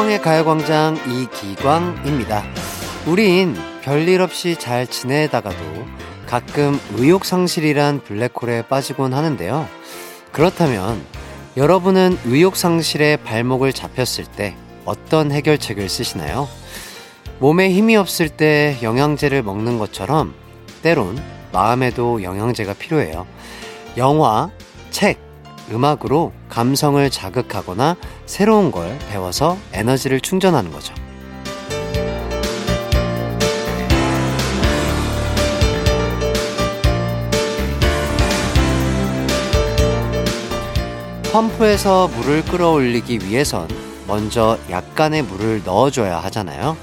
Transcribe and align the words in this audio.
이기광의 0.00 0.22
가요광장 0.22 0.96
이기광입니다. 0.96 2.42
우린 3.06 3.54
별일 3.82 4.22
없이 4.22 4.56
잘 4.58 4.86
지내다가도 4.86 5.56
가끔 6.26 6.80
의욕상실이란 6.94 8.00
블랙홀에 8.04 8.62
빠지곤 8.62 9.12
하는데요. 9.12 9.68
그렇다면 10.32 11.04
여러분은 11.58 12.18
의욕상실에 12.24 13.16
발목을 13.18 13.74
잡혔을 13.74 14.24
때 14.24 14.56
어떤 14.86 15.32
해결책을 15.32 15.88
쓰시나요? 15.90 16.48
몸에 17.38 17.70
힘이 17.70 17.96
없을 17.96 18.30
때 18.30 18.78
영양제를 18.82 19.42
먹는 19.42 19.78
것처럼 19.78 20.34
때론 20.82 21.22
마음에도 21.52 22.22
영양제가 22.22 22.72
필요해요. 22.74 23.26
영화, 23.98 24.50
책, 24.90 25.20
음악으로 25.70 26.32
감성을 26.48 27.08
자극하거나 27.10 27.96
새로운 28.26 28.70
걸 28.70 28.98
배워서 29.10 29.56
에너지를 29.72 30.20
충전하는 30.20 30.70
거죠. 30.72 30.94
펌프에서 41.32 42.08
물을 42.08 42.42
끌어올리기 42.44 43.20
위해선 43.24 43.68
먼저 44.08 44.58
약간의 44.68 45.22
물을 45.22 45.62
넣어줘야 45.64 46.18
하잖아요. 46.24 46.76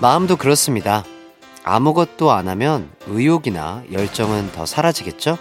마음도 0.00 0.36
그렇습니다. 0.36 1.04
아무것도 1.62 2.30
안 2.30 2.48
하면 2.48 2.88
의욕이나 3.06 3.82
열정은 3.92 4.52
더 4.52 4.64
사라지겠죠? 4.64 5.36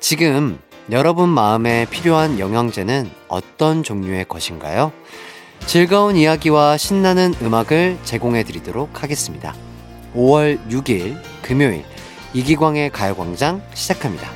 지금 0.00 0.58
여러분 0.90 1.28
마음에 1.28 1.84
필요한 1.90 2.38
영양제는 2.38 3.10
어떤 3.28 3.82
종류의 3.82 4.26
것인가요? 4.26 4.92
즐거운 5.66 6.14
이야기와 6.16 6.76
신나는 6.76 7.34
음악을 7.42 7.98
제공해 8.04 8.44
드리도록 8.44 9.02
하겠습니다. 9.02 9.54
5월 10.14 10.64
6일 10.70 11.20
금요일 11.42 11.84
이기광의 12.34 12.90
가요광장 12.90 13.62
시작합니다. 13.74 14.30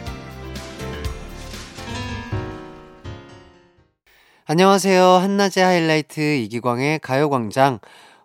안녕하세요. 4.46 5.04
한낮의 5.04 5.62
하이라이트 5.62 6.20
이기광의 6.20 6.98
가요광장 6.98 7.78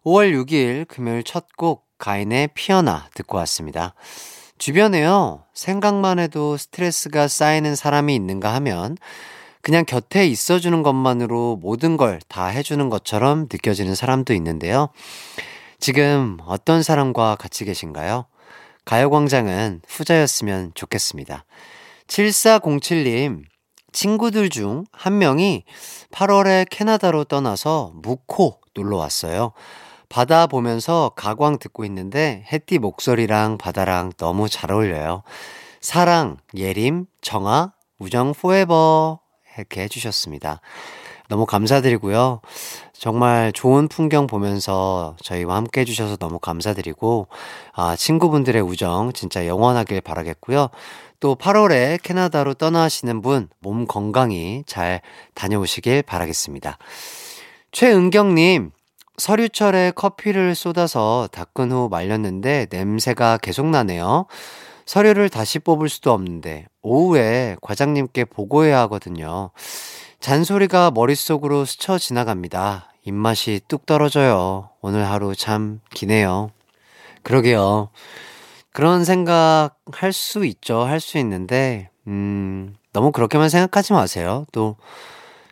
5월 0.04 0.34
6일 0.34 0.88
금요일 0.88 1.24
첫 1.24 1.46
곡 1.58 1.86
가인의 1.98 2.50
피어나 2.54 3.08
듣고 3.14 3.38
왔습니다. 3.38 3.94
주변에요, 4.58 5.44
생각만 5.54 6.20
해도 6.20 6.58
스트레스가 6.58 7.28
쌓이는 7.28 7.76
사람이 7.76 8.16
있는가 8.16 8.54
하면 8.56 8.98
그냥 9.62 9.84
곁에 9.86 10.28
있어주는 10.28 10.82
것만으로 10.84 11.58
모든 11.62 11.98
걸 11.98 12.20
다 12.30 12.48
해주는 12.48 12.90
것처럼 12.90 13.48
느껴지는 13.52 13.96
사람도 13.96 14.34
있는데요. 14.36 14.90
지금 15.80 16.38
어떤 16.46 16.84
사람과 16.84 17.36
같이 17.36 17.66
계신가요? 17.66 18.26
가요광장은 18.86 19.82
후자였으면 19.88 20.72
좋겠습니다. 20.76 21.46
7407님, 22.08 23.44
친구들 23.92 24.50
중 24.50 24.86
한 24.92 25.18
명이 25.18 25.64
8월에 26.12 26.68
캐나다로 26.70 27.24
떠나서 27.26 27.92
무코 27.96 28.60
놀러 28.76 28.98
왔어요. 28.98 29.54
바다 30.16 30.48
보면서 30.48 31.12
가광 31.18 31.60
듣고 31.60 31.84
있는데 31.84 32.46
햇띠 32.50 32.80
목소리랑 32.80 33.58
바다랑 33.58 34.14
너무 34.16 34.48
잘 34.48 34.72
어울려요. 34.72 35.24
사랑, 35.82 36.38
예림, 36.56 37.08
정아, 37.20 37.74
우정 38.00 38.32
포에버 38.34 39.20
이렇게 39.58 39.82
해주셨습니다. 39.82 40.62
너무 41.28 41.46
감사드리고요. 41.46 42.40
정말 42.94 43.52
좋은 43.52 43.90
풍경 43.90 44.26
보면서 44.26 45.18
저희와 45.22 45.58
함께 45.58 45.82
해주셔서 45.82 46.16
너무 46.16 46.40
감사드리고, 46.40 47.28
아, 47.74 47.98
친구분들의 47.98 48.62
우정 48.62 49.12
진짜 49.12 49.46
영원하길 49.46 50.00
바라겠고요. 50.00 50.70
또 51.20 51.36
8월에 51.36 52.02
캐나다로 52.02 52.54
떠나시는 52.54 53.22
분 53.22 53.50
몸 53.60 53.86
건강히 53.86 54.64
잘 54.66 55.02
다녀오시길 55.34 56.04
바라겠습니다. 56.04 56.78
최은경님, 57.74 58.72
서류철에 59.18 59.92
커피를 59.96 60.56
쏟아서 60.56 61.30
닦은 61.32 61.72
후 61.72 61.88
말렸는데 61.90 62.68
냄새가 62.70 63.38
계속 63.38 63.68
나네요. 63.68 64.26
서류를 64.86 65.30
다시 65.30 65.60
뽑을 65.60 65.90
수도 65.90 66.12
없는데 66.12 66.68
오후에 66.82 67.56
과장님께 67.62 68.26
보고해야 68.26 68.80
하거든요. 68.82 69.52
잔소리가 70.20 70.92
머릿속으로 70.92 71.66
스쳐 71.66 71.98
지나갑니다. 71.98 72.92
입맛이 73.04 73.62
뚝 73.68 73.86
떨어져요. 73.86 74.70
오늘 74.82 75.08
하루 75.10 75.36
참 75.36 75.80
기네요. 75.94 76.52
그러게요. 77.24 77.90
그런 78.72 79.06
생각 79.06 79.76
할 79.92 80.12
수 80.12 80.46
있죠. 80.46 80.82
할 80.82 81.00
수 81.00 81.18
있는데, 81.20 81.90
음, 82.08 82.76
너무 82.92 83.12
그렇게만 83.12 83.50
생각하지 83.50 83.94
마세요. 83.94 84.46
또, 84.52 84.76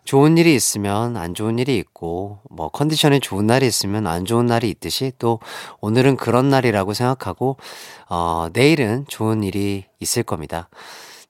좋은 0.05 0.37
일이 0.37 0.53
있으면 0.55 1.17
안 1.17 1.33
좋은 1.33 1.59
일이 1.59 1.77
있고, 1.77 2.39
뭐, 2.49 2.69
컨디션이 2.69 3.19
좋은 3.19 3.47
날이 3.47 3.65
있으면 3.65 4.07
안 4.07 4.25
좋은 4.25 4.45
날이 4.45 4.69
있듯이 4.69 5.11
또, 5.17 5.39
오늘은 5.81 6.17
그런 6.17 6.49
날이라고 6.49 6.93
생각하고, 6.93 7.57
어, 8.09 8.47
내일은 8.53 9.05
좋은 9.07 9.43
일이 9.43 9.85
있을 9.99 10.23
겁니다. 10.23 10.69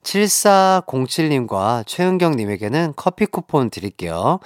7407님과 0.02 1.86
최은경님에게는 1.86 2.94
커피 2.96 3.26
쿠폰 3.26 3.70
드릴게요. 3.70 4.40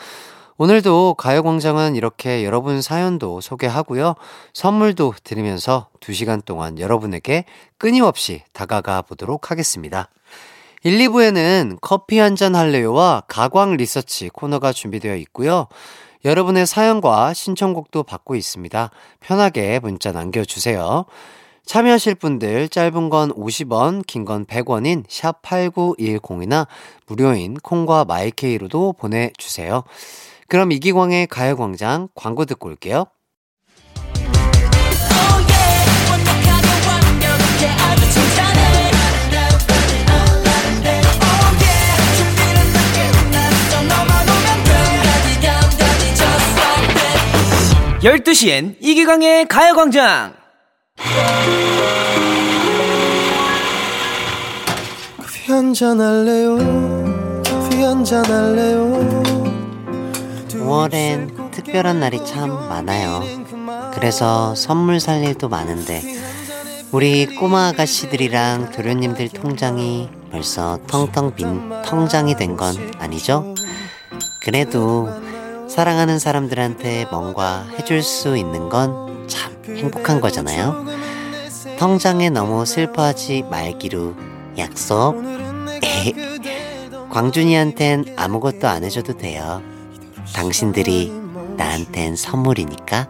오늘도 0.61 1.15
가요광장은 1.15 1.95
이렇게 1.95 2.45
여러분 2.45 2.83
사연도 2.83 3.41
소개하고요. 3.41 4.15
선물도 4.55 5.15
드리면서 5.23 5.89
2시간 6.01 6.45
동안 6.45 6.81
여러분에게 6.81 7.45
끊임없이 7.79 8.43
다가가 8.53 9.03
보도록 9.03 9.53
하겠습니다. 9.53 10.09
1, 10.85 10.99
2부에는 10.99 11.79
커피 11.81 12.19
한 12.19 12.37
잔 12.37 12.55
할래요와 12.55 13.25
가광 13.27 13.77
리서치 13.77 14.29
코너가 14.29 14.73
준비되어 14.73 15.17
있고요. 15.17 15.67
여러분의 16.25 16.67
사연과 16.67 17.35
신청곡도 17.35 18.05
받고 18.05 18.37
있습니다. 18.37 18.91
편하게 19.21 19.81
문자 19.81 20.13
남겨주세요. 20.13 21.05
참여하실 21.67 22.15
분들 22.17 22.69
짧은 22.69 23.11
건 23.11 23.33
50원, 23.33 24.07
긴 24.07 24.25
건 24.25 24.47
100원인 24.47 25.05
샵 25.09 25.43
8910이나 25.43 26.67
무료인 27.07 27.55
콩과 27.55 28.05
마이케이로도 28.05 28.95
보내주세요. 28.95 29.83
그럼 30.49 30.73
이기광의 30.73 31.27
가요광장 31.27 32.09
광고 32.15 32.45
듣고 32.45 32.69
올게요. 32.69 33.07
12시엔 48.01 48.77
이기광의 48.81 49.47
가요광장! 49.49 50.35
커피 55.17 55.53
한잔 55.53 56.01
할래요? 56.01 56.59
커피 57.45 57.83
한잔 57.83 58.25
할래요? 58.25 59.23
5월엔 60.49 61.51
특별한 61.51 61.99
날이 62.01 62.25
참 62.25 62.51
많아요. 62.69 63.23
그래서 63.95 64.55
선물 64.55 65.01
살 65.01 65.25
일도 65.25 65.49
많은데, 65.49 66.03
우리 66.93 67.27
꼬마 67.27 67.69
아가씨들이랑 67.69 68.73
도련님들 68.73 69.31
통장이 69.31 70.09
벌써 70.31 70.79
텅텅 70.87 71.35
빈 71.35 71.69
통장이 71.85 72.37
된 72.37 72.57
건 72.57 72.75
아니죠? 72.99 73.55
그래도 74.45 75.11
사랑하는 75.69 76.19
사람들한테 76.19 77.07
뭔가 77.11 77.65
해줄 77.79 78.03
수 78.03 78.37
있는 78.37 78.69
건 78.69 79.09
참 79.29 79.53
행복한 79.67 80.21
거잖아요. 80.23 80.87
통장에 81.79 82.31
너무 82.31 82.65
슬퍼하지 82.65 83.45
말기로 83.51 84.15
약속. 84.57 85.23
광준이한텐 87.11 88.15
아무것도 88.17 88.67
안 88.67 88.85
해줘도 88.85 89.17
돼요. 89.19 89.63
당신들이 90.35 91.13
나한텐 91.59 92.17
선물이니까. 92.17 93.09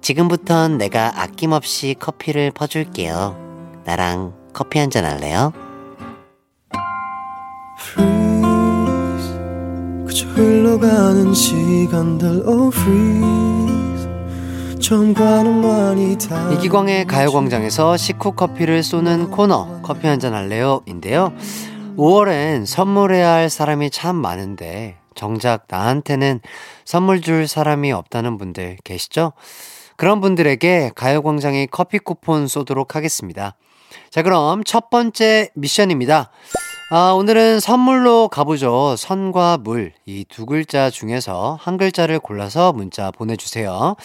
지금부턴 0.00 0.78
내가 0.78 1.12
아낌없이 1.20 1.94
커피를 1.98 2.50
퍼줄게요. 2.50 3.82
나랑 3.84 4.32
커피 4.54 4.78
한 4.78 4.90
잔 4.90 5.04
할래요? 5.04 5.52
그저 10.14 10.28
흘러가는 10.28 11.34
시간들 11.34 12.44
Oh 12.46 12.68
freeze 12.72 14.08
처음과는 14.80 15.60
많이 15.60 16.16
다 16.16 16.52
이기광의 16.52 17.06
가요광장에서 17.06 17.96
식후 17.96 18.30
커피를 18.30 18.84
쏘는 18.84 19.32
코너 19.32 19.80
커피 19.82 20.06
한 20.06 20.20
잔 20.20 20.32
할래요? 20.32 20.82
인데요. 20.86 21.32
5월엔 21.96 22.64
선물해야 22.64 23.28
할 23.28 23.50
사람이 23.50 23.90
참 23.90 24.14
많은데 24.14 24.98
정작 25.16 25.64
나한테는 25.68 26.38
선물 26.84 27.20
줄 27.20 27.48
사람이 27.48 27.90
없다는 27.90 28.38
분들 28.38 28.76
계시죠? 28.84 29.32
그런 29.96 30.20
분들에게 30.20 30.92
가요광장의 30.94 31.66
커피 31.72 31.98
쿠폰 31.98 32.46
쏘도록 32.46 32.94
하겠습니다. 32.94 33.56
자, 34.10 34.22
그럼 34.22 34.62
첫 34.62 34.90
번째 34.90 35.50
미션입니다. 35.56 36.30
아, 36.96 37.10
오늘은 37.10 37.58
선물로 37.58 38.28
가보죠. 38.28 38.94
선과 38.96 39.58
물. 39.58 39.92
이 40.06 40.24
두 40.28 40.46
글자 40.46 40.90
중에서 40.90 41.58
한 41.60 41.76
글자를 41.76 42.20
골라서 42.20 42.72
문자 42.72 43.10
보내주세요. 43.10 43.96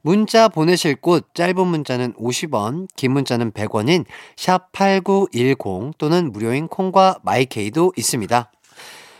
문자 0.00 0.48
보내실 0.48 0.96
곳 1.02 1.34
짧은 1.34 1.66
문자는 1.66 2.14
50원, 2.14 2.88
긴 2.96 3.12
문자는 3.12 3.52
100원인 3.52 4.06
샵8910 4.36 5.98
또는 5.98 6.32
무료인 6.32 6.66
콩과 6.66 7.18
마이케이도 7.24 7.92
있습니다. 7.98 8.50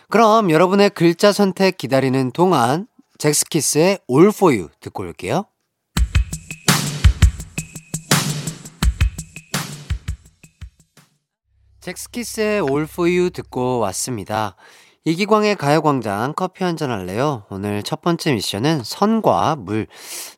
그럼 0.08 0.50
여러분의 0.50 0.88
글자 0.88 1.30
선택 1.30 1.76
기다리는 1.76 2.30
동안 2.32 2.86
잭스키스의 3.18 3.98
All 4.10 4.28
For 4.28 4.56
You 4.56 4.68
듣고 4.80 5.02
올게요. 5.02 5.44
잭스키스의 11.80 12.62
All 12.62 12.82
For 12.82 13.10
You 13.10 13.30
듣고 13.30 13.78
왔습니다. 13.80 14.56
이기광의 15.04 15.56
가요광장 15.56 16.34
커피 16.36 16.62
한잔 16.62 16.90
할래요? 16.90 17.44
오늘 17.48 17.82
첫 17.82 18.02
번째 18.02 18.32
미션은 18.34 18.82
선과 18.84 19.56
물 19.56 19.86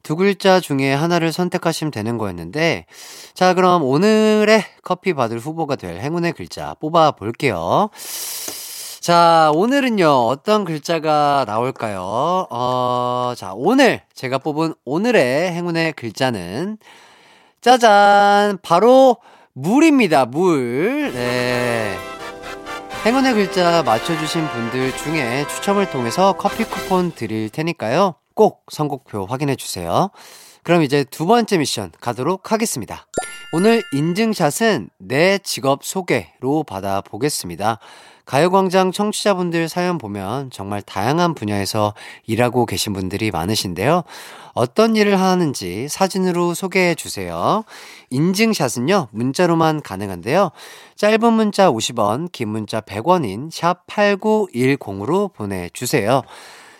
두 0.04 0.16
글자 0.16 0.60
중에 0.60 0.92
하나를 0.92 1.32
선택하시면 1.32 1.90
되는 1.90 2.18
거였는데 2.18 2.86
자 3.34 3.54
그럼 3.54 3.82
오늘의 3.82 4.64
커피 4.82 5.14
받을 5.14 5.38
후보가 5.38 5.76
될 5.76 5.98
행운의 6.00 6.32
글자 6.32 6.74
뽑아 6.80 7.12
볼게요. 7.12 7.90
자 9.00 9.50
오늘은요 9.54 10.06
어떤 10.26 10.64
글자가 10.64 11.44
나올까요? 11.46 12.46
어, 12.50 13.32
자 13.36 13.52
오늘 13.54 14.02
제가 14.14 14.38
뽑은 14.38 14.74
오늘의 14.84 15.52
행운의 15.52 15.94
글자는 15.94 16.78
짜잔 17.60 18.58
바로 18.62 19.16
물입니다 19.54 20.24
물. 20.24 21.12
네. 21.12 21.94
행운의 23.04 23.34
글자 23.34 23.82
맞춰주신 23.82 24.48
분들 24.48 24.96
중에 24.96 25.46
추첨을 25.46 25.90
통해서 25.90 26.32
커피 26.34 26.64
쿠폰 26.64 27.12
드릴 27.12 27.50
테니까요. 27.50 28.14
꼭 28.34 28.64
선곡표 28.70 29.26
확인해주세요. 29.26 30.10
그럼 30.62 30.82
이제 30.82 31.04
두 31.04 31.26
번째 31.26 31.58
미션 31.58 31.92
가도록 32.00 32.52
하겠습니다. 32.52 33.06
오늘 33.52 33.82
인증샷은 33.92 34.88
내 34.98 35.38
직업 35.38 35.84
소개로 35.84 36.62
받아보겠습니다. 36.66 37.78
가요광장 38.24 38.92
청취자분들 38.92 39.68
사연 39.68 39.98
보면 39.98 40.50
정말 40.50 40.80
다양한 40.82 41.34
분야에서 41.34 41.94
일하고 42.26 42.66
계신 42.66 42.92
분들이 42.92 43.30
많으신데요. 43.30 44.04
어떤 44.54 44.96
일을 44.96 45.18
하는지 45.20 45.88
사진으로 45.88 46.54
소개해 46.54 46.94
주세요. 46.94 47.64
인증샷은요, 48.10 49.08
문자로만 49.10 49.82
가능한데요. 49.82 50.50
짧은 50.96 51.32
문자 51.32 51.70
50원, 51.70 52.30
긴 52.32 52.48
문자 52.50 52.80
100원인 52.80 53.50
샵 53.50 53.86
8910으로 53.86 55.32
보내주세요. 55.32 56.22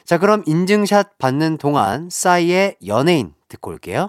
자, 0.05 0.19
그럼 0.19 0.43
인증샷 0.47 1.19
받는 1.19 1.59
동안 1.59 2.09
싸이의 2.11 2.77
연예인 2.87 3.33
듣고 3.49 3.71
올게요. 3.71 4.09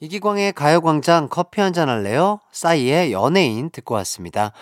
이기광의 0.00 0.52
가요광장 0.52 1.28
커피 1.30 1.60
한 1.60 1.72
잔 1.72 1.88
할래요? 1.88 2.40
싸이의 2.52 3.12
연예인 3.12 3.70
듣고 3.70 3.94
왔습니다. 3.96 4.52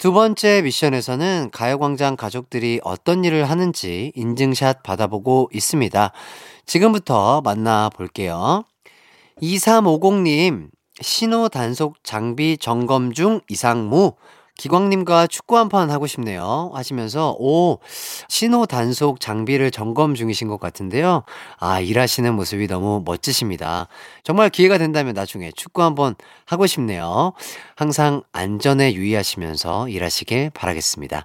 두 0.00 0.14
번째 0.14 0.62
미션에서는 0.62 1.50
가요광장 1.52 2.16
가족들이 2.16 2.80
어떤 2.84 3.22
일을 3.22 3.50
하는지 3.50 4.12
인증샷 4.14 4.82
받아보고 4.82 5.50
있습니다. 5.52 6.12
지금부터 6.64 7.42
만나볼게요. 7.42 8.64
2350님, 9.42 10.68
신호 11.02 11.50
단속 11.50 12.02
장비 12.02 12.56
점검 12.56 13.12
중 13.12 13.42
이상무. 13.50 14.14
기광님과 14.56 15.26
축구 15.28 15.56
한 15.56 15.68
판 15.70 15.90
하고 15.90 16.06
싶네요. 16.06 16.70
하시면서, 16.74 17.36
오, 17.38 17.78
신호 18.28 18.66
단속 18.66 19.20
장비를 19.20 19.70
점검 19.70 20.14
중이신 20.14 20.48
것 20.48 20.58
같은데요. 20.60 21.22
아, 21.58 21.80
일하시는 21.80 22.34
모습이 22.34 22.66
너무 22.66 23.02
멋지십니다. 23.04 23.86
정말 24.24 24.50
기회가 24.50 24.78
된다면 24.78 25.14
나중에 25.14 25.52
축구 25.54 25.82
한번 25.82 26.14
하고 26.46 26.66
싶네요. 26.66 27.32
항상 27.76 28.22
안전에 28.32 28.94
유의하시면서 28.94 29.88
일하시길 29.88 30.50
바라겠습니다. 30.50 31.24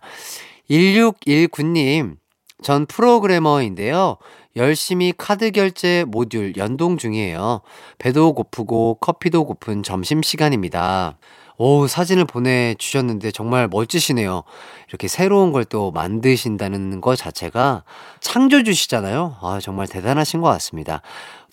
1619님, 0.69 2.17
전 2.63 2.85
프로그래머인데요. 2.85 4.17
열심히 4.55 5.13
카드 5.17 5.51
결제 5.51 6.05
모듈 6.07 6.53
연동 6.57 6.97
중이에요. 6.97 7.61
배도 7.97 8.33
고프고 8.33 8.95
커피도 9.01 9.45
고픈 9.45 9.83
점심시간입니다. 9.83 11.17
오, 11.57 11.87
사진을 11.87 12.25
보내주셨는데 12.25 13.31
정말 13.31 13.67
멋지시네요. 13.69 14.43
이렇게 14.89 15.07
새로운 15.07 15.51
걸 15.51 15.65
또 15.65 15.91
만드신다는 15.91 17.01
것 17.01 17.15
자체가 17.15 17.83
창조주시잖아요. 18.19 19.37
아, 19.41 19.59
정말 19.61 19.87
대단하신 19.87 20.41
것 20.41 20.47
같습니다. 20.49 21.01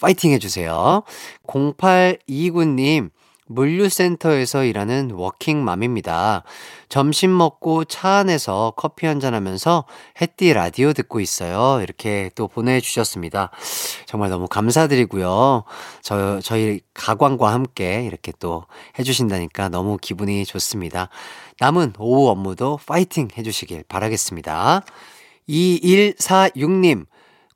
파이팅 0.01 0.33
해주세요. 0.33 1.03
0829님, 1.47 3.11
물류센터에서 3.47 4.65
일하는 4.65 5.11
워킹맘입니다. 5.13 6.45
점심 6.89 7.37
먹고 7.37 7.85
차 7.85 8.17
안에서 8.17 8.73
커피 8.77 9.07
한잔 9.07 9.35
하면서 9.35 9.85
햇띠 10.21 10.53
라디오 10.53 10.93
듣고 10.93 11.21
있어요. 11.21 11.83
이렇게 11.83 12.31
또 12.35 12.49
보내주셨습니다. 12.49 13.51
정말 14.07 14.31
너무 14.31 14.47
감사드리고요. 14.49 15.65
저, 16.03 16.41
저희 16.41 16.81
가광과 16.95 17.53
함께 17.53 18.05
이렇게 18.05 18.33
또 18.39 18.65
해주신다니까 18.99 19.69
너무 19.69 19.99
기분이 20.01 20.45
좋습니다. 20.45 21.09
남은 21.61 21.95
오후 21.99 22.29
업무도 22.31 22.79
파이팅 22.87 23.29
해주시길 23.37 23.85
바라겠습니다. 23.89 24.83
2146님, 25.49 27.07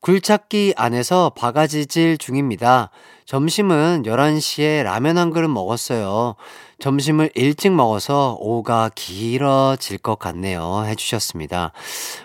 굴착기 0.07 0.75
안에서 0.77 1.31
바가지질 1.31 2.19
중입니다. 2.19 2.91
점심은 3.25 4.05
11시에 4.07 4.85
라면 4.85 5.19
한 5.19 5.33
그릇 5.33 5.49
먹었어요. 5.49 6.37
점심을 6.79 7.33
일찍 7.35 7.73
먹어서 7.73 8.37
오후가 8.39 8.93
길어질 8.95 9.99
것 9.99 10.17
같네요. 10.17 10.85
해주셨습니다. 10.87 11.73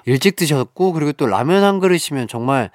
일찍 0.06 0.36
드셨고, 0.36 0.94
그리고 0.94 1.12
또 1.14 1.26
라면 1.26 1.64
한 1.64 1.80
그릇이면 1.80 2.28
정말, 2.28 2.70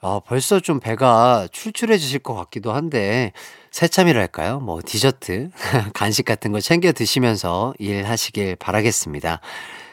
어, 0.00 0.20
벌써 0.20 0.60
좀 0.60 0.80
배가 0.80 1.46
출출해지실 1.52 2.20
것 2.20 2.32
같기도 2.32 2.72
한데, 2.72 3.34
새참이랄까요? 3.70 4.60
뭐, 4.60 4.80
디저트, 4.82 5.50
간식 5.92 6.24
같은 6.24 6.52
거 6.52 6.60
챙겨 6.60 6.92
드시면서 6.92 7.74
일하시길 7.78 8.56
바라겠습니다. 8.56 9.42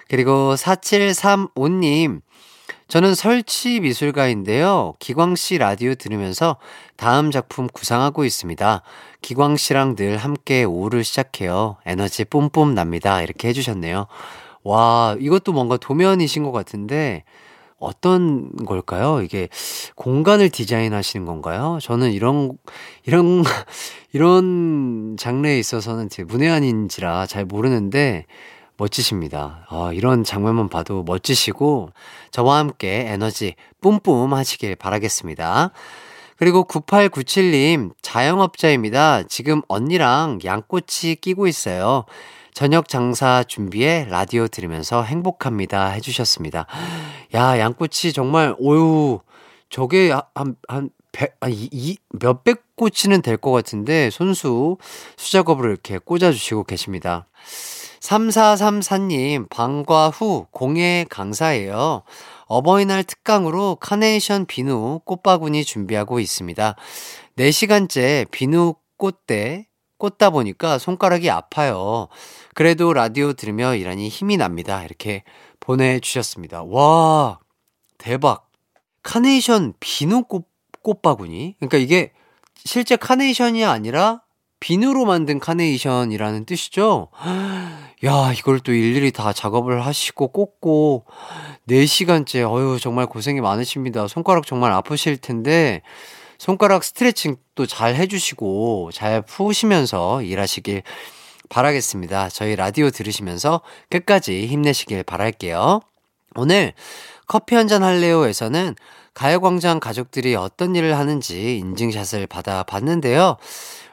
그리고 0.07 0.55
4735님, 0.55 2.21
저는 2.87 3.15
설치 3.15 3.79
미술가인데요. 3.79 4.93
기광 4.99 5.35
씨 5.35 5.57
라디오 5.57 5.95
들으면서 5.95 6.57
다음 6.97 7.31
작품 7.31 7.67
구상하고 7.67 8.25
있습니다. 8.25 8.81
기광 9.21 9.57
씨랑 9.57 9.95
늘 9.95 10.17
함께 10.17 10.63
오후를 10.63 11.03
시작해요. 11.03 11.77
에너지 11.85 12.25
뿜뿜 12.25 12.75
납니다. 12.75 13.21
이렇게 13.21 13.47
해주셨네요. 13.47 14.07
와, 14.63 15.15
이것도 15.19 15.51
뭔가 15.51 15.77
도면이신 15.77 16.43
것 16.43 16.51
같은데, 16.51 17.23
어떤 17.77 18.55
걸까요? 18.65 19.21
이게 19.21 19.49
공간을 19.95 20.49
디자인하시는 20.49 21.25
건가요? 21.25 21.77
저는 21.81 22.13
이런, 22.13 22.57
이런, 23.05 23.43
이런 24.13 25.17
장르에 25.19 25.59
있어서는 25.59 26.09
제 26.09 26.23
문외한인지라 26.23 27.25
잘 27.27 27.45
모르는데, 27.45 28.25
멋지십니다. 28.77 29.65
어, 29.69 29.93
이런 29.93 30.23
장면만 30.23 30.69
봐도 30.69 31.03
멋지시고 31.03 31.89
저와 32.31 32.57
함께 32.57 33.05
에너지 33.07 33.55
뿜뿜 33.81 34.33
하시길 34.33 34.75
바라겠습니다. 34.75 35.71
그리고 36.37 36.65
9897님, 36.65 37.91
자영업자입니다. 38.01 39.23
지금 39.23 39.61
언니랑 39.69 40.39
양꼬치 40.43 41.15
끼고 41.15 41.47
있어요. 41.47 42.03
저녁 42.53 42.87
장사 42.89 43.43
준비에 43.43 44.05
라디오 44.09 44.47
들으면서 44.47 45.03
행복합니다. 45.03 45.87
해주셨습니다. 45.89 46.67
야, 47.33 47.59
양꼬치 47.59 48.11
정말, 48.13 48.55
오유, 48.57 49.19
저게 49.69 50.11
한, 50.33 50.55
한, 50.67 50.89
백, 51.11 51.37
아, 51.39 51.47
꼬치는 52.75 53.21
될 53.21 53.37
것 53.37 53.51
같은데, 53.51 54.09
손수 54.09 54.77
수작업으로 55.15 55.69
이렇게 55.69 55.97
꽂아주시고 55.97 56.65
계십니다. 56.65 57.27
3434님, 58.05 59.49
방과 59.49 60.09
후 60.09 60.45
공예 60.51 61.05
강사예요. 61.09 62.03
어버이날 62.45 63.03
특강으로 63.03 63.77
카네이션 63.77 64.45
비누 64.45 64.99
꽃바구니 65.05 65.65
준비하고 65.65 66.19
있습니다. 66.19 66.75
4시간째 67.37 68.29
비누 68.29 68.75
꽃대 68.97 69.67
꽂다 69.97 70.29
보니까 70.29 70.77
손가락이 70.77 71.31
아파요. 71.31 72.07
그래도 72.53 72.93
라디오 72.93 73.33
들으며 73.33 73.75
일하니 73.75 74.09
힘이 74.09 74.37
납니다. 74.37 74.83
이렇게 74.83 75.23
보내주셨습니다. 75.59 76.63
와, 76.63 77.39
대박. 77.97 78.51
카네이션 79.01 79.73
비누 79.79 80.23
꽃, 80.23 80.45
꽃바구니? 80.83 81.55
그러니까 81.57 81.77
이게 81.79 82.11
실제 82.55 82.95
카네이션이 82.97 83.65
아니라 83.65 84.21
비누로 84.59 85.05
만든 85.05 85.39
카네이션이라는 85.39 86.45
뜻이죠? 86.45 87.09
야, 88.03 88.33
이걸 88.37 88.59
또 88.59 88.73
일일이 88.73 89.11
다 89.11 89.31
작업을 89.33 89.85
하시고 89.85 90.27
꽂고 90.27 91.05
4시간째, 91.67 92.49
어휴, 92.49 92.79
정말 92.79 93.05
고생이 93.07 93.41
많으십니다. 93.41 94.07
손가락 94.07 94.45
정말 94.45 94.71
아프실 94.73 95.17
텐데, 95.17 95.81
손가락 96.37 96.83
스트레칭 96.83 97.37
또잘 97.55 97.95
해 97.95 98.07
주시고, 98.07 98.91
잘 98.93 99.21
푸시면서 99.21 100.21
일하시길 100.21 100.83
바라겠습니다. 101.49 102.29
저희 102.29 102.55
라디오 102.55 102.89
들으시면서 102.89 103.61
끝까지 103.89 104.45
힘내시길 104.47 105.03
바랄게요. 105.03 105.79
오늘 106.35 106.73
커피 107.27 107.55
한 107.55 107.67
잔 107.67 107.81
할래요에서는 107.83 108.75
가요광장 109.13 109.79
가족들이 109.79 110.35
어떤 110.35 110.75
일을 110.75 110.97
하는지 110.97 111.57
인증샷을 111.59 112.27
받아 112.27 112.63
봤는데요. 112.63 113.37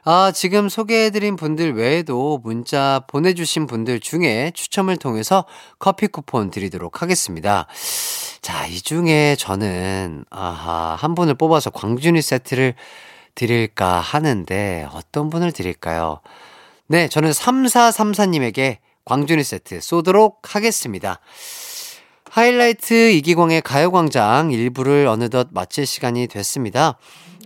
아, 0.05 0.33
지금 0.35 0.69
소개해드린 0.69 1.37
분들 1.37 1.75
외에도 1.75 2.41
문자 2.43 3.05
보내주신 3.07 3.69
분들 3.69 4.01
중에 4.01 4.51
추첨을 4.53 4.97
통해서 4.97 5.45
커피 5.79 6.09
쿠폰 6.09 6.51
드리도록 6.51 7.03
하겠습니다. 7.03 7.69
자, 8.41 8.67
이 8.67 8.81
중에 8.81 9.37
저는, 9.39 10.25
아하, 10.29 10.97
한 10.99 11.15
분을 11.15 11.35
뽑아서 11.35 11.71
광준이 11.71 12.21
세트를 12.21 12.75
드릴까 13.37 14.01
하는데, 14.01 14.89
어떤 14.93 15.31
분을 15.31 15.53
드릴까요? 15.53 16.21
네, 16.89 17.07
저는 17.07 17.31
3434님에게 17.31 18.79
광준이 19.05 19.45
세트 19.45 19.81
쏘도록 19.81 20.57
하겠습니다. 20.57 21.21
하이라이트 22.29 23.13
이기광의 23.13 23.63
가요광장 23.63 24.49
1부를 24.49 25.07
어느덧 25.07 25.49
마칠 25.53 25.87
시간이 25.87 26.27
됐습니다. 26.27 26.99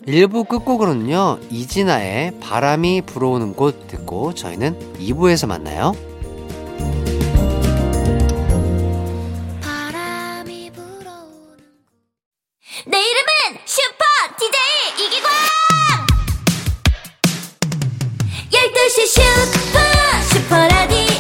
1부 0.07 0.49
끝곡으로는요, 0.49 1.41
이진아의 1.51 2.39
바람이 2.41 3.03
불어오는 3.03 3.55
곳 3.55 3.89
듣고 3.89 4.35
저희는 4.35 4.97
2부에서 4.99 5.47
만나요. 5.47 5.95
내 12.87 12.99
이름은 12.99 13.59
슈퍼 13.65 14.05
DJ 14.39 15.07
이기광! 15.07 15.31
12시 18.53 19.07
슈퍼 19.09 19.79
슈퍼라디 20.33 21.16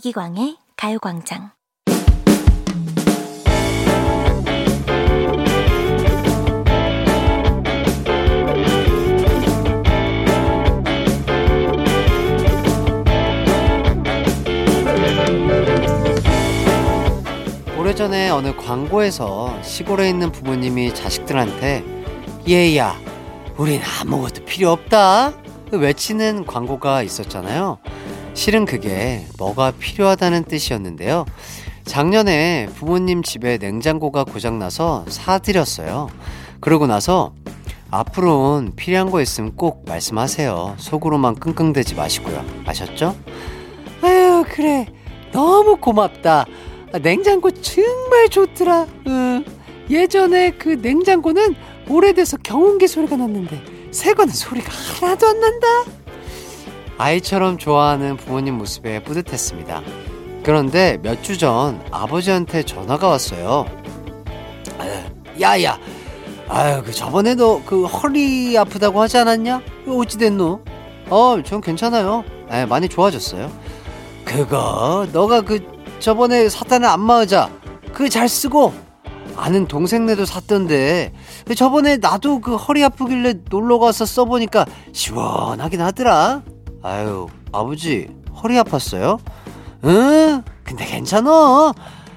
이기광의 0.00 0.56
가요광장. 0.78 1.50
오래전에 17.78 18.30
어느 18.30 18.56
광고에서 18.56 19.62
시골에 19.62 20.08
있는 20.08 20.32
부모님이 20.32 20.94
자식들한테 20.94 21.84
얘야 22.48 22.98
우린 23.58 23.82
아무것도 24.00 24.46
필요 24.46 24.70
없다. 24.70 25.34
외치는 25.72 26.46
광고가 26.46 27.02
있었잖아요 27.02 27.78
실은 28.40 28.64
그게 28.64 29.26
뭐가 29.36 29.70
필요하다는 29.70 30.44
뜻이었는데요 30.44 31.26
작년에 31.84 32.70
부모님 32.74 33.22
집에 33.22 33.58
냉장고가 33.58 34.24
고장나서 34.24 35.04
사드렸어요 35.08 36.08
그러고 36.58 36.86
나서 36.86 37.34
앞으로는 37.90 38.76
필요한 38.76 39.10
거 39.10 39.20
있으면 39.20 39.56
꼭 39.56 39.84
말씀하세요 39.86 40.76
속으로만 40.78 41.34
끙끙대지 41.34 41.96
마시고요 41.96 42.42
아셨죠? 42.64 43.14
아유 44.00 44.42
그래 44.48 44.86
너무 45.32 45.76
고맙다 45.76 46.46
아, 46.92 46.98
냉장고 46.98 47.52
정말 47.52 48.28
좋더라. 48.30 48.86
응. 49.06 49.44
예전에 49.90 50.50
그 50.52 50.70
냉장고는 50.70 51.54
오래돼서 51.88 52.36
경운기 52.38 52.88
소리가 52.88 53.16
났는데 53.16 53.62
새 53.92 54.12
거는 54.12 54.32
소리가 54.32 54.72
하나도 54.72 55.28
안 55.28 55.40
난다. 55.40 55.66
아이처럼 57.04 57.56
좋아하는 57.56 58.18
부모님 58.18 58.58
모습에 58.58 59.02
뿌듯했습니다. 59.02 59.80
그런데 60.42 60.98
몇 61.02 61.22
주 61.22 61.38
전 61.38 61.82
아버지한테 61.90 62.62
전화가 62.62 63.08
왔어요. 63.08 63.64
야야, 65.40 65.78
아유 66.48 66.82
그 66.84 66.92
저번에 66.92 67.34
도 67.36 67.62
그 67.64 67.86
허리 67.86 68.56
아프다고 68.58 69.00
하지 69.00 69.16
않았냐? 69.16 69.62
어찌 69.88 70.18
됐노? 70.18 70.60
어, 71.08 71.42
전 71.42 71.62
괜찮아요. 71.62 72.22
에, 72.50 72.66
많이 72.66 72.86
좋아졌어요. 72.86 73.50
그거 74.26 75.06
너가 75.10 75.40
그 75.40 75.60
저번에 76.00 76.50
샀다는 76.50 76.86
안마의자 76.86 77.48
그 77.94 78.10
잘 78.10 78.28
쓰고 78.28 78.74
아는 79.36 79.66
동생네도 79.66 80.26
샀던데 80.26 81.12
저번에 81.56 81.96
나도 81.96 82.40
그 82.40 82.56
허리 82.56 82.84
아프길래 82.84 83.34
놀러 83.48 83.78
가서 83.78 84.04
써보니까 84.04 84.66
시원하긴 84.92 85.80
하더라 85.80 86.42
아유 86.82 87.28
아버지 87.52 88.08
허리 88.42 88.54
아팠어요? 88.56 89.18
응? 89.84 90.42
근데 90.64 90.84
괜찮어 90.86 91.74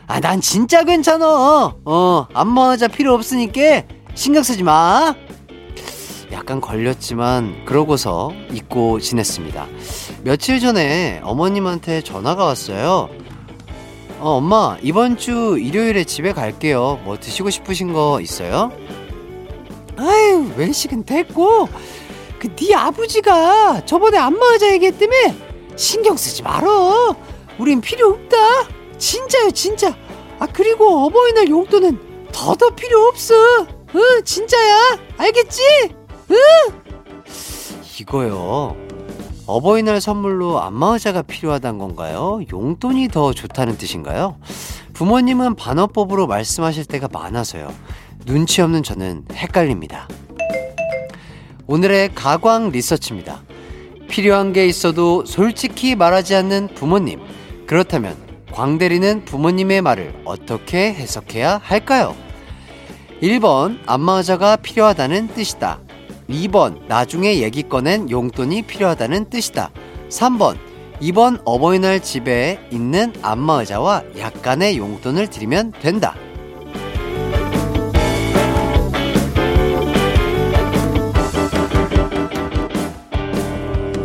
아 0.08 0.20
난 0.20 0.42
진짜 0.42 0.84
괜찮어 0.84 1.76
어 1.86 2.28
안마 2.34 2.72
의자 2.72 2.88
필요 2.88 3.14
없으니까 3.14 3.84
신경 4.16 4.44
쓰지 4.44 4.64
마. 4.64 5.16
약간 6.32 6.62
걸렸지만 6.62 7.64
그러고서 7.66 8.32
잊고 8.52 9.00
지냈습니다. 9.00 9.66
며칠 10.24 10.60
전에 10.60 11.20
어머님한테 11.24 12.02
전화가 12.02 12.44
왔어요. 12.46 13.10
어, 14.20 14.30
엄마, 14.38 14.78
이번 14.82 15.18
주 15.18 15.58
일요일에 15.60 16.04
집에 16.06 16.32
갈게요. 16.34 17.00
뭐 17.04 17.20
드시고 17.20 17.50
싶으신 17.50 17.94
거 17.94 18.20
있어요? 18.22 18.72
아유, 19.98 20.52
외식은 20.56 21.04
됐고, 21.06 21.70
그, 22.44 22.54
네 22.58 22.76
아버지가 22.76 23.86
저번에 23.86 24.18
안마의자 24.18 24.70
얘기했다며? 24.74 25.14
신경 25.78 26.18
쓰지 26.18 26.44
말어. 26.44 27.16
우린 27.58 27.80
필요 27.80 28.10
없다. 28.10 28.38
진짜요, 28.98 29.52
진짜. 29.52 29.96
아, 30.40 30.48
그리고 30.52 31.06
어버이날 31.06 31.48
용돈은 31.48 32.28
더더 32.34 32.72
필요 32.72 33.06
없어. 33.08 33.34
응, 33.96 34.24
진짜야. 34.26 35.00
알겠지? 35.18 35.62
응? 36.32 36.38
이거요. 38.02 38.76
어버이날 39.46 40.02
선물로 40.02 40.60
안마의자가 40.60 41.22
필요하단 41.22 41.78
건가요? 41.78 42.42
용돈이 42.52 43.08
더 43.08 43.32
좋다는 43.32 43.78
뜻인가요? 43.78 44.38
부모님은 44.92 45.56
반어법으로 45.56 46.28
말씀하실 46.28 46.86
때가 46.86 47.08
많아서요. 47.10 47.74
눈치 48.26 48.62
없는 48.62 48.84
저는 48.84 49.26
헷갈립니다. 49.32 50.10
오늘의 51.66 52.14
가광 52.14 52.72
리서치입니다. 52.72 53.42
필요한 54.10 54.52
게 54.52 54.66
있어도 54.68 55.26
솔직히 55.26 55.96
말하지 55.96 56.36
않는 56.36 56.70
부모님. 56.76 57.22
그렇다면 57.66 58.18
광대리는 58.52 59.26
부모님의 59.26 59.82
말을 59.82 60.14
어떻게 60.26 60.94
해석해야 60.94 61.60
할까요? 61.64 62.16
1번 63.22 63.80
안마의자가 63.86 64.58
필요하다는 64.58 65.30
뜻이다. 65.30 65.80
2번 66.30 66.86
나중에 66.88 67.42
얘기 67.42 67.64
꺼낸 67.64 68.10
용돈이 68.10 68.64
필요하다는 68.64 69.30
뜻이다. 69.30 69.72
3번 70.10 70.58
이번 71.00 71.40
어버이날 71.46 72.02
집에 72.02 72.60
있는 72.72 73.14
안마의자와 73.22 74.04
약간의 74.20 74.78
용돈을 74.78 75.28
드리면 75.28 75.72
된다. 75.82 76.16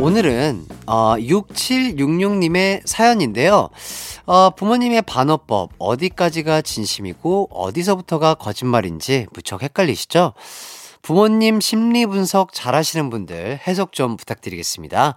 오늘은 0.08 0.64
어, 0.86 1.16
6766님의 1.18 2.80
사연인데요. 2.86 3.68
어, 4.24 4.48
부모님의 4.48 5.02
반어법 5.02 5.72
어디까지가 5.78 6.62
진심이고 6.62 7.50
어디서부터가 7.52 8.32
거짓말인지 8.32 9.26
무척 9.34 9.62
헷갈리시죠? 9.62 10.32
부모님 11.02 11.60
심리 11.60 12.06
분석 12.06 12.54
잘 12.54 12.74
하시는 12.74 13.10
분들 13.10 13.60
해석 13.66 13.92
좀 13.92 14.16
부탁드리겠습니다. 14.16 15.16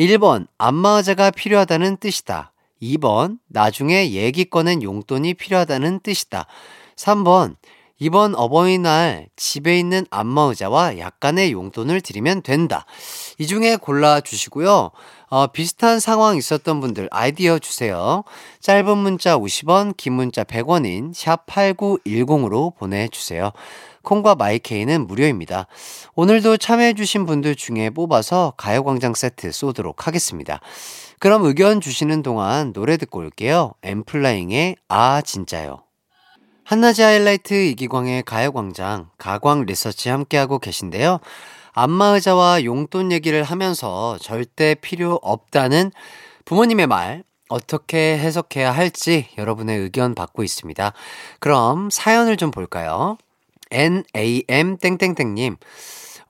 1번, 0.00 0.48
안마의자가 0.58 1.30
필요하다는 1.30 1.98
뜻이다. 1.98 2.52
2번, 2.82 3.38
나중에 3.46 4.10
얘기 4.10 4.46
꺼낸 4.46 4.82
용돈이 4.82 5.34
필요하다는 5.34 6.00
뜻이다. 6.00 6.46
3번, 6.96 7.54
이번 8.00 8.34
어버이날 8.34 9.28
집에 9.36 9.78
있는 9.78 10.04
안마 10.10 10.42
의자와 10.42 10.98
약간의 10.98 11.52
용돈을 11.52 12.00
드리면 12.00 12.42
된다. 12.42 12.86
이 13.38 13.46
중에 13.46 13.76
골라 13.76 14.20
주시고요. 14.20 14.90
어, 15.28 15.46
비슷한 15.48 16.00
상황 16.00 16.36
있었던 16.36 16.80
분들 16.80 17.08
아이디어 17.12 17.58
주세요. 17.58 18.24
짧은 18.60 18.98
문자 18.98 19.38
50원, 19.38 19.96
긴 19.96 20.14
문자 20.14 20.42
100원인 20.42 21.14
샵8910으로 21.14 22.76
보내주세요. 22.76 23.52
콩과 24.02 24.34
마이케이는 24.34 25.06
무료입니다. 25.06 25.66
오늘도 26.14 26.56
참여해주신 26.56 27.26
분들 27.26 27.54
중에 27.54 27.90
뽑아서 27.90 28.54
가요광장 28.56 29.14
세트 29.14 29.52
쏘도록 29.52 30.06
하겠습니다. 30.06 30.60
그럼 31.20 31.44
의견 31.44 31.80
주시는 31.80 32.22
동안 32.22 32.72
노래 32.72 32.96
듣고 32.96 33.20
올게요. 33.20 33.72
엠플라잉의 33.82 34.76
아, 34.88 35.22
진짜요. 35.22 35.83
한낮의 36.64 37.04
하이라이트 37.04 37.52
이기광의 37.52 38.22
가요광장, 38.22 39.10
가광 39.18 39.66
리서치 39.66 40.08
함께하고 40.08 40.58
계신데요. 40.58 41.20
안마의자와 41.74 42.64
용돈 42.64 43.12
얘기를 43.12 43.42
하면서 43.42 44.16
절대 44.18 44.74
필요 44.74 45.18
없다는 45.22 45.92
부모님의 46.46 46.86
말, 46.86 47.22
어떻게 47.50 48.16
해석해야 48.16 48.72
할지 48.72 49.28
여러분의 49.36 49.78
의견 49.78 50.14
받고 50.14 50.42
있습니다. 50.42 50.92
그럼 51.38 51.90
사연을 51.90 52.38
좀 52.38 52.50
볼까요? 52.50 53.18
NAM 53.70 54.78
땡땡땡님. 54.78 55.56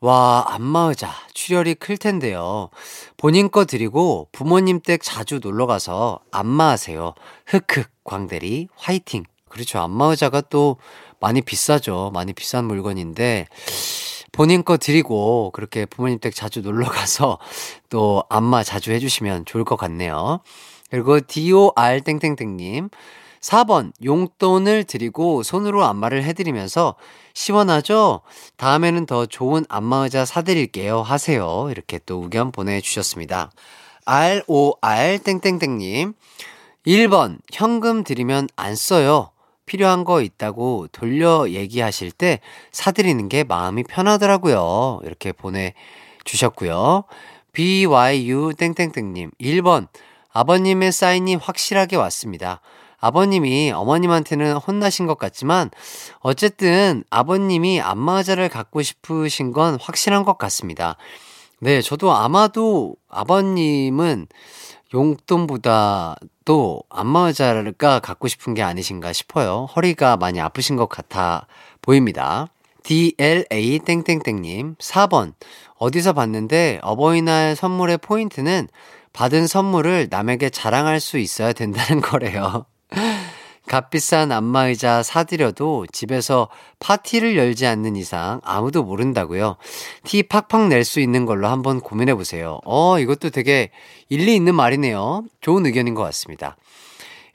와, 0.01 0.45
안마의자. 0.49 1.13
출혈이 1.33 1.77
클 1.77 1.97
텐데요. 1.97 2.71
본인 3.17 3.51
거 3.51 3.65
드리고 3.65 4.29
부모님 4.33 4.81
댁 4.81 5.01
자주 5.03 5.39
놀러 5.39 5.67
가서 5.67 6.19
안마하세요. 6.33 7.15
흑흑, 7.47 7.89
광대리, 8.03 8.69
화이팅. 8.77 9.25
그렇죠. 9.55 9.79
안마의자가 9.79 10.41
또 10.51 10.79
많이 11.21 11.41
비싸죠. 11.41 12.11
많이 12.13 12.33
비싼 12.33 12.65
물건인데, 12.65 13.47
본인 14.33 14.65
거 14.65 14.77
드리고 14.77 15.53
그렇게 15.53 15.87
부모님 15.87 16.19
댁 16.19 16.35
자주 16.35 16.61
놀러 16.61 16.89
가서 16.89 17.39
또 17.89 18.25
안마 18.29 18.65
자주 18.65 18.91
해주시면 18.91 19.45
좋을 19.45 19.63
것 19.63 19.77
같네요. 19.77 20.41
그리고 20.91 21.21
DOR 21.21 22.01
땡땡땡님. 22.05 22.91
4번, 23.41 23.93
용돈을 24.03 24.85
드리고 24.85 25.45
손으로 25.45 25.85
안마를 25.85 26.25
해드리면서 26.25 26.97
시원하죠? 27.33 28.23
다음에는 28.57 29.07
더 29.07 29.27
좋은 29.27 29.65
안마의자 29.69 30.25
사드릴게요. 30.25 31.03
하세요. 31.03 31.69
이렇게 31.71 32.01
또 32.07 32.23
의견 32.25 32.51
보내주셨습니다. 32.51 33.53
ROR 34.05 35.19
땡땡땡님. 35.23 36.15
1번, 36.87 37.39
현금 37.53 38.03
드리면 38.03 38.49
안 38.57 38.75
써요. 38.75 39.31
필요한 39.67 40.05
거 40.05 40.23
있다고 40.23 40.89
돌려 40.93 41.49
얘기하실 41.49 42.13
때 42.13 42.41
사드리는 42.73 43.29
게 43.29 43.45
마음이 43.45 43.85
편하더라고요. 43.85 45.01
이렇게 45.05 45.33
보내주셨고요. 45.33 47.05
BYU 47.53 48.55
땡땡땡님. 48.59 49.31
1번, 49.41 49.89
아버님의 50.33 50.93
사인이 50.93 51.37
확실하게 51.37 51.97
왔습니다. 51.97 52.61
아버님이 52.99 53.71
어머님한테는 53.71 54.55
혼나신 54.55 55.07
것 55.07 55.19
같지만 55.19 55.71
어쨌든 56.21 57.05
아버님이 57.11 57.81
안마의자를 57.81 58.49
갖고 58.49 58.81
싶으신 58.83 59.53
건 59.53 59.77
확실한 59.81 60.25
것 60.25 60.39
같습니다. 60.39 60.97
네, 61.61 61.83
저도 61.83 62.13
아마도 62.13 62.97
아버님은 63.09 64.27
용돈보다도 64.95 66.83
안마의자가 66.89 67.99
갖고 67.99 68.29
싶은 68.29 68.55
게 68.55 68.63
아니신가 68.63 69.13
싶어요. 69.13 69.67
허리가 69.77 70.17
많이 70.17 70.41
아프신 70.41 70.77
것 70.77 70.89
같아 70.89 71.47
보입니다. 71.83 72.49
DLA 72.85 73.81
땡땡땡님 73.81 74.77
4번 74.77 75.33
어디서 75.79 76.13
봤는데 76.13 76.81
어버이날 76.83 77.57
선물의 77.57 77.99
포인트는 77.99 78.69
받은 79.13 79.47
선물을 79.47 80.09
남에게 80.11 80.51
자랑할 80.51 81.01
수 81.01 81.19
있어야 81.19 81.53
된다는 81.53 82.01
거래요. 82.03 82.67
값비싼 83.67 84.31
안마의자 84.31 85.03
사드려도 85.03 85.87
집에서 85.93 86.49
파티를 86.81 87.37
열지 87.37 87.67
않는 87.67 87.97
이상 87.97 88.41
아무도 88.45 88.83
모른다고요. 88.83 89.57
티 90.05 90.23
팍팍 90.23 90.69
낼 90.69 90.85
수 90.85 91.01
있는 91.01 91.25
걸로 91.25 91.49
한번 91.49 91.81
고민해 91.81 92.15
보세요. 92.15 92.61
어, 92.65 92.99
이것도 92.99 93.31
되게 93.31 93.71
일리 94.09 94.35
있는 94.35 94.55
말이네요. 94.55 95.25
좋은 95.41 95.65
의견인 95.67 95.95
것 95.95 96.03
같습니다. 96.03 96.57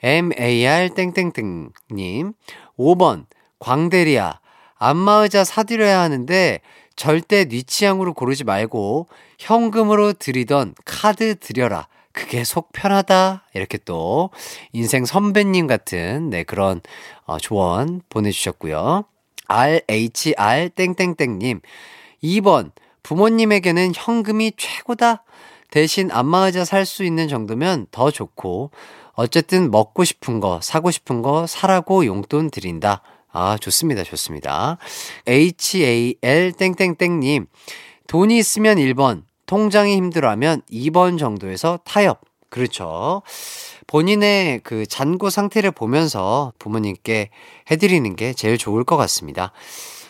MAR 0.03 0.89
땡땡땡 0.93 1.71
님 1.91 2.33
5번 2.77 3.25
광대리야 3.59 4.39
안마의자 4.75 5.43
사드려야 5.43 5.99
하는데 5.99 6.61
절대 6.95 7.45
네 7.45 7.61
취향으로 7.63 8.13
고르지 8.13 8.43
말고 8.43 9.07
현금으로 9.39 10.13
드리던 10.13 10.75
카드 10.85 11.35
드려라. 11.39 11.87
그게 12.19 12.43
속 12.43 12.71
편하다. 12.73 13.45
이렇게 13.53 13.77
또 13.85 14.29
인생 14.73 15.05
선배님 15.05 15.67
같은 15.67 16.29
네 16.29 16.43
그런 16.43 16.81
어, 17.25 17.37
조언 17.37 18.01
보내주셨고요. 18.09 19.05
RHR 19.47 20.69
땡땡땡님 20.75 21.61
2번 22.23 22.71
부모님에게는 23.03 23.93
현금이 23.95 24.53
최고다. 24.57 25.23
대신 25.71 26.11
안마의자 26.11 26.65
살 26.65 26.85
수 26.85 27.03
있는 27.03 27.27
정도면 27.27 27.87
더 27.91 28.11
좋고 28.11 28.71
어쨌든 29.13 29.71
먹고 29.71 30.03
싶은 30.03 30.39
거 30.39 30.59
사고 30.61 30.91
싶은 30.91 31.21
거 31.21 31.47
사라고 31.47 32.05
용돈 32.05 32.51
드린다. 32.51 33.01
아 33.31 33.57
좋습니다 33.59 34.03
좋습니다. 34.03 34.77
HAL 35.27 36.51
땡땡땡님 36.53 37.45
돈이 38.07 38.37
있으면 38.37 38.77
1번 38.77 39.23
통장이 39.49 39.95
힘들어하면 39.95 40.61
2번 40.71 41.17
정도에서 41.17 41.79
타협. 41.83 42.21
그렇죠. 42.51 43.23
본인의 43.87 44.59
그 44.63 44.85
잔고 44.85 45.31
상태를 45.31 45.71
보면서 45.71 46.53
부모님께 46.59 47.31
해드리는 47.71 48.15
게 48.15 48.33
제일 48.33 48.59
좋을 48.59 48.83
것 48.83 48.95
같습니다. 48.95 49.51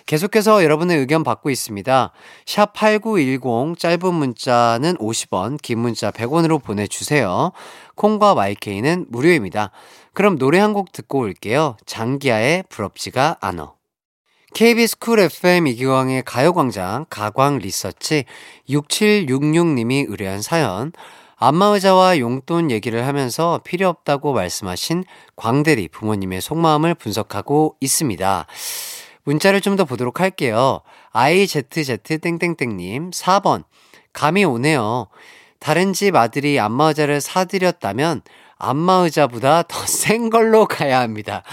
계속해서 0.07 0.61
여러분의 0.65 0.97
의견 0.97 1.23
받고 1.23 1.49
있습니다. 1.51 2.11
샵 2.45 2.73
8910 2.73 3.79
짧은 3.79 4.13
문자는 4.13 4.97
50원, 4.97 5.61
긴 5.61 5.79
문자 5.79 6.11
100원으로 6.11 6.61
보내주세요. 6.61 7.53
콩과 7.95 8.33
YK는 8.33 9.05
무료입니다. 9.07 9.71
그럼 10.13 10.37
노래 10.37 10.59
한 10.59 10.73
곡 10.73 10.91
듣고 10.91 11.19
올게요. 11.19 11.77
장기하의 11.85 12.65
부럽지가 12.67 13.37
않어. 13.39 13.78
KBS 14.53 14.97
쿨 14.97 15.19
FM 15.19 15.67
이기광의 15.67 16.23
가요광장 16.23 17.05
가광 17.09 17.59
리서치 17.59 18.25
6766님이 18.69 20.05
의뢰한 20.09 20.41
사연 20.41 20.91
안마의자와 21.37 22.19
용돈 22.19 22.69
얘기를 22.71 23.07
하면서 23.07 23.61
필요 23.63 23.87
없다고 23.87 24.33
말씀하신 24.33 25.05
광대리 25.35 25.87
부모님의 25.89 26.41
속마음을 26.41 26.95
분석하고 26.95 27.75
있습니다. 27.79 28.45
문자를 29.23 29.61
좀 29.61 29.75
더 29.77 29.85
보도록 29.85 30.19
할게요. 30.19 30.81
IZZ 31.11 31.97
땡땡땡님 32.19 33.11
4번 33.11 33.63
감이 34.11 34.43
오네요. 34.43 35.07
다른 35.59 35.93
집 35.93 36.15
아들이 36.15 36.59
안마의자를 36.59 37.21
사드렸다면 37.21 38.21
안마의자보다 38.57 39.63
더 39.63 39.79
센 39.87 40.29
걸로 40.29 40.65
가야 40.65 40.99
합니다. 40.99 41.43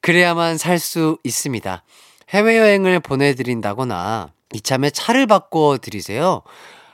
그래야만 0.00 0.56
살 0.56 0.78
수 0.78 1.18
있습니다. 1.22 1.84
해외여행을 2.30 3.00
보내드린다거나 3.00 4.32
이참에 4.54 4.90
차를 4.90 5.26
바꿔 5.26 5.78
드리세요. 5.78 6.42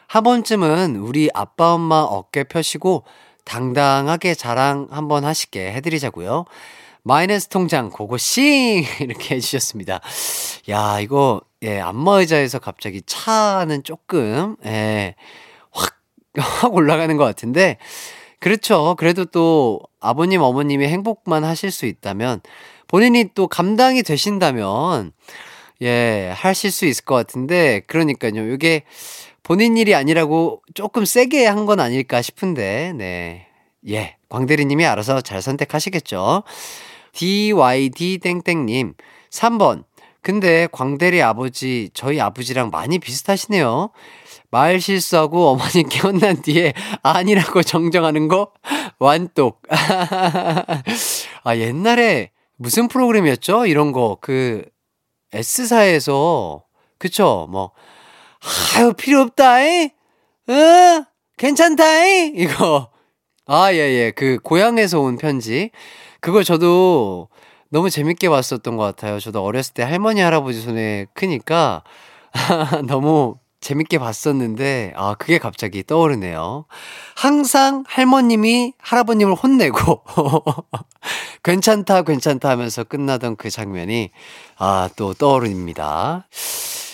한 0.08 0.22
번쯤은 0.22 0.96
우리 0.96 1.28
아빠 1.34 1.74
엄마 1.74 1.96
어깨 1.96 2.44
펴시고 2.44 3.04
당당하게 3.44 4.34
자랑 4.34 4.88
한번 4.90 5.24
하시게 5.24 5.72
해드리자고요. 5.72 6.44
마이너스 7.02 7.48
통장 7.48 7.90
고고싱 7.90 8.84
이렇게 9.00 9.36
해주셨습니다. 9.36 10.00
야 10.70 11.00
이거 11.00 11.40
예 11.62 11.80
안마의자에서 11.80 12.58
갑자기 12.58 13.00
차는 13.06 13.84
조금 13.84 14.56
예확 14.64 15.14
확 16.36 16.74
올라가는 16.74 17.16
것 17.16 17.24
같은데 17.24 17.78
그렇죠. 18.40 18.96
그래도 18.98 19.24
또 19.24 19.80
아버님 20.00 20.40
어머님이 20.40 20.86
행복만 20.88 21.44
하실 21.44 21.70
수 21.70 21.86
있다면 21.86 22.40
본인이 22.88 23.30
또 23.34 23.46
감당이 23.48 24.02
되신다면, 24.02 25.12
예, 25.82 26.32
하실 26.34 26.70
수 26.70 26.86
있을 26.86 27.04
것 27.04 27.14
같은데, 27.14 27.80
그러니까요. 27.86 28.52
이게 28.52 28.82
본인 29.42 29.76
일이 29.76 29.94
아니라고 29.94 30.62
조금 30.74 31.04
세게 31.04 31.46
한 31.46 31.66
건 31.66 31.80
아닐까 31.80 32.22
싶은데, 32.22 32.92
네. 32.96 33.46
예, 33.88 34.16
광대리님이 34.28 34.84
알아서 34.86 35.20
잘 35.20 35.42
선택하시겠죠. 35.42 36.42
DYD 37.12 38.18
땡땡님, 38.18 38.94
3번. 39.30 39.84
근데 40.22 40.66
광대리 40.72 41.22
아버지, 41.22 41.88
저희 41.94 42.20
아버지랑 42.20 42.70
많이 42.70 42.98
비슷하시네요. 42.98 43.90
말 44.50 44.80
실수하고 44.80 45.48
어머니께 45.50 46.00
혼난 46.00 46.42
뒤에 46.42 46.72
아니라고 47.02 47.62
정정하는 47.64 48.26
거 48.28 48.50
완독. 48.98 49.62
아, 51.44 51.56
옛날에 51.56 52.30
무슨 52.56 52.88
프로그램이었죠? 52.88 53.66
이런 53.66 53.92
거, 53.92 54.18
그, 54.20 54.64
S사에서, 55.32 56.64
그쵸? 56.98 57.46
뭐, 57.50 57.72
아유, 58.76 58.92
필요 58.94 59.20
없다잉? 59.22 59.90
어? 60.48 61.04
괜찮다잉? 61.36 62.34
이거. 62.36 62.90
아, 63.46 63.72
예, 63.72 63.78
예. 63.78 64.10
그, 64.10 64.38
고향에서 64.42 65.00
온 65.00 65.18
편지. 65.18 65.70
그걸 66.20 66.44
저도 66.44 67.28
너무 67.68 67.90
재밌게 67.90 68.28
봤었던 68.28 68.76
것 68.76 68.82
같아요. 68.84 69.20
저도 69.20 69.42
어렸을 69.42 69.74
때 69.74 69.82
할머니, 69.82 70.20
할아버지 70.20 70.60
손에 70.60 71.06
크니까 71.14 71.84
너무 72.86 73.38
재밌게 73.60 73.98
봤었는데, 73.98 74.92
아, 74.96 75.14
그게 75.14 75.38
갑자기 75.38 75.82
떠오르네요. 75.82 76.66
항상 77.16 77.84
할머님이 77.86 78.74
할아버님을 78.78 79.34
혼내고, 79.34 80.02
괜찮다, 81.42 82.02
괜찮다 82.02 82.48
하면서 82.48 82.84
끝나던 82.84 83.36
그 83.36 83.50
장면이, 83.50 84.10
아, 84.58 84.88
또 84.96 85.14
떠오릅니다. 85.14 86.28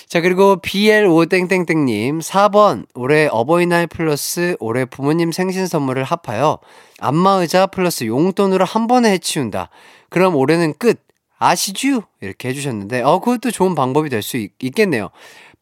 자, 0.08 0.20
그리고 0.20 0.56
BLO땡땡땡님, 0.56 2.20
4번, 2.20 2.86
올해 2.94 3.28
어버이날 3.30 3.86
플러스 3.86 4.56
올해 4.60 4.84
부모님 4.84 5.32
생신 5.32 5.66
선물을 5.66 6.04
합하여 6.04 6.58
안마의자 7.00 7.66
플러스 7.66 8.04
용돈으로 8.04 8.64
한 8.66 8.86
번에 8.86 9.10
해치운다. 9.12 9.70
그럼 10.10 10.36
올해는 10.36 10.74
끝. 10.78 11.00
아시죠? 11.38 12.04
이렇게 12.20 12.50
해주셨는데, 12.50 13.02
어, 13.02 13.18
그것도 13.20 13.50
좋은 13.50 13.74
방법이 13.74 14.10
될 14.10 14.22
수 14.22 14.36
있겠네요. 14.60 15.08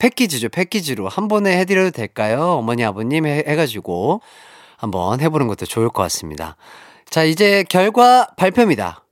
패키지죠, 0.00 0.48
패키지로. 0.48 1.08
한 1.08 1.28
번에 1.28 1.56
해드려도 1.58 1.92
될까요? 1.92 2.56
어머니, 2.58 2.84
아버님 2.84 3.26
해, 3.26 3.44
해가지고 3.46 4.22
한번 4.76 5.20
해보는 5.20 5.46
것도 5.46 5.66
좋을 5.66 5.90
것 5.90 6.02
같습니다. 6.04 6.56
자, 7.08 7.22
이제 7.22 7.64
결과 7.68 8.26
발표입니다. 8.36 9.04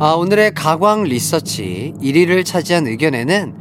아, 0.00 0.12
오늘의 0.12 0.54
가광 0.54 1.04
리서치 1.04 1.94
1위를 2.02 2.44
차지한 2.44 2.86
의견에는 2.86 3.54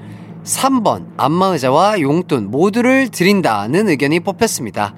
3번 0.43 1.13
안마의자와 1.17 1.99
용돈 2.01 2.49
모두를 2.49 3.09
드린다는 3.09 3.89
의견이 3.89 4.21
뽑혔습니다. 4.21 4.95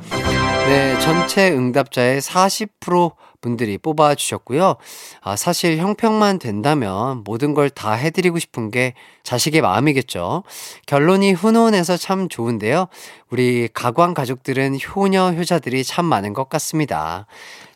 네, 0.68 0.98
전체 1.00 1.52
응답자의 1.52 2.22
40% 2.22 3.12
분들이 3.42 3.78
뽑아주셨고요. 3.80 4.76
아, 5.22 5.36
사실 5.36 5.78
형평만 5.78 6.40
된다면 6.40 7.24
모든 7.26 7.54
걸 7.56 7.72
다 7.72 7.94
해드리고 7.94 8.38
싶은 8.38 8.70
게 8.70 8.94
자식의 9.24 9.62
마음이겠죠. 9.62 10.44
결론이 10.86 11.32
훈훈해서 11.34 11.98
참 11.98 12.30
좋은데요. 12.30 12.88
우리 13.30 13.70
가광 13.74 14.14
가족들은 14.14 14.78
효녀, 14.80 15.32
효자들이 15.32 15.84
참 15.84 16.06
많은 16.06 16.34
것 16.34 16.50
같습니다. 16.50 17.26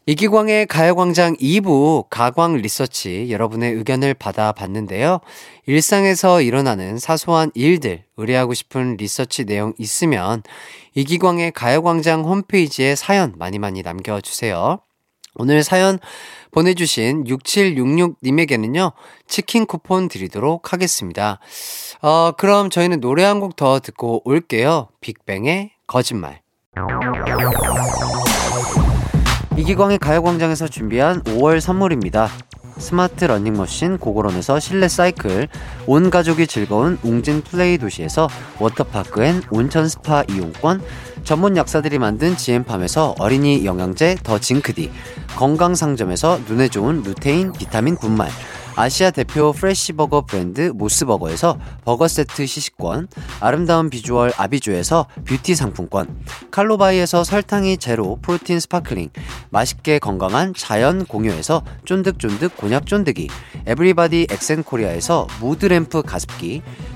이기광의 0.08 0.68
가요광장 0.68 1.36
2부 1.38 2.06
가광 2.12 2.58
리서치 2.58 3.30
여러분의 3.32 3.74
의견을 3.74 4.14
받아봤는데요. 4.14 5.20
일상에서 5.66 6.42
일어나는 6.42 7.00
사소한 7.00 7.50
일들, 7.56 8.04
의뢰하고 8.18 8.54
싶은 8.54 8.98
리서치 8.98 9.46
내용 9.46 9.74
있으면 9.80 10.44
이기광의 10.94 11.54
가요광장 11.54 12.24
홈페이지에 12.26 12.96
사연 12.96 13.34
많이 13.38 13.58
많이 13.58 13.82
남겨주세요. 13.82 14.80
오늘 15.36 15.64
사연 15.64 16.00
보내주신 16.52 17.26
6766님에게는요, 17.26 18.94
치킨 19.28 19.66
쿠폰 19.66 20.08
드리도록 20.08 20.72
하겠습니다. 20.74 21.40
어, 22.02 22.32
그럼 22.38 22.70
저희는 22.70 23.02
노래 23.02 23.24
한 23.24 23.40
곡 23.40 23.56
더 23.56 23.80
듣고 23.80 24.22
올게요. 24.26 24.88
빅뱅의 25.02 25.72
거짓말. 25.88 26.42
이기광의 29.58 30.00
가요광장에서 30.00 30.68
준비한 30.68 31.22
5월 31.24 31.60
선물입니다. 31.60 32.30
스마트 32.78 33.24
러닝머신 33.24 33.98
고고런에서 34.00 34.60
실내 34.60 34.90
사이클, 34.90 35.48
온 35.88 36.10
가족이 36.10 36.46
즐거운 36.46 36.98
웅진 37.04 37.42
플레이 37.44 37.78
도시에서 37.78 38.28
워터파크 38.60 39.24
엔 39.24 39.42
온천 39.50 39.88
스파 39.88 40.24
이용권, 40.30 40.84
전문 41.26 41.58
약사들이 41.58 41.98
만든 41.98 42.38
지엠팜에서 42.38 43.16
어린이 43.18 43.66
영양제 43.66 44.18
더 44.22 44.38
징크디, 44.38 44.92
건강상점에서 45.36 46.42
눈에 46.48 46.68
좋은 46.68 47.02
루테인 47.02 47.52
비타민 47.54 47.98
분말, 47.98 48.30
아시아 48.76 49.10
대표 49.10 49.52
프레시버거 49.52 50.26
브랜드 50.26 50.72
모스버거에서 50.76 51.58
버거 51.84 52.08
세트 52.08 52.46
시식권, 52.46 53.08
아름다운 53.40 53.90
비주얼 53.90 54.34
아비주에서 54.38 55.08
뷰티 55.26 55.56
상품권, 55.56 56.24
칼로바이에서 56.52 57.24
설탕이 57.24 57.78
제로 57.78 58.20
프로틴 58.22 58.60
sparkling, 58.60 59.10
맛있게 59.50 59.98
건강한 59.98 60.54
자연 60.56 61.06
공유에서 61.06 61.64
쫀득쫀득 61.86 62.56
곤약 62.56 62.86
쫀득이, 62.86 63.30
에브리바디 63.66 64.28
엑센코리아에서 64.30 65.26
무드램프 65.42 66.04
가습기, 66.04 66.62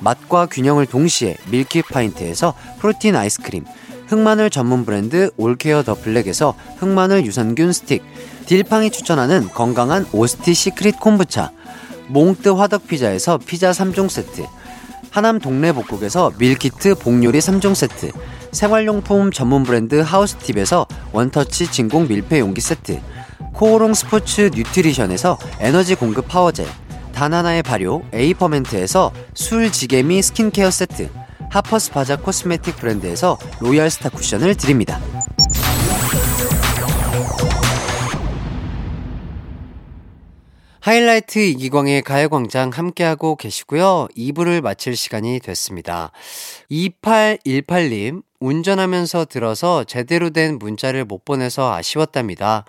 맛과 0.00 0.46
균형을 0.46 0.86
동시에 0.86 1.36
밀키파인트에서 1.50 2.54
프로틴 2.78 3.16
아이스크림, 3.16 3.64
흑마늘 4.08 4.50
전문 4.50 4.84
브랜드 4.84 5.30
올케어 5.36 5.82
더 5.82 5.94
블랙에서 5.94 6.54
흑마늘 6.78 7.26
유산균 7.26 7.72
스틱, 7.72 8.02
딜팡이 8.46 8.90
추천하는 8.90 9.48
건강한 9.48 10.06
오스티 10.12 10.54
시크릿 10.54 11.00
콤부차, 11.00 11.50
몽뜨 12.08 12.50
화덕 12.50 12.86
피자에서 12.86 13.38
피자 13.38 13.72
3종 13.72 14.08
세트, 14.08 14.46
하남 15.10 15.40
동네 15.40 15.72
복국에서 15.72 16.32
밀키트 16.38 16.96
복요리 16.96 17.38
3종 17.38 17.74
세트, 17.74 18.12
생활용품 18.52 19.32
전문 19.32 19.64
브랜드 19.64 19.96
하우스팁에서 19.96 20.86
원터치 21.12 21.70
진공 21.70 22.06
밀폐 22.06 22.38
용기 22.38 22.60
세트, 22.60 23.00
코오롱 23.54 23.94
스포츠 23.94 24.50
뉴트리션에서 24.54 25.38
에너지 25.58 25.94
공급 25.94 26.28
파워젤, 26.28 26.66
단 27.16 27.32
하나의 27.32 27.62
발효 27.62 28.02
에이퍼멘트에서 28.12 29.10
술 29.32 29.72
지게미 29.72 30.20
스킨케어 30.20 30.70
세트, 30.70 31.08
하퍼스 31.48 31.90
바자 31.90 32.16
코스메틱 32.16 32.76
브랜드에서 32.76 33.38
로얄 33.60 33.88
스타 33.88 34.10
쿠션을 34.10 34.54
드립니다. 34.54 35.00
하이라이트 40.80 41.38
이기광의 41.38 42.02
가요광장 42.02 42.68
함께하고 42.68 43.36
계시고요. 43.36 44.08
2부를 44.14 44.60
마칠 44.60 44.94
시간이 44.94 45.40
됐습니다. 45.40 46.12
2818님, 46.70 48.24
운전하면서 48.40 49.24
들어서 49.24 49.84
제대로 49.84 50.28
된 50.28 50.58
문자를 50.58 51.06
못 51.06 51.24
보내서 51.24 51.72
아쉬웠답니다. 51.72 52.66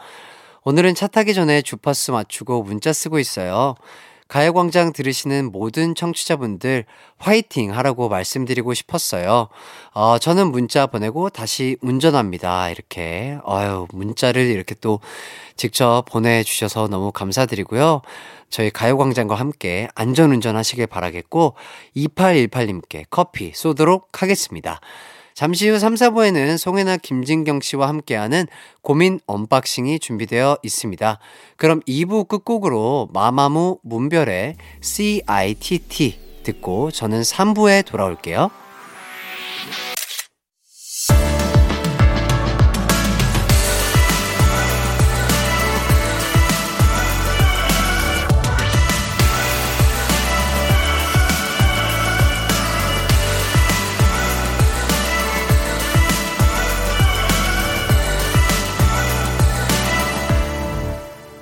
오늘은 0.63 0.95
차 0.95 1.07
타기 1.07 1.33
전에 1.33 1.61
주파수 1.61 2.13
맞추고 2.13 2.63
문자 2.63 2.93
쓰고 2.93 3.19
있어요. 3.19 3.75
가요광장 4.27 4.93
들으시는 4.93 5.51
모든 5.51 5.95
청취자분들 5.95 6.85
화이팅 7.17 7.75
하라고 7.75 8.09
말씀드리고 8.09 8.73
싶었어요. 8.73 9.47
어, 9.93 10.17
저는 10.19 10.51
문자 10.51 10.85
보내고 10.87 11.29
다시 11.29 11.77
운전합니다. 11.81 12.69
이렇게. 12.69 13.37
아유, 13.45 13.87
문자를 13.91 14.47
이렇게 14.47 14.75
또 14.75 14.99
직접 15.55 16.03
보내주셔서 16.07 16.87
너무 16.87 17.11
감사드리고요. 17.11 18.01
저희 18.49 18.69
가요광장과 18.69 19.35
함께 19.35 19.87
안전운전 19.95 20.55
하시길 20.55 20.87
바라겠고, 20.87 21.55
2818님께 21.95 23.05
커피 23.09 23.51
쏘도록 23.53 24.21
하겠습니다. 24.21 24.79
잠시 25.37 25.69
후 25.69 25.77
3, 25.77 25.93
4부에는 25.93 26.57
송해나 26.57 26.97
김진경 26.97 27.59
씨와 27.61 27.89
함께하는 27.89 28.47
고민 28.81 29.19
unboxing이 29.27 29.99
준비되어 29.99 30.57
있습니다. 30.63 31.19
그럼 31.57 31.79
2부 31.81 32.27
끝곡으로 32.27 33.09
마마무 33.13 33.77
문별의 33.83 34.55
CITT 34.81 36.41
듣고 36.41 36.89
저는 36.89 37.21
3부에 37.21 37.85
돌아올게요. 37.85 38.49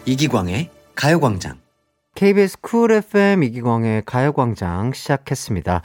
이기광의 0.08 0.70
가요광장. 0.94 1.58
KBS 2.14 2.62
쿨 2.62 2.92
FM 2.92 3.42
이기광의 3.42 4.04
가요광장 4.06 4.94
시작했습니다. 4.94 5.82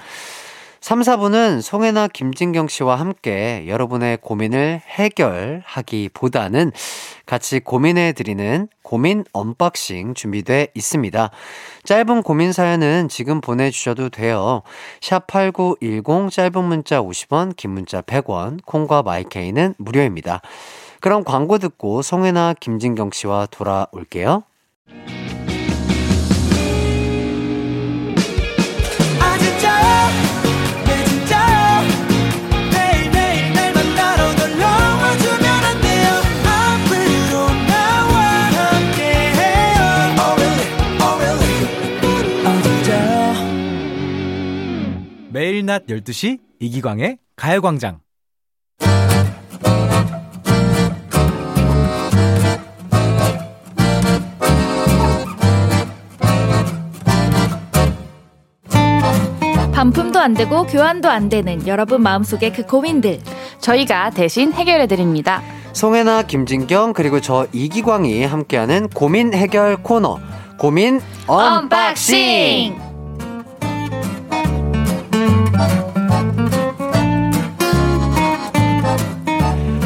3, 0.83 1.01
4부는 1.01 1.63
송해나 1.63 2.09
김진경 2.09 2.69
씨와 2.69 2.97
함께 2.97 3.65
여러분의 3.67 4.19
고민을 4.19 4.83
해결하기보다는 4.87 6.73
같이 7.25 7.61
고민해 7.61 8.13
드리는 8.13 8.69
고민 8.83 9.25
unboxing 9.33 10.13
준비돼 10.13 10.69
있습니다. 10.75 11.31
짧은 11.85 12.23
고민 12.23 12.53
사연은 12.53 13.09
지금 13.09 13.41
보내주셔도 13.41 14.11
돼요. 14.11 14.61
샵8910 15.01 16.31
짧은 16.31 16.65
문자 16.65 17.01
50원, 17.01 17.57
긴 17.57 17.71
문자 17.71 18.03
100원, 18.03 18.59
콩과 18.67 19.03
마이케이는 19.03 19.75
무료입니다. 19.79 20.43
그럼 21.01 21.25
광고 21.25 21.59
듣고 21.59 22.03
송혜나 22.03 22.55
김진경 22.61 23.11
씨와 23.13 23.47
돌아올게요. 23.47 24.45
아 29.21 29.39
진짜요 29.39 30.09
네 30.85 31.05
진짜요 31.05 31.83
매일매일 32.73 33.53
날 33.55 33.73
만나러 33.73 34.35
놀러와 34.35 35.17
주면 35.17 35.45
안 35.65 35.81
돼요 35.81 36.09
앞으로 36.45 37.33
나와 37.67 38.15
함께해요 38.57 39.81
oh 40.21 40.37
oh. 41.01 41.25
아 42.47 42.49
매일 45.33 45.65
낮 45.65 45.87
12시 45.87 46.41
이기광의 46.59 47.19
가요광장. 47.37 48.01
반품도 59.81 60.19
안 60.19 60.35
되고 60.35 60.67
교환도 60.67 61.09
안 61.09 61.31
되는 61.31 61.67
여러분 61.67 62.03
마음속의 62.03 62.53
그 62.53 62.67
고민들 62.67 63.19
저희가 63.61 64.11
대신 64.11 64.53
해결해 64.53 64.87
드립니다. 64.87 65.41
송해나 65.73 66.25
김진경 66.25 66.93
그리고 66.93 67.19
저 67.23 67.47
이기광이 67.55 68.27
함께하는 68.27 68.91
고민 68.91 69.33
해결 69.33 69.83
코너 69.83 70.19
고민 70.59 71.01
unboxing. 71.27 72.90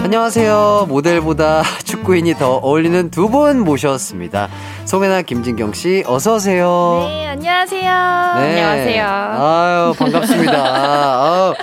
안녕하세요. 0.05 0.85
모델보다 0.91 1.63
축구인이 1.83 2.35
더 2.35 2.57
어울리는 2.57 3.11
두 3.11 3.25
분 3.31 3.61
모셨습니다. 3.61 4.49
송해나 4.85 5.23
김진경 5.23 5.73
씨 5.73 6.05
어서 6.07 6.35
오세요. 6.35 7.07
네, 7.09 7.27
안녕하세요. 7.29 7.81
네. 7.83 8.63
안녕하세요. 8.63 9.07
아유 9.07 9.95
반갑습니다. 9.99 10.53
아유, 11.25 11.55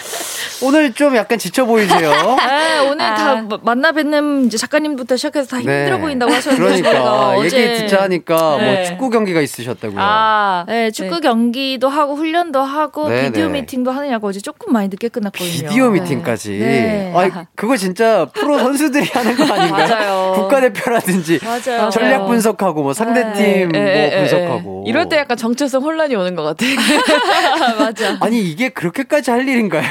오늘 0.63 0.93
좀 0.93 1.15
약간 1.15 1.37
지쳐 1.37 1.65
보이세요. 1.65 2.11
아, 2.11 2.83
오늘 2.89 2.97
다 2.97 3.31
아. 3.31 3.47
만나 3.63 3.91
뵙는 3.91 4.45
이제 4.45 4.57
작가님부터 4.57 5.17
시작해서 5.17 5.47
다 5.47 5.57
힘들어 5.57 5.95
네. 5.95 6.01
보인다고 6.01 6.31
하셨는데 6.31 6.81
그러니까 6.81 7.43
얘기 7.43 7.49
듣자 7.49 8.03
하니까 8.03 8.35
뭐 8.35 8.59
네. 8.59 8.83
축구 8.85 9.09
경기가 9.09 9.41
있으셨다고요. 9.41 9.99
아, 9.99 10.65
네, 10.67 10.91
축구 10.91 11.19
경기도 11.19 11.89
하고 11.89 12.15
훈련도 12.15 12.59
하고 12.61 13.09
네, 13.09 13.25
비디오 13.25 13.47
네. 13.47 13.61
미팅도 13.61 13.91
하느냐고 13.91 14.27
어제 14.27 14.39
조금 14.39 14.73
많이 14.73 14.87
늦게 14.87 15.09
끝났거든요. 15.09 15.69
비디오 15.69 15.89
미팅까지. 15.89 16.51
네. 16.59 17.13
아이, 17.15 17.31
그거 17.55 17.77
진짜 17.77 18.27
프로 18.33 18.59
선수들이 18.59 19.09
하는 19.13 19.35
거 19.35 19.43
아닌가요? 19.53 19.87
맞아요. 19.87 20.33
국가대표라든지 20.35 21.39
맞아요. 21.43 21.89
전략 21.89 22.27
분석하고 22.27 22.83
뭐 22.83 22.93
상대팀 22.93 23.71
예, 23.75 24.09
뭐 24.09 24.19
분석하고. 24.21 24.83
예. 24.85 24.89
이럴 24.89 25.09
때 25.09 25.17
약간 25.17 25.37
정체성 25.37 25.83
혼란이 25.83 26.15
오는 26.15 26.35
것 26.35 26.43
같아. 26.43 26.65
맞아. 27.79 28.17
아니 28.19 28.41
이게 28.41 28.69
그렇게까지 28.69 29.31
할 29.31 29.47
일인가요? 29.47 29.83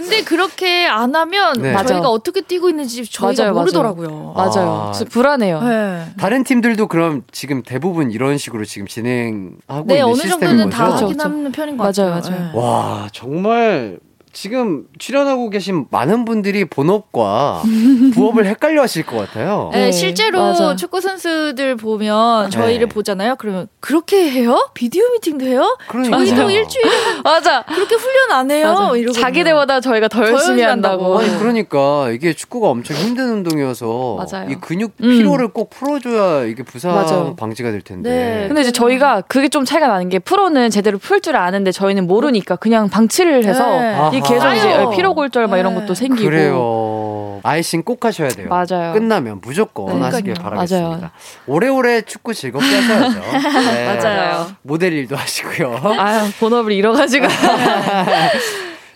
근데 0.00 0.22
그렇게 0.22 0.86
안 0.86 1.14
하면 1.14 1.54
네. 1.62 1.72
저희가. 1.72 2.08
어떻게 2.10 2.40
뛰고 2.42 2.68
있는지 2.68 3.04
저희가 3.10 3.42
맞아요, 3.44 3.54
모르더라고요. 3.54 4.32
맞아요. 4.36 4.70
아. 4.70 4.90
그래서 4.92 5.04
불안해요. 5.06 5.60
네. 5.62 6.06
다른 6.18 6.44
팀들도 6.44 6.86
그럼 6.88 7.22
지금 7.32 7.62
대부분 7.62 8.10
이런 8.10 8.36
식으로 8.38 8.64
지금 8.64 8.86
진행하고 8.86 9.84
네, 9.86 9.94
있는 9.94 10.04
어느 10.04 10.14
시스템인 10.16 10.28
정도는 10.40 10.64
거죠? 10.66 10.76
다 10.76 10.84
그렇죠, 10.86 11.04
하긴 11.04 11.16
그렇죠. 11.16 11.28
하는 11.28 11.52
편인 11.52 11.76
것 11.76 11.82
맞아요, 11.96 12.12
같아요. 12.14 12.36
맞아요. 12.38 12.52
네. 12.52 12.58
와 12.58 13.08
정말 13.12 13.98
지금 14.40 14.84
출연하고 14.98 15.48
계신 15.48 15.86
많은 15.90 16.26
분들이 16.26 16.66
본업과 16.66 17.62
부업을 18.12 18.44
헷갈려 18.44 18.82
하실 18.82 19.02
것 19.06 19.16
같아요. 19.16 19.70
네, 19.72 19.86
네, 19.86 19.92
실제로 19.92 20.40
맞아. 20.42 20.76
축구 20.76 21.00
선수들 21.00 21.76
보면 21.76 22.50
저희를 22.50 22.86
네. 22.86 22.94
보잖아요. 22.94 23.36
그러면 23.38 23.66
그렇게 23.80 24.28
해요? 24.30 24.68
비디오 24.74 25.04
미팅도 25.14 25.46
해요? 25.46 25.78
그러니까. 25.88 26.18
저희도. 26.18 26.50
일주일에 26.50 26.90
맞아. 27.24 27.62
그렇게 27.62 27.94
훈련 27.94 28.30
안 28.32 28.50
해요? 28.50 28.74
맞아. 29.06 29.20
자기들보다 29.20 29.80
저희가 29.80 30.08
더 30.08 30.16
더 30.20 30.28
열심히 30.30 30.62
한다고. 30.62 31.16
한다고. 31.16 31.18
아니 31.18 31.38
그러니까 31.38 32.10
이게 32.10 32.34
축구가 32.34 32.68
엄청 32.68 32.94
힘든 32.96 33.30
운동이어서 33.32 34.16
맞아요. 34.30 34.50
이 34.50 34.56
근육 34.56 34.92
음. 35.02 35.08
피로를 35.08 35.48
꼭 35.48 35.70
풀어줘야 35.70 36.44
이게 36.44 36.62
부상 36.62 36.94
맞아요. 36.94 37.36
방지가 37.36 37.70
될 37.70 37.80
텐데. 37.80 38.10
네. 38.10 38.48
근데 38.48 38.60
이제 38.60 38.70
저희가 38.70 39.22
그게 39.22 39.48
좀 39.48 39.64
차이가 39.64 39.88
나는 39.88 40.10
게 40.10 40.18
프로는 40.18 40.68
제대로 40.68 40.98
풀 40.98 41.22
줄 41.22 41.36
아는데 41.36 41.72
저희는 41.72 42.06
모르니까 42.06 42.56
그냥 42.56 42.90
방치를 42.90 43.44
해서 43.46 43.66
네. 43.80 43.96
이 44.26 44.34
계속 44.34 44.48
이제 44.52 44.60
쌓여요. 44.62 44.90
피로 44.90 45.14
골절 45.14 45.46
막 45.46 45.58
이런 45.58 45.74
네. 45.74 45.80
것도 45.80 45.94
생기고 45.94 46.28
그래요. 46.28 47.40
아이싱 47.42 47.82
꼭 47.82 48.04
하셔야 48.04 48.28
돼요. 48.28 48.48
맞아요. 48.48 48.92
끝나면 48.92 49.40
무조건 49.40 49.86
그러니까요. 49.86 50.12
하시길 50.12 50.34
바라겠습니다. 50.34 50.88
맞아요. 50.88 51.10
오래오래 51.46 52.02
축구 52.02 52.34
즐겁게 52.34 52.66
하셔야죠. 52.66 53.20
네. 53.72 53.96
맞아요. 54.02 54.46
모델 54.62 54.92
일도 54.92 55.16
하시고요. 55.16 55.80
아유 55.98 56.30
본업을 56.40 56.72
잃어가지고 56.72 57.26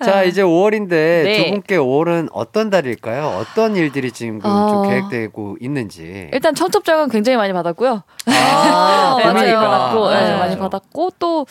자, 0.02 0.22
이제 0.22 0.42
5월인데 0.42 0.88
네. 0.88 1.44
두 1.44 1.50
분께 1.50 1.76
5월은 1.76 2.30
어떤 2.32 2.70
달일까요? 2.70 3.36
어떤 3.38 3.76
일들이 3.76 4.10
지금 4.10 4.40
좀 4.40 4.50
어. 4.50 4.88
계획되고 4.88 5.58
있는지. 5.60 6.30
일단 6.32 6.54
청첩장은 6.54 7.10
굉장히 7.10 7.36
많이 7.36 7.52
받았고요. 7.52 8.02
아, 8.26 9.14
네, 9.18 9.24
많이 9.26 9.38
봄이니까. 9.40 9.60
받았고, 9.60 10.08
네, 10.08 10.14
맞아, 10.14 10.36
많이 10.38 10.56
맞아. 10.56 10.58
받았고 10.70 11.10
또 11.18 11.46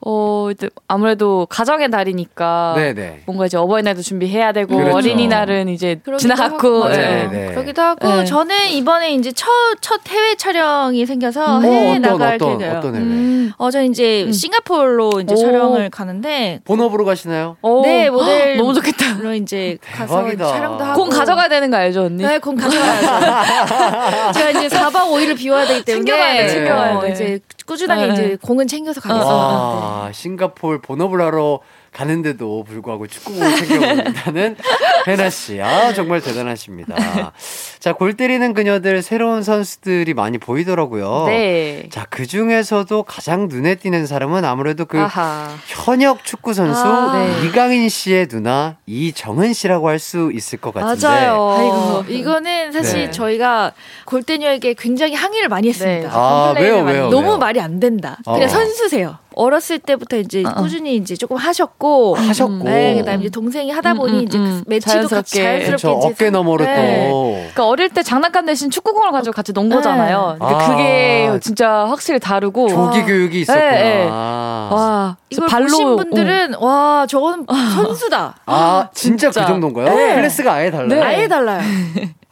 어, 0.00 0.48
이제 0.52 0.68
아무래도 0.86 1.46
가정의 1.50 1.90
달이니까 1.90 2.74
네네. 2.76 3.22
뭔가 3.26 3.46
이제 3.46 3.56
어버이날도 3.56 4.02
준비해야 4.02 4.52
되고 4.52 4.76
그렇죠. 4.76 4.96
어린이날은 4.96 5.68
이제 5.68 6.00
지나갔고 6.18 6.84
하고, 6.84 6.88
네, 6.90 6.96
맞아요. 6.98 7.30
네. 7.30 7.46
그러기도 7.50 7.82
하고 7.82 8.08
네. 8.08 8.24
저는 8.24 8.70
이번에 8.70 9.14
이제 9.14 9.32
첫, 9.32 9.48
첫 9.80 10.00
해외 10.08 10.34
촬영이 10.36 11.04
생겨서 11.06 11.58
음. 11.58 11.64
해외 11.64 11.96
어, 11.96 11.98
나갈 11.98 12.34
어떤, 12.36 12.58
계획이에요. 12.58 12.78
어떤 12.78 12.94
해외? 12.94 13.04
음. 13.04 13.52
어, 13.56 13.70
저 13.70 13.82
이제 13.82 14.24
음. 14.24 14.32
싱가포르로 14.32 15.20
이제 15.22 15.34
오. 15.34 15.36
촬영을 15.38 15.90
가는데 15.90 16.60
본업으로 16.64 17.04
가시나요? 17.04 17.56
오, 17.62 17.82
네, 17.82 18.10
모델 18.10 18.56
너무 18.58 18.74
좋겠다. 18.74 19.18
로 19.20 19.34
이제 19.34 19.78
가서 19.82 20.18
대박이다. 20.18 20.44
이제 20.44 20.52
촬영도 20.52 20.84
하고 20.84 21.00
공 21.00 21.10
가져가야 21.10 21.48
되는 21.48 21.70
거 21.70 21.76
알죠, 21.78 22.04
언니? 22.04 22.22
네, 22.22 22.38
공 22.38 22.54
가져가야죠. 22.54 24.32
제가 24.38 24.50
이제 24.50 24.68
4박 24.76 24.92
5일을 25.10 25.36
비워야 25.36 25.66
되기 25.66 25.84
때문에 25.84 26.04
챙겨가야 26.04 26.42
돼, 26.42 26.48
챙겨가야 26.48 26.94
어, 26.96 27.00
돼. 27.00 27.10
이제 27.12 27.40
꾸준하게 27.66 28.06
네. 28.06 28.12
이제 28.12 28.38
공은 28.40 28.66
챙겨서 28.66 29.00
가겠습니다. 29.00 29.34
와, 29.34 30.12
싱가폴 30.12 30.80
본업을 30.80 31.20
하러 31.20 31.60
가는데도 31.96 32.64
불구하고 32.64 33.06
축구공을 33.06 33.56
챙겨본다는 33.56 34.56
혜나 35.06 35.30
씨. 35.30 35.62
아, 35.62 35.94
정말 35.94 36.20
대단하십니다. 36.20 37.32
자, 37.78 37.94
골 37.94 38.14
때리는 38.14 38.52
그녀들 38.52 39.00
새로운 39.00 39.42
선수들이 39.42 40.12
많이 40.12 40.36
보이더라고요. 40.36 41.24
네. 41.28 41.88
자, 41.90 42.06
그 42.10 42.26
중에서도 42.26 43.02
가장 43.04 43.48
눈에 43.48 43.76
띄는 43.76 44.06
사람은 44.06 44.44
아무래도 44.44 44.84
그 44.84 45.00
아하. 45.00 45.48
현역 45.68 46.24
축구 46.24 46.52
선수 46.52 46.80
아, 46.82 47.16
네. 47.16 47.46
이강인 47.46 47.88
씨의 47.88 48.28
누나 48.28 48.76
이정은 48.86 49.52
씨라고 49.54 49.88
할 49.88 49.96
수 49.96 50.30
있을 50.34 50.58
것 50.58 50.74
같은데. 50.74 51.06
맞아요. 51.06 51.56
아이고, 51.58 52.12
이거는 52.12 52.70
사실 52.70 53.06
네. 53.06 53.10
저희가 53.10 53.72
골대녀에게 54.04 54.74
굉장히 54.74 55.14
항의를 55.14 55.48
많이 55.48 55.68
했습니다. 55.70 56.08
네. 56.08 56.14
아, 56.14 56.54
왜요, 56.54 56.82
왜요? 56.84 57.08
너무 57.08 57.28
왜요? 57.28 57.38
말이 57.38 57.58
안 57.58 57.80
된다. 57.80 58.18
어. 58.26 58.34
그냥 58.34 58.48
선수세요. 58.50 59.16
어렸을 59.36 59.78
때부터 59.78 60.16
이제 60.16 60.42
어, 60.44 60.48
어. 60.48 60.54
꾸준히 60.54 60.96
이제 60.96 61.14
조금 61.14 61.36
하셨고, 61.36 62.16
하셨고. 62.16 62.64
네, 62.64 62.96
그다음에 62.96 63.20
이제 63.20 63.28
동생이 63.28 63.70
하다 63.70 63.92
보니 63.94 64.12
음, 64.12 64.18
음, 64.18 64.22
이제 64.24 64.38
음. 64.38 64.62
그 64.64 64.70
매치도 64.70 65.08
같이 65.08 65.36
자연스럽게. 65.36 65.42
자연스럽게 65.42 65.66
그렇죠. 65.66 65.98
이제 65.98 66.08
어깨 66.08 66.30
너머로 66.30 66.64
네. 66.64 67.08
또. 67.10 67.32
그러니까 67.36 67.68
어릴 67.68 67.90
때 67.90 68.02
장난감 68.02 68.46
대신 68.46 68.70
축구공을 68.70 69.12
가지고 69.12 69.34
같이 69.34 69.52
논 69.52 69.68
거잖아요. 69.68 70.36
근데 70.40 70.54
아. 70.54 70.68
그게 70.68 71.38
진짜 71.42 71.84
확실히 71.86 72.18
다르고. 72.18 72.68
조기 72.68 73.02
교육이 73.02 73.40
있었구나. 73.42 73.70
네, 73.70 73.82
네. 73.82 74.08
아, 74.10 74.70
와, 74.72 75.16
이걸 75.28 75.48
발로 75.48 75.66
보신 75.66 75.96
분들은 75.96 76.54
와 76.54 77.06
저건 77.06 77.46
선수다. 77.46 78.36
아, 78.46 78.88
진짜, 78.94 79.30
진짜. 79.30 79.46
그 79.46 79.52
정도인가요? 79.52 79.94
네. 79.94 80.14
클래스가 80.14 80.52
아예 80.54 80.70
달라요. 80.70 80.88
네. 80.88 81.02
아예 81.02 81.28
달라요. 81.28 81.60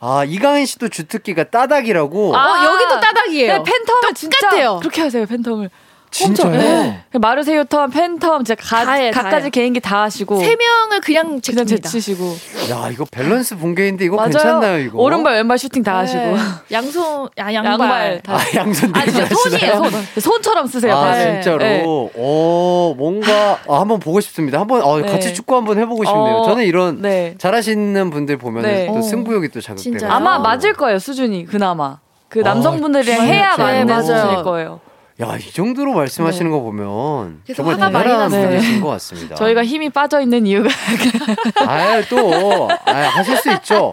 아, 0.01 0.25
이강인 0.25 0.65
씨도 0.67 0.89
주특기가 0.89 1.45
따닥이라고. 1.45 2.35
아, 2.37 2.41
어, 2.47 2.65
여기도 2.73 3.01
따닥이에요. 3.01 3.53
네, 3.53 3.59
팬텀을 3.59 4.15
진짜 4.15 4.37
똑같아요. 4.41 4.79
그렇게 4.79 5.03
하세요. 5.03 5.25
팬텀을. 5.27 5.69
진짜요? 6.15 6.51
네. 6.53 7.01
마르세유 7.13 7.65
턴, 7.65 7.93
팬텀, 7.93 8.45
진짜 8.45 8.55
가, 8.55 8.85
다 8.85 8.93
해요, 8.93 9.11
다 9.13 9.23
각가지. 9.23 9.51
개인기 9.51 9.81
다 9.81 10.03
하시고. 10.03 10.37
세 10.39 10.55
명을 10.55 11.01
그냥 11.03 11.41
그냥 11.41 11.41
제칩니다. 11.41 11.89
제치시고. 11.89 12.37
야, 12.71 12.89
이거 12.93 13.05
밸런스 13.11 13.57
붕괴인데 13.57 14.05
이거 14.05 14.15
맞아요. 14.15 14.31
괜찮나요, 14.31 14.79
이거? 14.79 14.99
오른발, 14.99 15.35
왼발 15.35 15.59
슈팅 15.59 15.83
다 15.83 15.93
네. 15.93 15.99
하시고. 15.99 16.37
양손, 16.71 17.29
아, 17.37 17.53
양발. 17.53 17.73
양발 17.73 18.21
다. 18.23 18.35
아, 18.37 18.39
양손 18.55 18.93
아, 18.95 19.05
진짜 19.05 19.27
손이에요? 19.27 19.75
손. 19.91 19.91
손처럼 20.21 20.67
쓰세요. 20.69 20.95
아, 20.97 21.13
네. 21.15 21.33
진짜로? 21.43 21.59
네. 21.59 21.83
어, 21.85 22.95
뭔가, 22.97 23.59
아, 23.69 23.81
한번 23.81 23.99
보고 23.99 24.21
싶습니다. 24.21 24.61
한번, 24.61 24.83
어, 24.83 24.99
네. 25.01 25.11
같이 25.11 25.35
축구 25.35 25.57
한번 25.57 25.79
해보고 25.81 26.05
싶네요. 26.05 26.35
어, 26.37 26.45
저는 26.47 26.65
이런 26.65 27.03
네. 27.03 27.35
잘하시는 27.39 28.11
분들 28.11 28.37
보면 28.39 28.63
네. 28.63 28.87
또 28.87 28.99
어. 28.99 29.03
승부욕이 29.03 29.49
또 29.49 29.61
자극되고. 29.61 29.83
진짜요? 29.99 30.13
아마 30.13 30.39
맞을 30.39 30.75
거예요, 30.75 31.01
수준이. 31.01 31.47
그나마. 31.47 31.99
그 32.29 32.41
아, 32.41 32.55
남성분들이랑 32.55 33.19
진짜? 33.19 33.33
해야 33.33 33.57
네, 33.57 33.63
맞는 33.63 33.87
맞아요. 33.89 34.03
수준일 34.03 34.43
거예요. 34.45 34.81
야, 35.21 35.37
이 35.37 35.53
정도로 35.53 35.95
말씀하시는 35.95 36.51
거 36.51 36.59
보면 36.61 37.43
정말 37.55 37.77
화가 37.77 37.91
많이 37.91 38.05
대단한. 38.05 38.31
분이신 38.31 38.81
것 38.81 38.89
같습니다. 38.89 39.37
저희가 39.37 39.65
힘이 39.65 39.89
빠져 39.89 40.21
있는 40.21 40.45
이유가 40.45 40.69
아, 41.69 42.03
또, 42.11 42.69
아, 42.85 42.93
하실 42.93 43.37
수 43.37 43.53
있죠. 43.53 43.93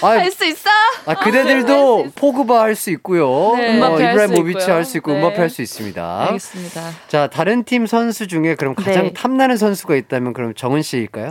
아, 0.00 0.06
할수 0.06 0.46
있어. 0.46 0.70
아, 1.04 1.14
그대들도 1.16 2.12
포그바 2.14 2.62
할 2.62 2.74
수 2.74 2.90
있고요. 2.92 3.56
네. 3.58 3.78
어, 3.78 3.84
할수 3.96 4.02
이브라히모비치 4.04 4.58
있고요. 4.62 4.74
할수 4.74 4.96
있고, 4.98 5.12
네. 5.12 5.18
음바페 5.18 5.36
할 5.38 5.50
수 5.50 5.60
있습니다. 5.60 6.20
알겠습니다. 6.28 6.82
자, 7.08 7.26
다른 7.26 7.64
팀 7.64 7.84
선수 7.86 8.26
중에 8.26 8.54
그럼 8.54 8.74
가장 8.74 9.02
네. 9.04 9.12
탐나는 9.12 9.58
선수가 9.58 9.96
있다면 9.96 10.32
그럼 10.32 10.54
정은 10.54 10.80
씨일까요? 10.80 11.30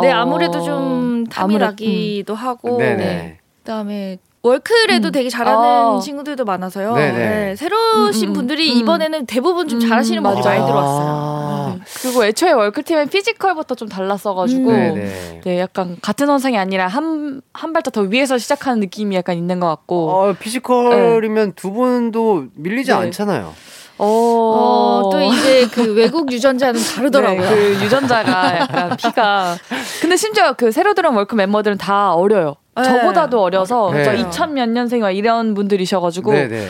네, 0.00 0.10
어, 0.10 0.14
아무래도 0.16 0.62
좀 0.64 1.26
탐이 1.26 1.56
아무래도, 1.56 1.64
나기도 1.66 2.34
하고. 2.34 2.78
네네. 2.78 3.38
그다음에 3.58 4.16
월클에도 4.44 5.08
음. 5.08 5.12
되게 5.12 5.30
잘하는 5.30 5.58
어. 5.58 6.00
친구들도 6.00 6.44
많아서요. 6.44 6.94
네네. 6.94 7.18
네, 7.18 7.56
새로 7.56 7.96
오신 7.96 8.28
음, 8.28 8.30
음, 8.30 8.34
분들이 8.34 8.70
음. 8.74 8.78
이번에는 8.78 9.24
대부분 9.24 9.68
좀 9.68 9.80
음, 9.80 9.88
잘하시는 9.88 10.22
분들이 10.22 10.44
맞아요. 10.44 10.58
많이 10.60 10.70
들어왔어요. 10.70 11.06
아, 11.08 11.76
그리고 12.02 12.24
애초에 12.26 12.52
월클팀은 12.52 13.08
피지컬부터 13.08 13.74
좀 13.74 13.88
달랐어가지고 13.88 14.70
음. 14.70 15.40
네, 15.42 15.58
약간 15.58 15.96
같은 16.02 16.28
선상이 16.28 16.58
아니라 16.58 16.88
한, 16.88 17.40
한 17.54 17.72
발짝 17.72 17.92
더 17.92 18.02
위에서 18.02 18.36
시작하는 18.36 18.80
느낌이 18.80 19.16
약간 19.16 19.38
있는 19.38 19.60
것 19.60 19.66
같고. 19.68 20.10
어, 20.10 20.34
피지컬이면 20.38 21.54
두 21.54 21.72
분도 21.72 22.44
밀리지 22.54 22.90
네. 22.90 22.96
않잖아요. 22.98 23.54
어, 23.96 24.06
어, 24.06 25.10
또 25.10 25.20
이제 25.22 25.66
그 25.72 25.94
외국 25.94 26.30
유전자는 26.30 26.78
다르더라고요. 26.82 27.48
네, 27.48 27.56
그 27.78 27.84
유전자가 27.84 28.58
약간 28.60 28.96
피가. 28.98 29.56
근데 30.02 30.16
심지어 30.16 30.52
그 30.52 30.70
새로 30.70 30.92
들어온 30.92 31.14
월크 31.16 31.34
멤버들은 31.34 31.78
다 31.78 32.12
어려요. 32.12 32.56
네. 32.76 32.84
저보다도 32.84 33.42
어려서 33.42 33.90
네. 33.92 34.04
저 34.04 34.12
2000몇 34.12 34.68
년생이나 34.68 35.10
이런 35.10 35.54
분들이셔가지고. 35.54 36.32
네네. 36.32 36.68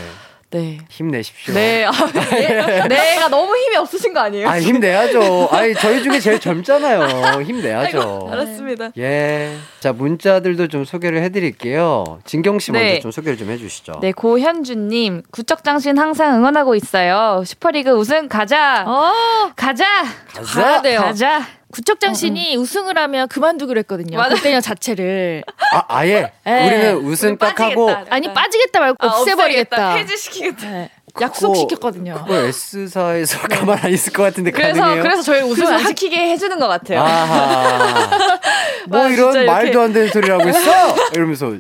네. 0.55 0.79
힘내십시오. 0.88 1.53
네. 1.53 1.85
아, 1.85 1.90
네. 1.90 2.87
내가 2.87 3.29
너무 3.29 3.57
힘이 3.57 3.77
없으신 3.77 4.14
거 4.14 4.21
아니에요? 4.21 4.49
아, 4.49 4.61
힘내야죠. 4.61 5.49
아니, 5.51 5.75
저희 5.75 6.01
중에 6.01 6.21
제일 6.21 6.38
젊잖아요. 6.38 7.43
힘내야죠. 7.43 8.29
알았습니다. 8.31 8.90
예. 8.97 9.57
자, 9.81 9.93
문자들도 9.93 10.69
좀 10.69 10.85
소개를 10.85 11.23
해드릴게요. 11.25 12.21
진경 12.25 12.61
씨 12.61 12.71
먼저 12.71 12.85
네. 12.85 13.01
좀 13.01 13.11
소개를 13.11 13.37
좀 13.37 13.51
해주시죠. 13.51 13.95
네, 14.01 14.12
고현주님, 14.12 15.23
구척장신 15.33 15.99
항상 15.99 16.37
응원하고 16.37 16.77
있어요. 16.77 17.43
슈퍼리그 17.45 17.90
우승 17.90 18.29
가자! 18.29 18.85
어, 18.87 19.12
가자! 19.57 20.05
가자! 20.29 20.62
가야 20.62 20.83
돼요. 20.83 21.01
가자! 21.01 21.43
구척장신이 21.75 22.55
우승을 22.57 22.97
하면 22.97 23.27
그만두기로 23.27 23.79
했거든요. 23.81 24.17
맞아. 24.17 24.37
그때냐 24.37 24.61
자체를. 24.61 25.43
아, 25.73 25.83
아예? 25.89 26.31
네. 26.45 26.67
우리는 26.67 26.97
우승 26.99 27.37
딱 27.37 27.59
하고, 27.59 27.91
아니 28.11 28.33
빠지겠다 28.33 28.79
말고 28.79 28.97
아, 29.01 29.19
없애버리겠다. 29.19 29.95
해지시키겠다. 29.97 30.71
네. 30.71 30.91
약속시켰거든요. 31.21 32.15
그거 32.27 32.35
S사에서 32.35 33.39
가만 33.49 33.79
안 33.83 33.91
있을 33.91 34.13
것 34.13 34.25
같은데 34.25 34.51
그래서, 34.51 34.81
가능해요? 34.81 35.03
그래서 35.03 35.23
저희 35.23 35.43
우승 35.43 35.67
안 35.67 35.79
시키게 35.85 36.31
해주는 36.31 36.59
것 36.59 36.67
같아요. 36.67 37.01
아하. 37.03 38.11
뭐 38.89 39.05
아, 39.05 39.09
이런. 39.09 39.47
말도 39.47 39.81
안 39.81 39.93
되는 39.93 40.09
소리를 40.09 40.33
하고 40.35 40.49
있어! 40.49 40.95
이러면서. 41.15 41.53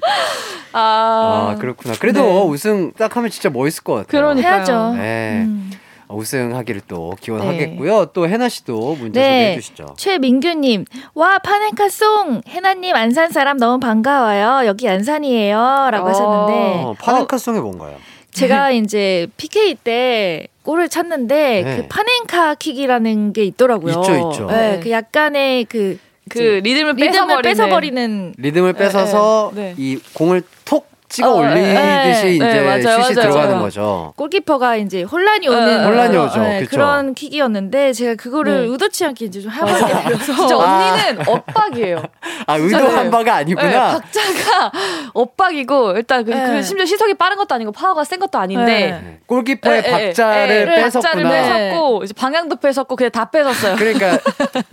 아, 0.72 1.52
아, 1.52 1.56
그렇구나. 1.60 1.94
그래도 2.00 2.22
네. 2.22 2.40
우승 2.46 2.92
딱 2.94 3.16
하면 3.16 3.30
진짜 3.30 3.48
멋있을 3.48 3.84
것 3.84 3.94
같아요. 3.94 4.06
그러니까요. 4.08 4.54
해야죠. 4.54 4.94
네. 4.96 5.42
음. 5.46 5.70
우승하기를 6.08 6.82
또 6.88 7.14
기원하겠고요. 7.20 8.06
또 8.12 8.28
해나 8.28 8.48
씨도 8.48 8.96
문제 8.96 9.20
네. 9.20 9.26
소개해 9.26 9.54
주시죠. 9.60 9.94
최민규님, 9.96 10.84
와 11.14 11.38
파네카송 11.38 12.42
해나님 12.48 12.94
안산 12.94 13.30
사람 13.30 13.56
너무 13.56 13.80
반가워요. 13.80 14.66
여기 14.66 14.88
안산이에요.라고 14.88 16.06
어. 16.06 16.08
하셨는데 16.10 16.82
어, 16.84 16.94
파넨카송이 16.98 17.60
뭔가요? 17.60 17.96
제가 18.32 18.70
이제 18.72 19.26
PK 19.36 19.76
때 19.76 20.48
골을 20.62 20.88
찼는데 20.88 21.62
네. 21.62 21.76
그 21.76 21.86
파넨카 21.88 22.54
킥이라는 22.56 23.32
게 23.32 23.44
있더라고요. 23.44 23.92
있죠, 24.00 24.14
있죠. 24.30 24.46
네, 24.50 24.80
그 24.82 24.90
약간의 24.90 25.64
그그 25.64 26.38
리듬을 26.64 26.94
리듬을 26.94 26.96
뺏어버리는. 26.96 27.42
뺏어버리는 27.42 28.34
리듬을 28.38 28.72
뺏어서 28.72 29.52
네. 29.54 29.74
이 29.76 29.98
공을 30.14 30.42
톡 30.64 30.88
찍어 31.14 31.30
어, 31.30 31.34
올리듯이 31.36 32.24
네, 32.24 32.34
이제 32.34 32.44
네, 32.44 32.60
맞아요, 32.60 32.80
슛이 32.80 32.96
맞아요. 32.98 33.14
들어가는 33.14 33.48
맞아요. 33.50 33.62
거죠. 33.62 34.12
골키퍼가 34.16 34.76
이제 34.76 35.02
혼란이 35.02 35.46
네, 35.46 35.48
오는 35.48 35.84
혼란이 35.84 36.16
어, 36.16 36.24
오죠. 36.24 36.40
네. 36.40 36.64
그런 36.64 37.14
킥이었는데 37.14 37.92
제가 37.92 38.14
그거를 38.16 38.62
네. 38.62 38.72
의도치 38.72 39.04
않게 39.04 39.26
이제 39.26 39.40
좀 39.40 39.52
해보게 39.52 39.72
되어서 40.08 40.34
진짜 40.34 40.56
언니는 40.56 41.28
엇박이에요. 41.28 42.02
아, 42.48 42.56
의도한 42.56 43.04
네. 43.04 43.10
바가 43.10 43.22
네, 43.24 43.30
아니구나. 43.30 43.92
박자가 43.92 44.72
엇박이고 45.14 45.92
일단 45.92 46.24
그, 46.24 46.30
네. 46.32 46.46
그 46.46 46.62
심지어 46.64 46.84
시속이 46.84 47.14
빠른 47.14 47.36
것도 47.36 47.54
아니고 47.54 47.70
파워가 47.70 48.02
센 48.02 48.18
것도 48.18 48.36
아닌데 48.38 49.00
네. 49.00 49.18
골키퍼의 49.26 49.82
박자를 49.84 50.66
뺏었구나. 50.66 51.12
박자를 51.12 51.30
뺏었고 51.30 52.04
이제 52.04 52.14
방향도 52.14 52.56
뺏었고 52.56 52.96
그냥 52.96 53.10
다 53.12 53.26
뺏었어요. 53.30 53.76
그러니까 53.76 54.18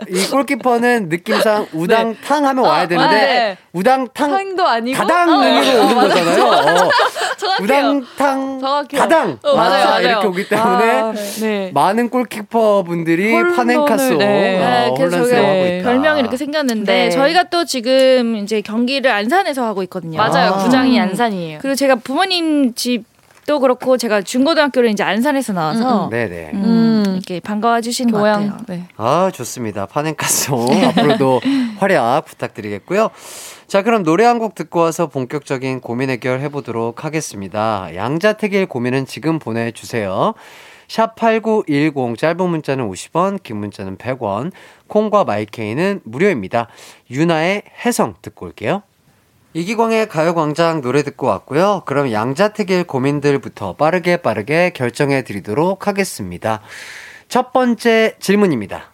이 0.10 0.28
골키퍼는 0.28 1.10
느낌상 1.10 1.68
우당탕 1.72 2.48
하면 2.48 2.66
와야 2.66 2.88
되는데 2.88 3.16
네. 3.16 3.58
우당탕 3.74 4.32
탕도 4.32 4.66
아니고 4.66 4.98
가당 4.98 5.30
으로 5.30 5.36
어, 5.36 5.86
오는 5.86 5.98
어, 5.98 6.02
거잖아요. 6.02 6.31
어. 6.40 6.90
정확해요. 7.38 7.64
우당탕 7.64 8.60
정확해요. 8.60 9.02
가당 9.02 9.40
어, 9.44 9.56
맞아요, 9.56 9.84
아, 9.84 9.86
맞아요. 9.90 10.08
이렇게 10.08 10.28
오기 10.28 10.50
때문에 10.50 10.92
아, 11.02 11.14
네. 11.42 11.72
많은 11.74 12.10
골키퍼 12.10 12.84
분들이 12.84 13.32
파넨카송 13.56 14.18
네. 14.20 14.88
어, 14.90 14.94
네, 14.98 15.10
저희가 15.10 15.56
있다. 15.56 15.84
별명이 15.90 16.20
이렇게 16.20 16.38
생겼는데 16.38 16.94
네. 16.94 17.10
저희가 17.10 17.44
또 17.46 17.66
지금 17.66 18.36
이제 18.38 18.62
경기를 18.62 19.12
안산에서 19.12 19.64
하고 19.66 19.84
있거든요. 19.84 20.18
맞아요. 20.18 20.54
아. 20.54 20.58
구장이 20.64 21.00
음. 21.00 21.04
안산이에요. 21.04 21.60
그리고 21.62 21.76
제가 21.76 21.96
부모님 21.96 22.74
집도 22.76 23.60
그렇고 23.60 23.98
제가 23.98 24.22
중고등학교를 24.22 24.90
이제 24.90 25.04
안산에서 25.04 25.54
나와서 25.54 26.10
네네. 26.12 26.52
음, 26.54 26.64
음. 26.64 27.14
이렇게 27.16 27.40
반가워 27.40 27.80
교양. 28.10 28.50
같아요. 28.50 28.66
네. 28.68 28.84
아, 28.98 29.32
좋습니다. 29.34 29.86
파넨카송. 29.86 30.68
앞으로도 30.90 31.42
활약 31.80 32.26
부탁드리겠고요. 32.26 33.10
자, 33.72 33.84
그럼 33.84 34.04
노래 34.04 34.26
한 34.26 34.38
곡 34.38 34.54
듣고 34.54 34.82
와서 34.82 35.08
본격적인 35.08 35.80
고민 35.80 36.10
해결 36.10 36.42
해보도록 36.42 37.06
하겠습니다. 37.06 37.88
양자택일 37.96 38.66
고민은 38.66 39.06
지금 39.06 39.40
보내주세요. 39.40 40.34
샵8910 40.90 42.18
짧은 42.18 42.50
문자는 42.50 42.90
50원, 42.90 43.42
긴 43.42 43.56
문자는 43.56 43.96
100원, 43.98 44.52
콩과 44.88 45.24
마이케이는 45.24 46.02
무료입니다. 46.04 46.68
유나의 47.12 47.64
해성 47.86 48.16
듣고 48.22 48.48
올게요. 48.48 48.84
이기광의 49.54 50.10
가요광장 50.10 50.82
노래 50.82 51.02
듣고 51.02 51.28
왔고요. 51.28 51.84
그럼 51.86 52.12
양자택일 52.12 52.84
고민들부터 52.84 53.78
빠르게 53.78 54.18
빠르게 54.18 54.72
결정해 54.72 55.24
드리도록 55.24 55.88
하겠습니다. 55.88 56.60
첫 57.30 57.54
번째 57.54 58.16
질문입니다. 58.20 58.91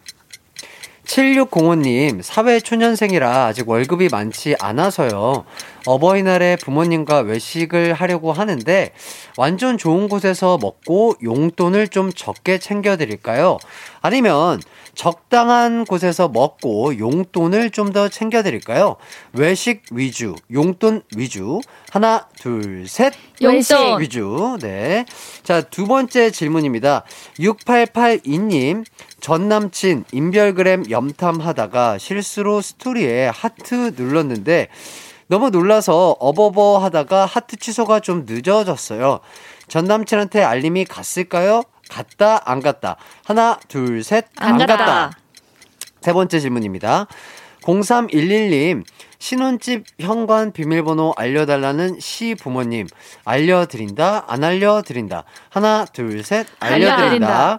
7605님, 1.08 2.20
사회초년생이라 2.22 3.46
아직 3.46 3.66
월급이 3.68 4.08
많지 4.12 4.56
않아서요. 4.60 5.44
어버이날에 5.86 6.56
부모님과 6.56 7.20
외식을 7.20 7.94
하려고 7.94 8.32
하는데, 8.32 8.92
완전 9.38 9.78
좋은 9.78 10.08
곳에서 10.08 10.58
먹고 10.58 11.14
용돈을 11.22 11.88
좀 11.88 12.12
적게 12.12 12.58
챙겨드릴까요? 12.58 13.56
아니면, 14.02 14.60
적당한 14.94 15.84
곳에서 15.84 16.28
먹고 16.28 16.98
용돈을 16.98 17.70
좀 17.70 17.88
더 17.88 18.08
챙겨드릴까요? 18.10 18.96
외식 19.32 19.82
위주, 19.92 20.34
용돈 20.52 21.00
위주. 21.16 21.60
하나, 21.90 22.26
둘, 22.38 22.86
셋. 22.86 23.14
용돈. 23.40 24.00
위주. 24.02 24.58
네. 24.60 25.06
자, 25.42 25.62
두 25.62 25.86
번째 25.86 26.30
질문입니다. 26.30 27.04
6882님, 27.38 28.84
전 29.20 29.48
남친 29.48 30.04
인별그램 30.12 30.90
염탐하다가 30.90 31.98
실수로 31.98 32.60
스토리에 32.60 33.28
하트 33.28 33.92
눌렀는데 33.96 34.68
너무 35.26 35.50
놀라서 35.50 36.16
어버버 36.18 36.78
하다가 36.78 37.26
하트 37.26 37.56
취소가 37.56 38.00
좀 38.00 38.24
늦어졌어요. 38.26 39.20
전 39.68 39.84
남친한테 39.84 40.42
알림이 40.42 40.86
갔을까요? 40.86 41.62
갔다, 41.90 42.40
안 42.44 42.60
갔다. 42.60 42.96
하나, 43.24 43.58
둘, 43.68 44.02
셋. 44.02 44.26
안 44.36 44.56
갔다. 44.58 45.10
세 46.00 46.12
번째 46.12 46.40
질문입니다. 46.40 47.06
0311님, 47.62 48.84
신혼집 49.18 49.84
현관 50.00 50.52
비밀번호 50.52 51.12
알려달라는 51.16 51.98
시 52.00 52.34
부모님. 52.34 52.86
알려드린다, 53.24 54.24
안 54.28 54.44
알려드린다. 54.44 55.24
하나, 55.50 55.84
둘, 55.84 56.22
셋, 56.24 56.46
알려드린다. 56.60 56.96
알려드린다. 56.96 57.58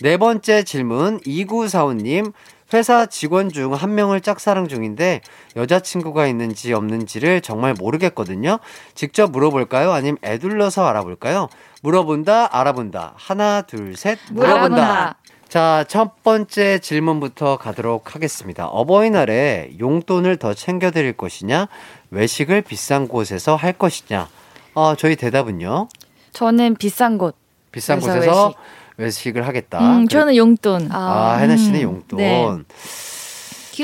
네 0.00 0.16
번째 0.16 0.62
질문, 0.62 1.20
2945님. 1.20 2.32
회사 2.74 3.06
직원 3.06 3.48
중 3.48 3.72
한 3.74 3.94
명을 3.94 4.20
짝사랑 4.20 4.66
중인데 4.66 5.20
여자친구가 5.54 6.26
있는지 6.26 6.72
없는지를 6.72 7.40
정말 7.40 7.74
모르겠거든요. 7.78 8.58
직접 8.94 9.30
물어볼까요? 9.30 9.92
아니면 9.92 10.18
애둘러서 10.24 10.84
알아볼까요? 10.84 11.48
물어본다, 11.82 12.48
알아본다. 12.58 13.12
하나, 13.16 13.62
둘, 13.62 13.96
셋. 13.96 14.18
물어본다. 14.32 14.76
알아본다. 14.82 15.16
자, 15.48 15.84
첫 15.86 16.24
번째 16.24 16.80
질문부터 16.80 17.56
가도록 17.56 18.16
하겠습니다. 18.16 18.66
어버이날에 18.66 19.70
용돈을 19.78 20.36
더 20.38 20.52
챙겨드릴 20.52 21.12
것이냐? 21.12 21.68
외식을 22.10 22.62
비싼 22.62 23.06
곳에서 23.06 23.54
할 23.54 23.74
것이냐? 23.74 24.28
어, 24.74 24.96
저희 24.96 25.14
대답은요. 25.14 25.86
저는 26.32 26.74
비싼 26.74 27.16
곳. 27.16 27.36
비싼 27.70 28.00
곳에서 28.00 28.46
외식. 28.46 28.58
을 28.98 29.46
하겠다. 29.46 29.78
음, 29.78 30.06
그래- 30.06 30.20
저는 30.20 30.36
용돈. 30.36 30.88
아, 30.90 31.36
혜나 31.40 31.56
씨는 31.56 31.80
음, 31.80 31.82
용돈. 31.82 32.18
네. 32.18 32.46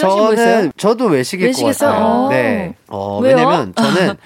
저는 0.00 0.72
저도 0.76 1.06
외식일 1.06 1.48
외식에서? 1.48 1.86
것 1.86 1.92
같아요. 1.92 2.04
어. 2.06 2.28
네. 2.30 2.74
어, 2.88 3.18
왜요? 3.20 3.36
왜냐면 3.36 3.74
저는 3.76 4.16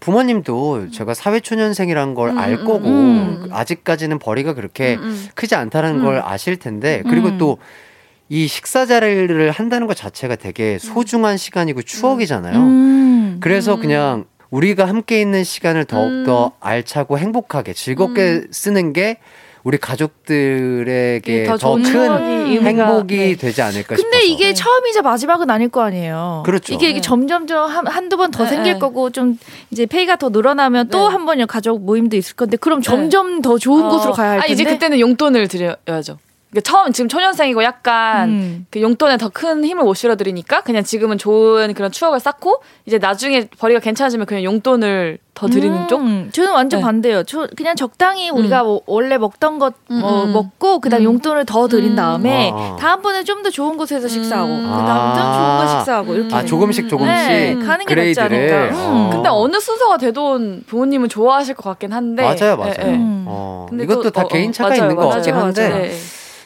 부모님도 0.00 0.90
제가 0.90 1.14
사회초년생이란 1.14 2.12
걸알 2.14 2.58
거고 2.64 2.86
음. 2.86 3.48
아직까지는 3.50 4.18
벌이가 4.18 4.52
그렇게 4.52 4.96
음. 4.96 5.28
크지 5.34 5.54
않다는 5.54 6.02
걸 6.02 6.20
아실 6.22 6.58
텐데 6.58 7.02
그리고 7.08 7.28
음. 7.28 7.38
또이 7.38 8.46
식사 8.46 8.84
자리를 8.84 9.50
한다는 9.50 9.86
것 9.86 9.96
자체가 9.96 10.36
되게 10.36 10.78
소중한 10.78 11.38
시간이고 11.38 11.80
추억이잖아요. 11.80 12.58
음. 12.58 13.36
그래서 13.40 13.76
그냥 13.76 14.26
우리가 14.50 14.86
함께 14.86 15.22
있는 15.22 15.42
시간을 15.42 15.86
더욱더 15.86 16.52
알차고 16.60 17.18
행복하게 17.18 17.72
즐겁게 17.72 18.42
쓰는 18.50 18.92
게 18.92 19.16
우리 19.64 19.78
가족들에게 19.78 21.44
더더 21.44 21.56
좋은 21.56 21.84
추억이, 21.84 22.22
큰 22.22 22.46
의미가, 22.46 22.64
행복이 22.66 23.16
네. 23.16 23.34
되지 23.34 23.62
않을까 23.62 23.96
근데 23.96 24.18
싶어서. 24.20 24.24
이게 24.26 24.52
처음이자 24.52 25.00
마지막은 25.00 25.48
아닐 25.50 25.70
거 25.70 25.80
아니에요. 25.80 26.42
그렇죠. 26.44 26.74
이게, 26.74 26.90
이게 26.90 26.96
네. 26.96 27.00
점점점 27.00 27.70
한, 27.70 27.86
한두 27.86 28.18
번더 28.18 28.44
네, 28.44 28.50
생길 28.50 28.74
네. 28.74 28.78
거고 28.78 29.08
좀 29.08 29.38
이제 29.70 29.86
페이가 29.86 30.16
더 30.16 30.28
늘어나면 30.28 30.88
또 30.88 31.08
네. 31.08 31.12
한번 31.12 31.46
가족 31.46 31.82
모임도 31.82 32.14
있을 32.16 32.36
건데 32.36 32.58
그럼 32.58 32.82
네. 32.82 32.84
점점 32.84 33.40
더 33.40 33.56
좋은 33.56 33.84
어. 33.84 33.88
곳으로 33.88 34.12
가야 34.12 34.32
할 34.32 34.38
아, 34.38 34.42
텐데. 34.42 34.52
이제 34.52 34.64
그때는 34.64 35.00
용돈을 35.00 35.48
드려야죠. 35.48 36.18
그러니까 36.54 36.70
처음 36.70 36.92
지금 36.92 37.08
초년생이고 37.08 37.64
약간 37.64 38.28
음. 38.28 38.66
그 38.70 38.80
용돈에 38.80 39.16
더 39.18 39.28
큰 39.34 39.64
힘을 39.64 39.82
못 39.82 39.94
실어드리니까 39.94 40.60
그냥 40.60 40.84
지금은 40.84 41.18
좋은 41.18 41.74
그런 41.74 41.90
추억을 41.90 42.20
쌓고 42.20 42.62
이제 42.86 42.98
나중에 42.98 43.48
벌이가 43.58 43.80
괜찮아지면 43.80 44.26
그냥 44.26 44.44
용돈을 44.44 45.18
더 45.34 45.48
드리는 45.48 45.76
음, 45.76 45.88
쪽. 45.88 46.00
저는 46.32 46.52
완전 46.52 46.78
네. 46.78 46.84
반대예요. 46.84 47.24
저 47.24 47.48
그냥 47.56 47.74
적당히 47.74 48.30
우리가 48.30 48.62
뭐 48.62 48.82
원래 48.86 49.18
먹던 49.18 49.58
것 49.58 49.74
음, 49.90 49.98
뭐 49.98 50.22
음. 50.26 50.32
먹고 50.32 50.78
그다음 50.78 51.02
음. 51.02 51.04
용돈을 51.06 51.44
더 51.46 51.66
드린 51.66 51.90
음. 51.92 51.96
다음에 51.96 52.52
아. 52.54 52.76
다음번에 52.78 53.24
좀 53.24 53.42
더 53.42 53.50
좋은 53.50 53.76
곳에서 53.76 54.06
식사하고 54.06 54.48
음. 54.52 54.62
그다음 54.62 55.14
좀 55.16 55.22
좋은 55.24 55.56
거 55.58 55.66
식사하고 55.78 56.14
이렇게 56.14 56.34
아 56.36 56.44
조금씩 56.44 56.88
조금씩 56.88 57.12
네, 57.14 57.54
가는 57.56 57.84
게 57.84 57.94
낫지 57.96 58.14
그레이드를. 58.14 58.54
않을까. 58.72 58.76
음. 58.92 59.10
근데 59.10 59.28
어느 59.28 59.58
순서가 59.58 59.96
되든 59.98 60.62
부모님은 60.68 61.08
좋아하실 61.08 61.56
것 61.56 61.64
같긴 61.64 61.92
한데. 61.92 62.22
맞아요, 62.22 62.56
맞아요. 62.56 62.74
예, 62.78 62.84
예. 62.86 62.94
음. 62.94 63.24
어, 63.26 63.66
근데 63.68 63.82
이것도 63.84 64.02
또, 64.04 64.10
다 64.10 64.22
어, 64.22 64.24
어, 64.26 64.28
개인 64.28 64.52
차가 64.52 64.68
맞아요, 64.68 64.82
있는 64.82 64.94
것 64.94 65.02
맞아요, 65.02 65.14
같긴 65.16 65.34
맞아요. 65.34 65.46
한데 65.46 65.92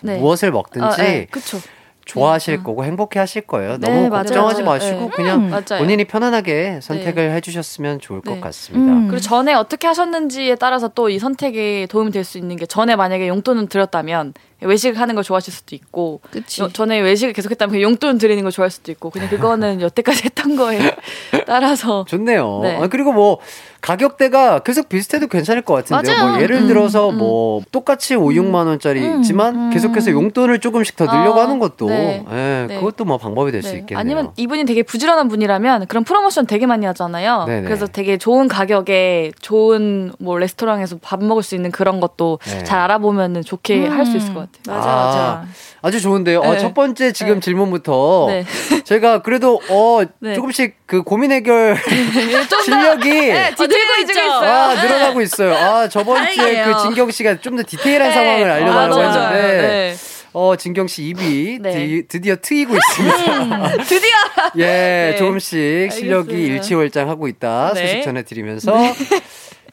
네. 0.03 0.15
네. 0.15 0.21
무엇을 0.21 0.51
먹든지 0.53 0.85
아, 0.87 0.97
네, 0.97 1.27
그쵸. 1.31 1.59
좋아하실 2.05 2.63
거고 2.65 2.85
행복해 2.87 3.19
하실 3.21 3.43
거예요. 3.43 3.77
네, 3.77 3.87
너무. 3.87 4.09
걱정하지 4.09 4.63
맞아요. 4.63 4.79
마시고 4.79 5.01
네. 5.01 5.11
그냥 5.15 5.53
음. 5.53 5.65
본인이 5.79 6.05
편안하게 6.07 6.81
선택을 6.81 7.33
해주셨으면 7.33 8.01
좋을 8.01 8.23
것 8.23 8.33
네. 8.37 8.41
같습니다. 8.41 8.93
음. 8.95 9.09
그리고 9.09 9.21
전에 9.21 9.53
어떻게 9.53 9.87
하셨는지에 9.87 10.55
따라서 10.55 10.89
또 10.89 11.11
이 11.11 11.19
선택에 11.19 11.87
도움이 11.91 12.11
될 12.11 12.25
수 12.25 12.39
있는 12.39 12.57
게 12.57 12.65
전에 12.65 12.97
만약에 12.97 13.29
용돈을 13.29 13.69
드렸다면 13.69 14.33
외식을 14.61 14.99
하는 15.01 15.15
걸 15.15 15.23
좋아하실 15.25 15.53
수도 15.53 15.77
있고 15.77 16.21
그치. 16.31 16.63
여- 16.63 16.69
전에 16.69 16.99
외식을 17.01 17.33
계속했다면 17.33 17.73
그 17.75 17.83
용돈 17.83 18.19
드리는 18.19 18.43
걸 18.43 18.51
좋아할 18.51 18.71
수도 18.71 18.91
있고 18.93 19.11
그냥 19.11 19.29
그거는 19.29 19.81
여태까지 19.83 20.25
했던 20.25 20.57
거에 20.57 20.79
따라서 21.47 22.05
좋네요. 22.09 22.61
네. 22.63 22.77
아, 22.77 22.87
그리고 22.89 23.13
뭐 23.13 23.39
가격대가 23.81 24.59
계속 24.61 24.89
비슷해도 24.89 25.29
괜찮을 25.29 25.63
것 25.63 25.75
같은데요. 25.75 26.27
뭐 26.31 26.41
예를 26.43 26.57
음, 26.63 26.67
들어서 26.67 27.11
음. 27.11 27.19
뭐 27.19 27.63
똑같이 27.71 28.17
5, 28.17 28.27
6만 28.31 28.67
원짜리지만 28.67 29.55
음. 29.55 29.71
계속해서 29.71 30.11
용돈을 30.11 30.59
조금씩 30.59 30.97
더 30.97 31.05
늘려고 31.07 31.39
아, 31.41 31.45
하는 31.45 31.61
것도 31.61 31.89
네. 31.89 32.25
예, 32.29 32.67
네. 32.69 32.77
그것도 32.81 33.05
뭐 33.05 33.19
방법이 33.19 33.53
될수 33.53 33.71
네. 33.73 33.79
있겠네요. 33.79 33.99
아니면 34.01 34.33
이분이 34.37 34.65
되게 34.65 34.83
부지런한 34.83 35.29
분이라면 35.29 35.87
그런 35.87 36.03
프로모션 36.03 36.47
되게 36.47 36.67
많이 36.67 36.87
하잖아요. 36.87 37.45
네네. 37.47 37.63
그래서 37.63 37.87
되게 37.87 38.19
좋은 38.19 38.49
가격에 38.49 39.31
좋은 39.41 40.13
뭐 40.19 40.37
레스토랑에서 40.37 40.99
밥 41.01 41.23
먹을 41.23 41.45
수 41.45 41.55
있는 41.55 41.71
그런 41.71 42.01
것도 42.01 42.41
네. 42.45 42.65
잘 42.65 42.81
알아보면 42.81 43.43
좋게 43.43 43.87
할 43.87 44.09
수 44.09 44.17
있을 44.17 44.33
것 44.33 44.41
같아요. 44.41 44.48
맞아 44.67 44.81
아, 44.91 44.95
맞아. 44.95 45.45
아주 45.83 46.01
좋은데요. 46.01 46.41
어, 46.41 46.53
네. 46.55 46.59
첫 46.59 46.75
번째 46.75 47.13
지금 47.13 47.35
네. 47.35 47.41
질문부터 47.41 48.27
네. 48.29 48.45
제가 48.85 49.23
그래도 49.23 49.61
어 49.71 50.01
네. 50.21 50.35
조금씩 50.35 50.75
그 50.87 51.03
고민 51.03 51.31
해결 51.33 51.77
실력이 52.65 53.11
네, 53.11 53.51
뒤틀고 53.51 54.01
있죠. 54.03 54.13
있어요. 54.21 54.51
아, 54.51 54.75
늘어나고 54.75 55.21
있어요. 55.23 55.55
아, 55.55 55.89
저번 55.89 56.27
주에. 56.33 56.65
그 56.65 56.77
진경 56.83 57.11
씨가 57.11 57.41
좀 57.41 57.57
더 57.57 57.63
디테일한 57.67 58.09
네. 58.09 58.15
상황을 58.15 58.51
알려달라고 58.51 59.01
아. 59.01 59.31
했는데, 59.31 59.67
네. 59.67 59.97
어, 60.33 60.55
진경 60.57 60.87
씨 60.87 61.05
입이 61.05 61.59
네. 61.61 61.73
드, 61.73 62.07
드디어 62.09 62.37
트이고 62.41 62.75
있습니다. 62.77 63.73
드디어 63.85 64.11
예, 64.59 64.65
네. 65.13 65.17
조금씩 65.19 65.91
실력이 65.91 66.31
알겠습니다. 66.31 66.55
일치월장하고 66.55 67.27
있다. 67.29 67.73
네. 67.75 67.81
소식 67.87 68.03
전해드리면서. 68.05 68.77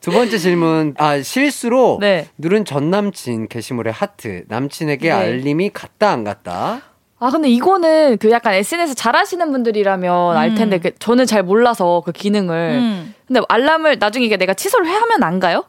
두 0.06 0.12
번째 0.12 0.38
질문. 0.38 0.94
아, 1.00 1.20
실수로 1.20 1.98
네. 2.00 2.28
누른 2.38 2.64
전 2.64 2.92
남친 2.92 3.48
게시물에 3.48 3.90
하트. 3.90 4.44
남친에게 4.50 5.08
네. 5.10 5.12
알림이 5.12 5.72
갔다 5.72 6.12
안 6.12 6.24
갔다. 6.24 6.82
아 7.18 7.30
근데 7.32 7.50
이거는 7.50 8.20
그 8.20 8.30
약간 8.30 8.54
SNS 8.54 8.94
잘하시는 8.94 9.52
분들이라면 9.52 10.38
알 10.38 10.54
텐데 10.54 10.78
그 10.78 10.94
저는 11.00 11.26
잘 11.26 11.42
몰라서 11.42 12.04
그 12.06 12.12
기능을 12.12 12.56
음. 12.74 13.16
근데 13.26 13.42
알람을 13.50 13.98
나중에 13.98 14.26
이게 14.28 14.38
내가 14.38 14.54
취소를 14.54 14.86
해 14.86 14.94
하면 14.94 15.24
안 15.24 15.40
가요? 15.40 15.64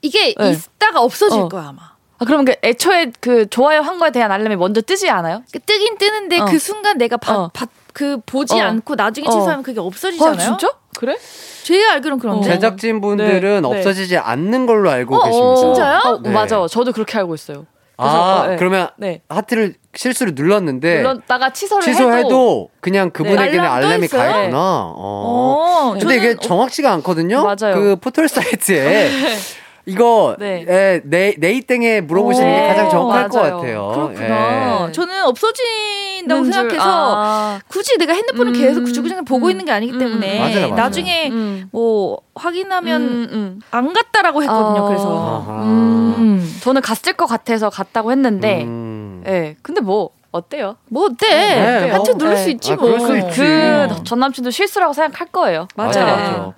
이게 0.00 0.32
네. 0.38 0.52
있다가 0.52 1.02
없어질 1.02 1.38
어. 1.38 1.48
거야 1.50 1.64
아마. 1.68 1.82
아 2.18 2.24
그러면 2.24 2.46
그 2.46 2.54
애초에 2.62 3.12
그 3.20 3.46
좋아요 3.50 3.82
한 3.82 3.98
거에 3.98 4.10
대한 4.10 4.32
알람이 4.32 4.56
먼저 4.56 4.80
뜨지 4.80 5.10
않아요? 5.10 5.42
그 5.52 5.58
뜨긴 5.58 5.98
뜨는데 5.98 6.38
어. 6.38 6.44
그 6.46 6.58
순간 6.58 6.96
내가 6.96 7.18
봐, 7.18 7.34
어. 7.36 7.50
봐- 7.52 7.66
그 7.92 8.18
보지 8.24 8.58
어. 8.58 8.64
않고 8.64 8.94
나중에 8.94 9.26
어. 9.26 9.30
취소하면 9.30 9.62
그게 9.62 9.80
없어지잖아요. 9.80 10.32
아 10.34 10.38
진짜? 10.38 10.70
그래? 10.98 11.16
제가 11.62 11.92
알기로는 11.94 12.20
그런데. 12.20 12.40
어. 12.48 12.52
제작진 12.52 13.00
분들은 13.00 13.62
네, 13.62 13.68
네. 13.68 13.78
없어지지 13.78 14.18
않는 14.18 14.66
걸로 14.66 14.90
알고 14.90 15.16
어, 15.16 15.24
계십니다. 15.24 15.54
진짜요? 15.56 16.00
어, 16.04 16.20
네. 16.22 16.30
맞아. 16.30 16.66
저도 16.68 16.92
그렇게 16.92 17.18
알고 17.18 17.34
있어요. 17.34 17.66
아, 17.98 18.06
어, 18.06 18.46
네. 18.48 18.56
그러면 18.56 18.88
네. 18.96 19.22
하트를 19.28 19.74
실수로 19.94 20.32
눌렀는데 20.34 21.02
눌렀다가 21.02 21.52
취소를 21.52 21.86
해도 21.86 21.92
취소해도 21.92 22.68
그냥 22.80 23.10
그분에게는 23.10 23.60
알람 23.60 23.72
알람이 23.84 24.04
있어요? 24.06 24.32
가있구나. 24.32 24.58
어. 24.58 25.92
어, 25.92 25.96
근데 25.98 26.16
이게 26.16 26.28
저는 26.34 26.40
정확치가 26.40 26.92
않거든요. 26.94 27.42
맞아요. 27.42 27.74
그 27.74 27.96
포털 27.96 28.28
사이트에 28.28 29.10
이거 29.84 30.36
네. 30.38 30.64
에, 30.68 31.00
네, 31.04 31.34
네이땡에 31.38 32.02
물어보시는 32.02 32.48
게 32.54 32.64
오, 32.64 32.68
가장 32.68 32.88
정확할 32.90 33.28
것 33.28 33.40
맞아요. 33.40 33.56
같아요. 33.56 33.88
그렇구나. 33.92 34.86
예. 34.88 34.92
저는 34.92 35.24
없어진다고 35.24 36.44
줄- 36.44 36.52
생각해서 36.52 36.84
아. 37.16 37.60
굳이 37.68 37.98
내가 37.98 38.12
핸드폰을 38.12 38.52
음, 38.54 38.60
계속 38.60 38.84
구주구장 38.84 39.24
보고 39.24 39.46
음, 39.46 39.50
있는 39.50 39.64
게 39.64 39.72
아니기 39.72 39.92
음, 39.94 39.98
때문에 39.98 40.38
맞아요, 40.38 40.54
맞아요. 40.68 40.74
나중에 40.76 41.30
음. 41.30 41.68
뭐 41.72 42.18
확인하면 42.36 43.02
음, 43.02 43.28
음. 43.32 43.60
안 43.72 43.92
갔다라고 43.92 44.42
했거든요. 44.42 44.84
어. 44.84 44.86
그래서. 44.88 45.46
음. 45.64 46.58
저는 46.62 46.80
갔을 46.80 47.14
것 47.14 47.26
같아서 47.26 47.68
갔다고 47.70 48.12
했는데, 48.12 48.62
음. 48.62 49.24
예. 49.26 49.56
근데 49.62 49.80
뭐 49.80 50.10
어때요? 50.30 50.76
뭐 50.88 51.06
어때? 51.06 51.28
네, 51.28 51.90
하트 51.90 52.10
뭐. 52.10 52.18
누를 52.18 52.34
네. 52.36 52.42
수 52.42 52.50
있지 52.50 52.72
아, 52.72 52.76
뭐. 52.76 52.98
수 53.00 53.16
있지. 53.18 53.40
그 53.40 53.88
전 54.04 54.20
남친도 54.20 54.50
실수라고 54.50 54.92
생각할 54.92 55.26
거예요. 55.32 55.66
맞아. 55.74 56.04
맞아. 56.04 56.52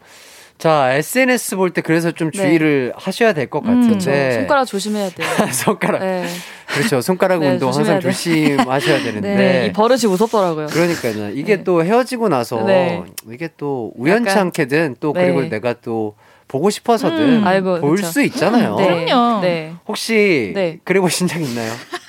자, 0.59 0.95
SNS 0.95 1.57
볼 1.57 1.71
때 1.73 1.83
그래서 1.83 2.11
좀 2.13 2.31
네. 2.31 2.39
주의를 2.39 2.93
하셔야 2.97 3.33
될것 3.33 3.65
음, 3.67 3.83
같은데. 3.83 4.33
손가락 4.33 4.65
조심해야 4.65 5.11
돼요. 5.11 5.27
손가락. 5.53 5.99
네. 6.01 6.25
그렇죠. 6.69 7.01
손가락 7.01 7.41
네, 7.41 7.51
운동 7.51 7.73
항상 7.73 7.99
돼. 7.99 8.09
조심하셔야 8.09 9.03
되는데. 9.03 9.35
네. 9.35 9.67
이 9.67 9.73
버릇이 9.73 10.03
무섭더라고요. 10.07 10.67
그러니까요. 10.69 11.31
이게 11.35 11.57
네. 11.59 11.65
또 11.65 11.85
헤어지고 11.85 12.29
나서 12.29 12.63
네. 12.65 13.03
이게 13.31 13.51
또 13.57 13.93
우연치 13.97 14.31
약간- 14.31 14.47
않게든 14.47 14.97
또 15.01 15.13
네. 15.13 15.25
그리고 15.27 15.43
내가 15.49 15.75
또 15.83 16.15
보고 16.49 16.71
싶어서든 16.71 17.41
음. 17.43 17.47
아이고, 17.47 17.81
볼 17.81 17.97
그쵸. 17.97 18.09
수 18.09 18.23
있잖아요. 18.23 18.77
네. 18.77 19.05
그럼요. 19.07 19.41
네. 19.43 19.73
혹시 19.89 20.53
네. 20.55 20.79
그래 20.85 21.01
보신 21.01 21.27
적 21.27 21.41
있나요? 21.41 21.73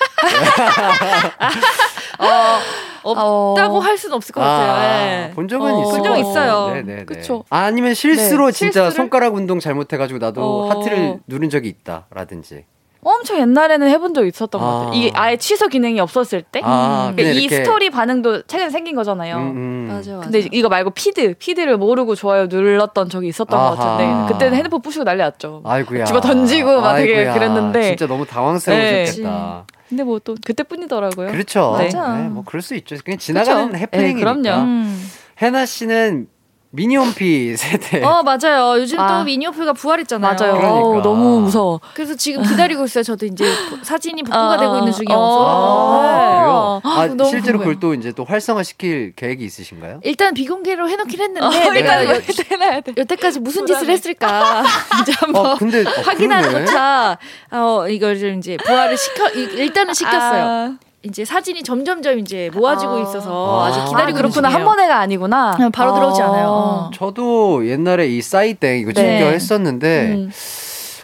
없다고 3.02 3.76
어. 3.76 3.80
할 3.80 3.96
수는 3.98 4.14
없을 4.16 4.32
것 4.34 4.40
같아요. 4.40 5.06
네. 5.28 5.30
본 5.34 5.48
적은 5.48 5.66
어. 5.72 5.80
있어요. 5.80 5.92
본적 5.92 6.18
있어요. 6.18 6.68
네네네. 6.74 7.04
그쵸. 7.04 7.44
아니면 7.50 7.94
실수로 7.94 8.46
네. 8.46 8.52
진짜 8.52 8.88
실수를- 8.88 8.92
손가락 8.92 9.34
운동 9.34 9.60
잘못해가지고 9.60 10.18
나도 10.18 10.42
어. 10.42 10.70
하트를 10.70 11.20
누른 11.26 11.50
적이 11.50 11.68
있다라든지. 11.68 12.64
엄청 13.08 13.38
옛날에는 13.38 13.88
해본 13.88 14.14
적 14.14 14.26
있었던 14.26 14.60
것 14.60 14.66
아. 14.66 14.70
같아요. 14.86 14.94
이게 14.94 15.12
아예 15.14 15.36
취소 15.36 15.68
기능이 15.68 16.00
없었을 16.00 16.42
때. 16.42 16.60
아, 16.64 17.12
그러니까 17.14 17.38
이 17.38 17.44
이렇게- 17.44 17.62
스토리 17.62 17.88
반응도 17.90 18.42
최근에 18.48 18.68
생긴 18.70 18.96
거잖아요. 18.96 19.36
음, 19.36 19.40
음. 19.54 19.88
맞아 19.88 20.10
맞아. 20.16 20.24
근데 20.28 20.48
이거 20.50 20.68
말고 20.68 20.90
feed, 20.90 21.34
feed를 21.34 21.76
모르고 21.76 22.16
좋아요 22.16 22.46
눌렀던 22.46 23.08
적이 23.08 23.28
있었던 23.28 23.56
아하. 23.56 23.70
것 23.70 23.76
같은데 23.78 24.32
그때는 24.32 24.56
핸드폰 24.56 24.82
부시고 24.82 25.04
난리 25.04 25.18
났죠. 25.22 25.62
아이고야. 25.64 26.04
집어 26.06 26.20
던지고 26.20 26.80
막 26.80 26.96
되게 26.96 27.18
아이고야. 27.18 27.34
그랬는데. 27.34 27.82
진짜 27.90 28.08
너무 28.08 28.26
당황스러우셨겠다. 28.26 29.66
근데 29.88 30.02
뭐 30.02 30.18
또 30.18 30.34
그때뿐이더라고요. 30.44 31.30
그렇죠. 31.30 31.76
네. 31.78 31.84
맞아. 31.84 32.16
네, 32.16 32.28
뭐 32.28 32.42
그럴 32.44 32.62
수 32.62 32.74
있죠. 32.74 32.96
그냥 33.04 33.18
지나가는 33.18 33.66
그쵸. 33.68 33.78
해프닝이니까. 33.78 34.34
네, 34.34 34.40
그럼요. 34.42 34.62
음. 34.64 35.08
해나 35.40 35.66
씨는 35.66 36.26
미니홈피 36.70 37.56
세대. 37.58 38.02
어 38.04 38.22
맞아요. 38.22 38.78
요즘 38.80 38.98
아. 39.00 39.06
또 39.18 39.24
미니어플가 39.24 39.72
부활했잖아요. 39.72 40.34
맞아요. 40.34 40.52
그러니까. 40.58 40.80
어우, 40.80 41.02
너무 41.02 41.40
무서워. 41.40 41.80
그래서 41.94 42.14
지금 42.14 42.42
기다리고 42.42 42.84
있어요. 42.84 43.02
저도 43.04 43.24
이제 43.26 43.44
보- 43.70 43.82
사진이 43.82 44.22
복구가 44.24 44.52
아, 44.52 44.56
되고 44.58 44.74
아, 44.74 44.78
있는 44.78 44.92
아. 44.92 44.94
중이어서. 44.96 45.46
아, 45.46 46.02
네. 46.02 46.36
그래요? 46.36 46.80
아, 46.84 47.24
실제로 47.28 47.58
궁금해요. 47.58 47.58
그걸 47.58 47.80
또 47.80 47.94
이제 47.94 48.12
또 48.12 48.24
활성화 48.24 48.62
시킬 48.62 49.12
계획이 49.16 49.44
있으신가요? 49.44 50.00
일단 50.04 50.34
비공개로 50.34 50.88
해놓긴 50.88 51.20
했는데 51.20 51.46
어, 51.46 51.70
내가 51.72 52.04
여, 52.04 52.20
해놔야 52.50 52.80
돼. 52.82 52.92
여태까지 52.96 53.40
무슨 53.40 53.64
짓을 53.66 53.88
했을까 53.88 54.62
이제 55.02 55.12
한번 55.16 55.46
어, 55.46 55.56
근데 55.56 55.82
어, 55.82 55.90
확인하는. 56.04 56.64
것차 56.66 57.18
어 57.52 57.86
이걸 57.88 58.18
좀 58.18 58.38
이제 58.38 58.56
부활을 58.58 58.96
시켜 58.98 59.30
이- 59.30 59.42
일단은 59.56 59.94
시켰어요. 59.94 60.76
아, 61.06 61.08
이제 61.08 61.24
사진이 61.24 61.62
점점점 61.62 62.18
이제 62.18 62.50
모아지고 62.52 62.92
아. 62.94 63.00
있어서 63.02 63.62
아. 63.62 63.66
아, 63.66 63.72
직 63.72 63.80
아, 63.80 63.84
기다리고 63.84 64.16
그렇구나. 64.18 64.48
있는 64.48 64.60
한 64.60 64.66
번에가 64.66 64.98
아니구나. 64.98 65.52
그냥 65.56 65.70
바로 65.70 65.94
들어오지 65.94 66.20
어. 66.20 66.24
않아요. 66.26 66.46
어. 66.48 66.90
저도 66.94 67.66
옛날에 67.68 68.08
이 68.08 68.20
싸이땡 68.20 68.78
이거 68.80 68.92
네. 68.92 69.18
즐겨 69.18 69.30
했었는데 69.30 70.12
음. 70.14 70.30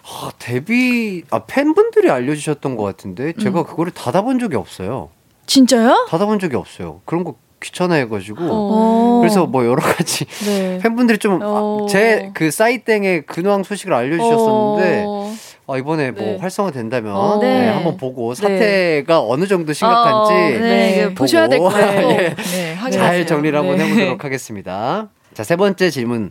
아, 0.04 0.30
데뷔 0.38 1.22
아 1.30 1.40
팬분들이 1.46 2.10
알려주셨던 2.10 2.76
것 2.76 2.82
같은데 2.84 3.32
제가 3.40 3.60
음. 3.60 3.64
그거를 3.64 3.92
닫아본 3.92 4.38
적이 4.38 4.56
없어요. 4.56 5.10
진짜요? 5.46 6.06
닫아본 6.10 6.38
적이 6.38 6.56
없어요. 6.56 7.00
그런 7.04 7.24
거 7.24 7.34
귀찮아해가지고 7.62 8.38
어. 8.40 9.18
그래서 9.20 9.46
뭐 9.46 9.64
여러 9.64 9.80
가지 9.80 10.24
네. 10.44 10.78
팬분들이 10.82 11.18
좀 11.18 11.38
어. 11.42 11.86
제그 11.88 12.50
싸이땡의 12.50 13.26
근황 13.26 13.62
소식을 13.62 13.92
알려주셨었는데 13.92 15.04
어. 15.06 15.32
아, 15.68 15.76
이번에 15.78 16.10
뭐 16.10 16.22
네. 16.22 16.38
활성화 16.38 16.72
된다면 16.72 17.14
어. 17.14 17.38
네, 17.40 17.60
네. 17.60 17.68
한번 17.68 17.96
보고 17.96 18.34
사태가 18.34 19.20
어느 19.22 19.46
정도 19.46 19.72
심각한지 19.72 20.32
어, 20.32 20.36
네, 20.36 20.58
네. 21.06 21.14
보셔야 21.14 21.48
될. 21.48 21.58
같고 21.62 21.78
예. 22.10 22.34
네, 22.36 22.90
잘. 22.90 23.26
정리를 23.26 23.56
한번 23.58 23.78
네. 23.78 23.86
해보도록 23.86 24.24
하겠습니다. 24.24 25.08
자, 25.34 25.44
세 25.44 25.56
번째 25.56 25.88
질문. 25.90 26.30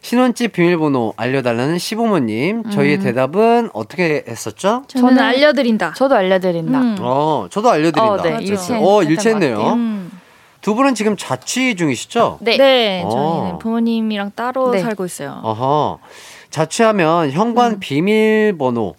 신혼집 0.00 0.52
비밀번호 0.52 1.14
알려달라는 1.16 1.78
시부모님. 1.78 2.64
저희의 2.70 2.98
대답은 2.98 3.70
어떻게 3.72 4.22
했었죠? 4.28 4.82
저는 4.88 5.14
저는- 5.14 5.18
알려드린다. 5.20 5.92
저도 5.96 6.14
알려드린다. 6.14 6.78
음. 6.78 6.96
어, 7.00 7.46
저도 7.50 7.70
알려드린다. 7.70 8.12
어, 8.12 8.22
네. 8.22 8.36
일치했- 8.40 8.82
어, 8.82 9.02
일치했네요. 9.02 9.58
음. 9.74 10.10
두 10.60 10.74
분은 10.74 10.94
지금 10.94 11.16
자취 11.16 11.74
중이시죠? 11.76 12.38
네. 12.40 12.56
네, 12.56 13.02
어. 13.04 13.10
저희는 13.10 13.58
부모님이랑 13.60 14.32
따로 14.34 14.70
네. 14.72 14.80
살고 14.80 15.04
있어요. 15.06 15.40
어허. 15.42 15.98
자취하면 16.54 17.32
현관 17.32 17.80
비밀번호 17.80 18.94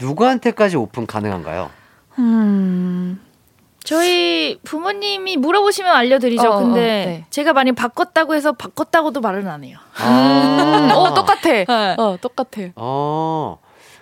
누구한테까지 0.00 0.76
오픈 0.76 1.06
가능한가요? 1.06 1.70
음. 2.18 3.20
저희 3.84 4.58
부모님이 4.64 5.36
물어보시면 5.36 5.94
알려드리죠. 5.94 6.50
어, 6.50 6.56
어, 6.56 6.58
근데 6.58 6.80
네. 6.80 7.26
제가 7.30 7.52
많이 7.52 7.70
바꿨다고 7.70 8.34
해서 8.34 8.50
바꿨다고도 8.50 9.20
말은 9.20 9.46
안 9.46 9.62
해요. 9.62 9.78
아. 9.96 10.90
어, 10.92 11.14
똑같아. 11.14 11.48
네. 11.48 11.64
어, 11.68 12.16
똑같아. 12.20 12.62
어. 12.74 13.58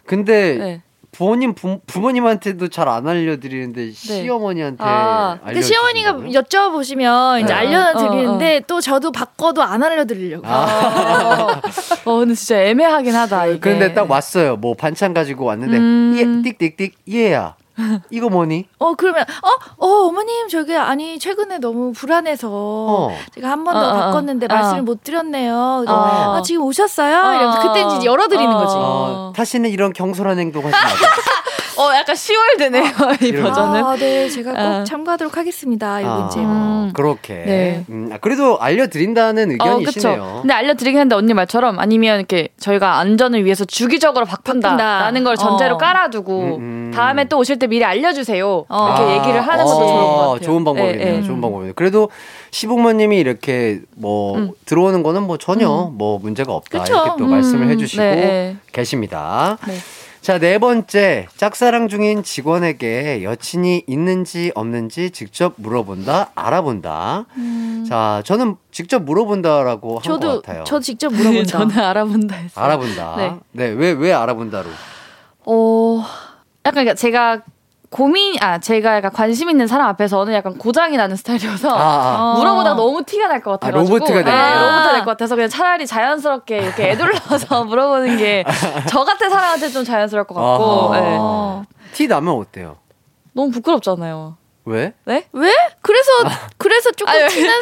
근데 0.06 0.56
네. 0.56 0.82
부모님 1.16 1.54
부, 1.54 1.80
부모님한테도 1.86 2.68
잘 2.68 2.86
안 2.88 3.08
알려드리는데 3.08 3.90
시어머니한테 3.92 4.78
아, 4.84 5.38
근데 5.44 5.60
시어머니가? 5.62 6.12
여쭤보시면 6.12 7.42
이제 7.42 7.52
네. 7.52 7.52
알려드리는데 7.52 8.62
또 8.66 8.80
저도 8.80 9.10
바꿔도 9.12 9.62
안 9.62 9.82
알려드리려고. 9.82 10.46
아. 10.46 11.60
어, 12.04 12.18
근데 12.20 12.34
진짜 12.34 12.60
애매하긴 12.62 13.14
하다, 13.14 13.46
이게. 13.48 13.58
근데 13.60 13.92
딱 13.92 14.08
왔어요. 14.10 14.56
뭐 14.56 14.74
반찬 14.74 15.14
가지고 15.14 15.46
왔는데 15.46 15.76
음. 15.78 16.14
예, 16.16 16.24
띡띡띡 16.52 16.92
얘야. 17.12 17.56
이거 18.10 18.28
뭐니? 18.28 18.66
어 18.78 18.94
그러면 18.94 19.24
어, 19.42 19.86
어 19.86 20.06
어머님 20.06 20.48
저기 20.48 20.74
아니 20.76 21.18
최근에 21.18 21.58
너무 21.58 21.92
불안해서 21.92 22.48
어. 22.50 23.12
제가 23.34 23.50
한 23.50 23.64
번더 23.64 23.80
어, 23.80 23.84
어, 23.84 23.88
어. 23.88 24.00
바꿨는데 24.06 24.46
어. 24.46 24.48
말씀을 24.54 24.82
못 24.82 25.02
드렸네요. 25.04 25.84
어. 25.86 25.92
아 26.36 26.42
지금 26.42 26.62
오셨어요? 26.62 27.10
이러면서 27.38 27.60
그때 27.68 27.82
이제 27.96 28.06
열어드리는 28.06 28.50
어. 28.54 28.58
거지. 28.58 28.74
어, 28.76 29.32
다시는 29.36 29.70
이런 29.70 29.92
경솔한 29.92 30.38
행동 30.38 30.64
하지 30.66 30.72
마세요. 30.72 31.08
어, 31.78 31.94
약간 31.94 32.14
10월 32.16 32.56
되네요, 32.58 32.84
이 33.20 33.26
이런- 33.26 33.42
버전은. 33.44 33.84
아, 33.84 33.94
네, 33.96 34.30
제가 34.30 34.52
꼭 34.52 34.58
어. 34.58 34.84
참고하도록 34.84 35.36
하겠습니다. 35.36 36.00
이거 36.00 36.24
아, 36.24 36.26
이제 36.26 36.40
음. 36.40 36.90
그렇게. 36.94 37.34
네. 37.34 37.84
음, 37.90 38.08
아, 38.14 38.16
그래도 38.16 38.58
알려드린다는 38.58 39.50
어, 39.50 39.52
의견이시네요. 39.52 40.38
근데 40.40 40.54
알려드리긴 40.54 40.98
했는데 40.98 41.14
언니 41.16 41.34
말처럼 41.34 41.78
아니면 41.78 42.16
이렇게 42.18 42.48
저희가 42.58 42.96
안전을 42.96 43.44
위해서 43.44 43.66
주기적으로 43.66 44.24
바꾼다라는 44.24 45.22
걸 45.22 45.36
전제로 45.36 45.74
어. 45.74 45.78
깔아두고 45.78 46.38
음, 46.56 46.60
음. 46.88 46.92
다음에 46.94 47.26
또 47.28 47.36
오실 47.36 47.58
때 47.58 47.65
미리 47.66 47.84
알려주세요. 47.84 48.66
어. 48.68 48.86
이렇게 48.88 49.12
아, 49.12 49.16
얘기를 49.18 49.40
하는 49.40 49.64
것도 49.64 49.76
어, 49.76 49.86
좋을 49.86 50.00
것 50.02 50.16
같아요. 50.32 50.40
좋은 50.40 50.64
방법이네요. 50.64 51.06
예, 51.06 51.16
예. 51.18 51.22
좋은 51.22 51.40
방법이네요. 51.40 51.72
그래도 51.74 52.10
시부모님이 52.50 53.18
이렇게 53.18 53.80
뭐 53.96 54.36
음. 54.36 54.50
들어오는 54.64 55.02
거는 55.02 55.22
뭐 55.22 55.36
전혀 55.38 55.68
뭐 55.92 56.18
문제가 56.18 56.52
없다. 56.54 56.78
그쵸. 56.80 56.92
이렇게 56.94 57.10
또 57.18 57.26
말씀을 57.26 57.66
음, 57.66 57.70
해주시고 57.70 58.02
네, 58.02 58.14
네. 58.14 58.56
계십니다. 58.72 59.58
네. 59.66 59.74
자, 60.22 60.38
네 60.40 60.58
번째. 60.58 61.28
짝사랑 61.36 61.86
중인 61.86 62.24
직원에게 62.24 63.22
여친이 63.22 63.84
있는지 63.86 64.50
없는지 64.56 65.10
직접 65.10 65.52
물어본다, 65.56 66.30
알아본다. 66.34 67.26
자, 67.88 68.22
저는 68.24 68.56
직접 68.72 69.04
물어본다라고 69.04 70.00
한 70.00 70.18
것 70.18 70.42
같아요. 70.42 70.64
저 70.66 70.80
직접 70.80 71.12
물어본다. 71.12 71.44
저는 71.46 71.78
알아본다 71.78 72.34
했어요. 72.34 72.64
알아본다. 72.64 73.14
네. 73.18 73.34
네. 73.52 73.66
왜, 73.68 73.92
왜 73.92 74.12
알아본다로? 74.12 74.68
어, 75.44 75.98
약간 76.64 76.74
그러니까 76.84 76.94
제가 76.94 77.42
고민, 77.90 78.34
아, 78.42 78.58
제가 78.58 78.96
약간 78.96 79.12
관심 79.12 79.48
있는 79.48 79.66
사람 79.66 79.86
앞에서는 79.88 80.32
약간 80.34 80.58
고장이 80.58 80.96
나는 80.96 81.16
스타일이어서 81.16 81.70
아, 81.70 82.32
아. 82.32 82.34
물어보다가 82.38 82.74
너무 82.76 83.02
티가 83.04 83.28
날것 83.28 83.54
아, 83.54 83.56
같아가지고 83.66 83.98
로보트가 83.98 84.24
되네. 84.24 84.30
네, 84.36 84.54
로봇이 84.54 84.92
될것 84.92 85.06
같아서 85.06 85.34
그냥 85.36 85.48
차라리 85.48 85.86
자연스럽게 85.86 86.58
이렇게 86.58 86.90
애둘러서 86.90 87.64
물어보는 87.66 88.16
게 88.18 88.44
저 88.88 89.04
같은 89.04 89.28
사람한테 89.30 89.68
좀 89.68 89.84
자연스러울 89.84 90.26
것 90.26 90.34
같고. 90.34 90.94
네. 90.94 91.16
어. 91.18 91.64
티 91.92 92.06
나면 92.08 92.34
어때요? 92.34 92.76
너무 93.32 93.50
부끄럽잖아요. 93.50 94.36
왜? 94.66 94.92
네? 95.04 95.24
왜? 95.32 95.52
그래서 95.80 96.10
그래서 96.58 96.90
조금 96.90 97.12
아유, 97.14 97.28
티나, 97.28 97.52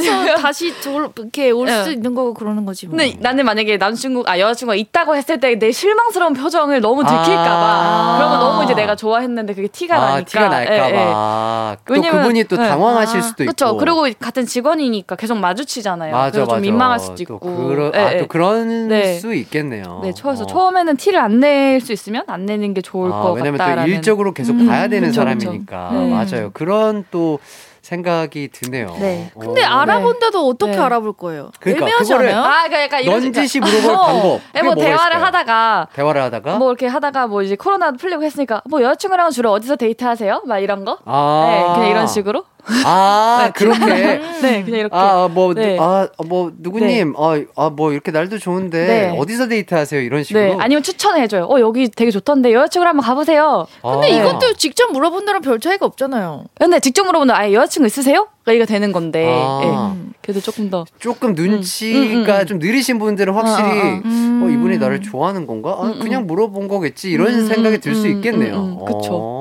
티나서 0.00 0.36
다시 0.40 0.72
돌, 0.80 1.10
이렇게 1.16 1.50
올 1.50 1.66
네. 1.66 1.84
수 1.84 1.92
있는 1.92 2.14
거고 2.14 2.32
그러는 2.32 2.64
거지. 2.64 2.86
뭐. 2.86 2.96
근데 2.96 3.14
나는 3.20 3.44
만약에 3.44 3.76
남자친구, 3.76 4.24
아, 4.26 4.38
여자친구가 4.38 4.74
있다고 4.74 5.14
했을 5.16 5.38
때 5.38 5.56
내 5.58 5.70
실망스러운 5.70 6.32
표정을 6.34 6.80
너무 6.80 7.02
들킬까봐. 7.04 7.34
아. 7.36 8.16
그러면 8.18 8.40
너무 8.40 8.64
이제 8.64 8.74
내가 8.74 8.96
좋아했는데 8.96 9.54
그게 9.54 9.68
티가 9.68 9.96
아, 9.96 10.10
나니까. 10.12 10.24
티가 10.30 10.48
날까봐. 10.48 10.88
예, 10.88 11.72
예. 11.72 11.76
또 11.86 11.92
왜냐면- 11.94 12.22
그분이 12.22 12.44
또 12.44 12.56
네. 12.56 12.68
당황하실 12.68 13.22
수도 13.22 13.44
있고. 13.44 13.52
그렇죠. 13.54 13.76
그리고 13.76 14.06
같은 14.18 14.46
직원이니까 14.46 15.16
계속 15.16 15.36
마주치잖아요. 15.38 16.12
맞아, 16.12 16.30
그래서 16.30 16.46
좀 16.46 16.54
맞아. 16.56 16.60
민망할 16.60 16.98
수도 16.98 17.14
또 17.16 17.22
있고. 17.22 17.38
그러, 17.40 17.90
예, 17.94 17.98
아, 17.98 18.12
예. 18.14 18.18
또 18.18 18.26
그런 18.26 18.88
네. 18.88 19.18
수 19.18 19.34
있겠네요. 19.34 20.00
네, 20.02 20.12
처에서 20.14 20.44
어. 20.44 20.46
처음에는 20.46 20.96
티를 20.96 21.18
안 21.20 21.40
낼 21.40 21.80
수 21.82 21.92
있으면 21.92 22.22
안 22.28 22.46
내는 22.46 22.72
게 22.74 22.80
좋을 22.80 23.12
아, 23.12 23.20
것 23.20 23.32
왜냐면 23.32 23.58
같다라는. 23.58 23.84
또 23.84 23.90
일적으로 23.94 24.32
계속 24.32 24.54
음, 24.54 24.66
봐야 24.66 24.88
되는 24.88 25.08
그쵸, 25.10 25.20
그쵸. 25.24 25.38
사람이니까. 25.40 25.90
네. 25.92 26.10
맞아요. 26.10 26.45
그런 26.52 27.04
또 27.10 27.38
생각이 27.82 28.48
드네요. 28.48 28.96
네. 28.98 29.30
근데 29.38 29.64
어. 29.64 29.68
알아본다도 29.68 30.48
어떻게 30.48 30.72
네. 30.72 30.78
알아볼 30.78 31.12
거예요? 31.12 31.52
그러니까 31.60 31.86
애매하지 31.86 32.12
그거를- 32.14 32.20
않아요? 32.30 32.38
아, 32.42 32.50
그러니까 32.64 32.82
약간 32.82 33.02
이런 33.02 33.20
넌지시 33.20 33.60
식으로- 33.60 33.80
물어볼 33.80 33.90
어. 33.94 34.06
방법. 34.06 34.40
네, 34.54 34.62
뭐 34.62 34.74
대화를 34.74 34.94
있을까요? 34.96 35.24
하다가 35.24 35.88
대화를 35.92 36.22
하다가 36.22 36.56
뭐 36.56 36.68
이렇게 36.70 36.86
하다가 36.88 37.26
뭐 37.28 37.42
이제 37.42 37.54
코로나도 37.54 37.98
풀리고 37.98 38.24
했으니까 38.24 38.62
뭐 38.68 38.82
여자친구랑 38.82 39.30
주로 39.30 39.52
어디서 39.52 39.76
데이트하세요? 39.76 40.42
막 40.46 40.58
이런 40.58 40.84
거? 40.84 40.98
아. 41.04 41.46
네, 41.48 41.74
그냥 41.74 41.90
이런 41.90 42.06
식으로. 42.08 42.44
아, 42.84 43.44
네, 43.46 43.52
그렇게. 43.56 44.18
네, 44.42 44.62
그냥 44.64 44.80
이렇게. 44.80 44.96
아, 44.96 45.28
뭐, 45.32 45.54
네. 45.54 45.76
아, 45.80 46.08
뭐, 46.26 46.52
누구님, 46.58 47.14
아, 47.16 47.40
아, 47.56 47.70
뭐, 47.70 47.92
이렇게 47.92 48.10
날도 48.10 48.38
좋은데, 48.38 48.86
네. 48.86 49.16
어디서 49.18 49.48
데이트 49.48 49.74
하세요? 49.74 50.00
이런 50.00 50.22
식으로. 50.22 50.44
네, 50.44 50.56
아니면 50.58 50.82
추천해줘요. 50.82 51.44
어, 51.44 51.60
여기 51.60 51.88
되게 51.88 52.10
좋던데 52.10 52.52
여자친구랑 52.52 52.90
한번 52.90 53.04
가보세요. 53.06 53.66
근데 53.82 54.06
아. 54.12 54.20
이것도 54.20 54.54
직접 54.54 54.90
물어본다랑 54.92 55.42
별 55.42 55.60
차이가 55.60 55.86
없잖아요. 55.86 56.44
근데 56.54 56.80
직접 56.80 57.04
물어보면 57.04 57.34
아예 57.34 57.52
여자친구 57.52 57.86
있으세요? 57.86 58.28
이가 58.48 58.64
되는 58.64 58.92
건데. 58.92 59.26
아. 59.28 59.94
예. 60.02 60.06
그래도 60.22 60.40
조금 60.40 60.70
더. 60.70 60.84
조금 60.98 61.34
눈치가 61.34 61.98
음, 61.98 62.24
음, 62.24 62.40
음. 62.40 62.46
좀 62.46 62.58
느리신 62.58 62.98
분들은 62.98 63.32
확실히, 63.32 63.68
어, 63.68 64.02
어, 64.04 64.46
어, 64.46 64.48
이분이 64.50 64.78
나를 64.78 65.00
좋아하는 65.00 65.46
건가? 65.46 65.76
아, 65.78 65.86
음, 65.86 65.98
그냥 66.00 66.26
물어본 66.26 66.66
거겠지. 66.68 67.10
이런 67.10 67.32
음, 67.32 67.46
생각이 67.46 67.78
들수 67.78 68.06
음, 68.06 68.16
있겠네요. 68.16 68.56
음, 68.56 68.78
음, 68.80 68.84
그쵸. 68.84 69.35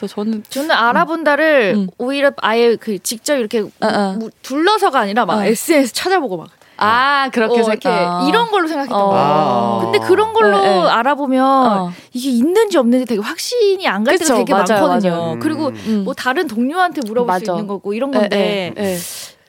어. 0.00 0.06
그래서 0.06 0.14
저는 0.14 0.44
저는 0.48 0.70
알아본다를 0.70 1.74
음. 1.76 1.86
오히려 1.98 2.32
아예 2.38 2.76
그 2.76 2.98
직접 3.00 3.36
이렇게 3.36 3.60
어. 3.80 4.16
무- 4.18 4.30
둘러서가 4.42 4.98
아니라 5.00 5.26
막 5.26 5.38
어. 5.38 5.44
SNS 5.44 5.92
찾아보고 5.94 6.36
막 6.38 6.48
아 6.82 7.28
그렇게 7.30 7.60
어, 7.60 7.62
생각 7.62 7.72
이렇게 7.72 7.88
아. 7.90 8.24
이런 8.26 8.50
걸로 8.50 8.66
생각했던 8.66 8.98
어. 8.98 9.08
거예요. 9.10 9.22
아. 9.22 9.78
근데 9.82 9.98
그런 9.98 10.32
걸로 10.32 10.58
네, 10.58 10.80
네. 10.82 10.88
알아보면 10.88 11.44
어. 11.44 11.92
이게 12.14 12.30
있는지 12.30 12.78
없는지 12.78 13.04
되게 13.04 13.20
확신이 13.20 13.86
안 13.86 14.02
갈 14.02 14.16
때가 14.16 14.34
되게 14.34 14.50
맞아요, 14.54 14.64
많거든요. 14.88 15.10
맞아요. 15.10 15.38
그리고 15.42 15.66
음. 15.66 16.02
뭐 16.06 16.14
다른 16.14 16.46
동료한테 16.46 17.02
물어볼 17.06 17.26
수 17.34 17.40
맞아. 17.40 17.52
있는 17.52 17.66
거고 17.66 17.92
이런 17.92 18.10
건데 18.10 18.72
예, 18.78 18.82
예, 18.82 18.92
예. 18.94 18.96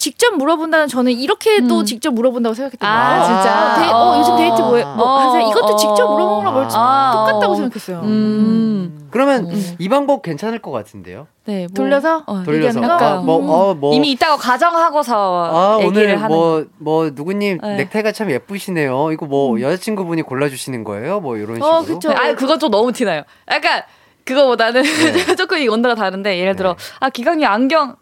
직접 0.02 0.36
물어본다는 0.36 0.88
저는 0.88 1.12
이렇게도 1.12 1.82
음. 1.82 1.86
직접 1.86 2.12
물어본다고 2.12 2.56
생각했던 2.56 2.90
거예요. 2.90 3.00
아, 3.00 3.24
진짜? 3.24 3.76
데, 3.86 3.92
어, 3.94 4.18
요즘 4.18 4.36
데이트 4.36 4.60
뭐 4.60 4.76
해? 4.76 4.84
뭐 4.84 5.06
어, 5.06 5.20
하세요? 5.20 5.48
이것도 5.48 5.66
어, 5.66 5.76
직접 5.76 6.08
물어보는 6.12 6.38
거랑 6.40 6.54
멀- 6.56 6.68
아, 6.74 7.12
똑같다고 7.16 7.54
어. 7.54 7.56
생각했어요. 7.56 8.00
음. 8.00 9.08
그러면 9.12 9.52
음. 9.52 9.76
이 9.78 9.90
방법 9.90 10.24
괜찮을 10.24 10.58
것 10.58 10.72
같은데요. 10.72 11.28
네, 11.46 11.68
뭐, 11.68 11.76
돌려서 11.76 12.24
어, 12.26 12.42
돌려서? 12.42 12.82
아, 12.82 13.22
뭐, 13.22 13.36
어, 13.70 13.76
뭐 13.76 13.94
이미 13.94 14.10
있다고 14.14 14.38
가정하고서 14.38 15.52
아, 15.54 15.84
얘기를 15.84 16.02
오늘 16.06 16.24
하는 16.24 16.36
뭐, 16.36 16.66
뭐, 16.80 17.12
누구님 17.14 17.60
네. 17.62 17.76
넥타이가 17.76 18.12
참 18.12 18.32
예쁘시네요. 18.32 19.12
이거 19.12 19.28
뭐, 19.28 19.62
여자친구분이 19.62 20.24
골라주시는 20.24 20.84
거예요? 20.84 21.20
뭐, 21.20 21.38
이런 21.38 21.58
식으로. 21.58 21.68
어, 21.70 21.84
그쵸. 21.84 22.10
아, 22.10 22.34
그건 22.34 22.58
좀 22.58 22.72
너무 22.72 22.92
티나요. 22.92 23.22
약간 23.52 23.84
그거보다는 24.26 24.82
네. 24.82 25.36
조금 25.38 25.60
이 25.60 25.68
온도가 25.68 25.94
다른데 25.94 26.40
예를 26.40 26.56
들어 26.56 26.74
네. 26.74 26.84
아 27.00 27.10
기강이 27.10 27.46
안경 27.46 27.96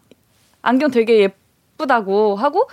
안경 0.62 0.90
되게 0.90 1.20
예 1.22 1.28
쁘다고 1.80 2.36
하고 2.36 2.68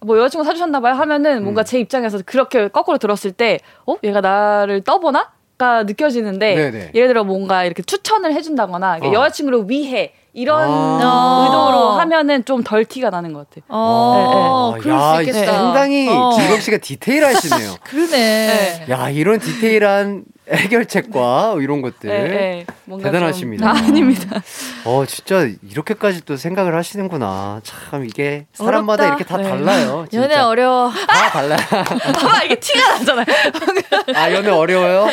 뭐 0.00 0.18
여자친구 0.18 0.44
사주셨나 0.44 0.80
봐요 0.80 0.94
하면은 0.94 1.42
뭔가 1.42 1.62
음. 1.62 1.64
제 1.64 1.78
입장에서 1.80 2.18
그렇게 2.24 2.68
거꾸로 2.68 2.98
들었을 2.98 3.32
때 3.32 3.58
어 3.86 3.96
얘가 4.04 4.20
나를 4.20 4.82
떠보나? 4.82 5.30
가 5.58 5.84
느껴지는데 5.84 6.54
네네. 6.54 6.90
예를 6.94 7.08
들어 7.08 7.24
뭔가 7.24 7.64
이렇게 7.64 7.82
추천을 7.82 8.34
해준다거나 8.34 8.98
어. 9.02 9.12
여자친구를 9.14 9.70
위해 9.70 10.12
이런 10.34 10.62
아. 10.68 11.44
의도로 11.46 11.92
하면은 11.98 12.44
좀 12.44 12.62
덜 12.62 12.84
티가 12.84 13.08
나는 13.08 13.32
것 13.32 13.48
같아요. 13.48 13.64
어, 13.68 14.74
아, 14.76 14.78
그럴 14.78 14.98
야, 14.98 15.14
수 15.14 15.22
있겠다. 15.22 15.52
상당히 15.54 16.10
어. 16.10 16.30
진경 16.36 16.60
씨가 16.60 16.76
디테일하시네요. 16.76 17.76
그러네. 17.84 18.86
야, 18.90 19.08
이런 19.08 19.38
디테일한 19.38 20.24
해결책과 20.50 21.56
이런 21.60 21.82
것들. 21.82 22.08
네, 22.08 22.64
네. 22.86 22.98
대단하십니다. 23.02 23.66
좀- 23.74 23.76
아, 23.84 23.86
아닙니다. 23.88 24.40
어, 24.84 25.04
진짜 25.06 25.48
이렇게까지 25.68 26.24
또 26.24 26.36
생각을 26.36 26.74
하시는구나. 26.76 27.60
참, 27.64 28.04
이게 28.04 28.46
사람마다 28.52 29.04
어렵다. 29.04 29.06
이렇게 29.08 29.24
다 29.24 29.36
네. 29.38 29.48
달라요. 29.48 30.06
진짜. 30.10 30.24
연애 30.24 30.36
어려워. 30.36 30.90
다 30.90 31.30
달라요. 31.30 31.58
봐봐 31.68 32.44
이게 32.44 32.54
티가 32.56 32.98
나잖아요. 32.98 33.26
아, 34.14 34.32
연애 34.32 34.50
어려워요? 34.50 35.08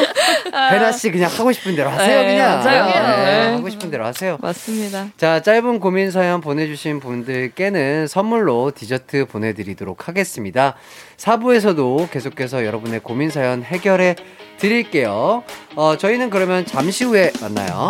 배나 0.51 0.91
씨 0.91 1.09
그냥 1.11 1.31
하고 1.31 1.51
싶은 1.51 1.75
대로 1.75 1.89
하세요, 1.89 2.21
네, 2.21 2.27
그냥. 2.34 2.59
맞아요. 2.63 2.86
네, 2.86 3.25
네. 3.49 3.53
하고 3.55 3.69
싶은 3.69 3.89
대로 3.89 4.05
하세요. 4.05 4.38
맞습니다. 4.41 5.07
자, 5.17 5.41
짧은 5.41 5.79
고민 5.79 6.11
사연 6.11 6.41
보내주신 6.41 6.99
분들께는 6.99 8.07
선물로 8.07 8.71
디저트 8.75 9.25
보내드리도록 9.25 10.07
하겠습니다. 10.07 10.75
4부에서도 11.18 12.09
계속해서 12.11 12.66
여러분의 12.66 12.99
고민 13.01 13.30
사연 13.30 13.64
해결해 13.64 14.16
드릴게요. 14.57 15.43
어, 15.76 15.97
저희는 15.97 16.30
그러면 16.30 16.66
잠시 16.66 17.03
후에 17.03 17.32
만나요. 17.41 17.89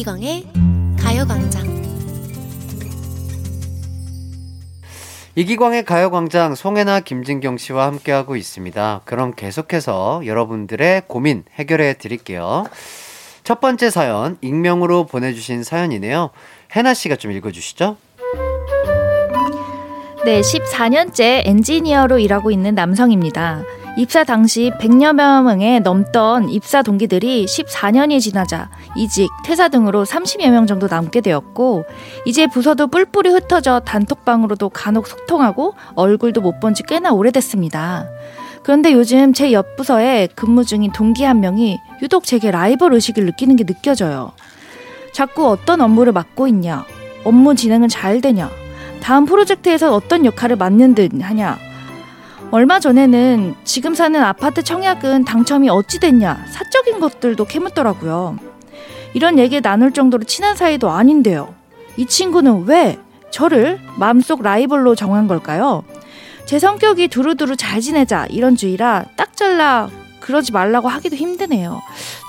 이기광의 0.00 0.46
가요광장 0.98 1.84
이기광의 5.34 5.84
가요광장 5.84 6.54
송혜나 6.54 7.00
김진경 7.00 7.58
씨와 7.58 7.86
함께하고 7.86 8.36
있습니다. 8.36 9.02
그럼 9.04 9.34
계속해서 9.34 10.22
여러분들의 10.24 11.02
고민 11.06 11.44
해결해 11.54 11.98
드릴게요. 11.98 12.64
첫 13.44 13.60
번째 13.60 13.90
사연, 13.90 14.38
익명으로 14.40 15.04
보내주신 15.04 15.64
사연이네요. 15.64 16.30
혜나 16.74 16.94
씨가 16.94 17.16
좀 17.16 17.32
읽어주시죠. 17.32 17.98
네, 20.24 20.40
14년째 20.40 21.42
엔지니어로 21.44 22.20
일하고 22.20 22.50
있는 22.50 22.74
남성입니다. 22.74 23.64
입사 24.00 24.24
당시 24.24 24.72
100여 24.80 25.12
명에 25.12 25.80
넘던 25.80 26.48
입사 26.48 26.80
동기들이 26.82 27.44
14년이 27.44 28.18
지나자 28.22 28.70
이직, 28.96 29.28
퇴사 29.44 29.68
등으로 29.68 30.06
30여 30.06 30.48
명 30.50 30.66
정도 30.66 30.86
남게 30.86 31.20
되었고 31.20 31.84
이제 32.24 32.46
부서도 32.46 32.86
뿔뿔이 32.86 33.28
흩어져 33.28 33.80
단톡방으로도 33.80 34.70
간혹 34.70 35.06
소통하고 35.06 35.74
얼굴도 35.96 36.40
못 36.40 36.60
본 36.60 36.72
지 36.72 36.82
꽤나 36.82 37.12
오래됐습니다. 37.12 38.06
그런데 38.62 38.90
요즘 38.92 39.34
제 39.34 39.52
옆 39.52 39.76
부서에 39.76 40.28
근무 40.34 40.64
중인 40.64 40.92
동기 40.92 41.24
한 41.24 41.40
명이 41.40 41.78
유독 42.00 42.24
제게 42.24 42.50
라이벌 42.50 42.94
의식을 42.94 43.26
느끼는 43.26 43.56
게 43.56 43.64
느껴져요. 43.64 44.32
자꾸 45.12 45.46
어떤 45.46 45.82
업무를 45.82 46.14
맡고 46.14 46.48
있냐, 46.48 46.86
업무 47.24 47.54
진행은 47.54 47.88
잘 47.88 48.22
되냐, 48.22 48.48
다음 49.02 49.26
프로젝트에서 49.26 49.94
어떤 49.94 50.24
역할을 50.24 50.56
맡는 50.56 50.94
듯 50.94 51.12
하냐. 51.20 51.58
얼마 52.50 52.80
전에는 52.80 53.54
지금 53.64 53.94
사는 53.94 54.20
아파트 54.22 54.62
청약은 54.62 55.24
당첨이 55.24 55.68
어찌 55.68 56.00
됐냐, 56.00 56.46
사적인 56.50 56.98
것들도 56.98 57.44
캐묻더라고요. 57.44 58.38
이런 59.14 59.38
얘기 59.38 59.60
나눌 59.60 59.92
정도로 59.92 60.24
친한 60.24 60.56
사이도 60.56 60.90
아닌데요. 60.90 61.54
이 61.96 62.06
친구는 62.06 62.64
왜 62.66 62.98
저를 63.30 63.78
마음속 63.98 64.42
라이벌로 64.42 64.96
정한 64.96 65.28
걸까요? 65.28 65.84
제 66.44 66.58
성격이 66.58 67.08
두루두루 67.08 67.54
잘 67.56 67.80
지내자 67.80 68.26
이런 68.30 68.56
주의라 68.56 69.04
딱 69.16 69.36
잘라 69.36 69.88
그러지 70.18 70.50
말라고 70.52 70.88
하기도 70.88 71.14
힘드네요. 71.14 71.80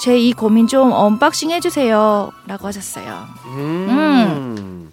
제 0.03 0.17
이 0.17 0.33
고민 0.33 0.67
좀 0.67 0.91
unboxing 0.91 1.49
해주세요. 1.51 2.31
라고 2.45 2.67
하셨어요. 2.67 3.25
음. 3.55 4.91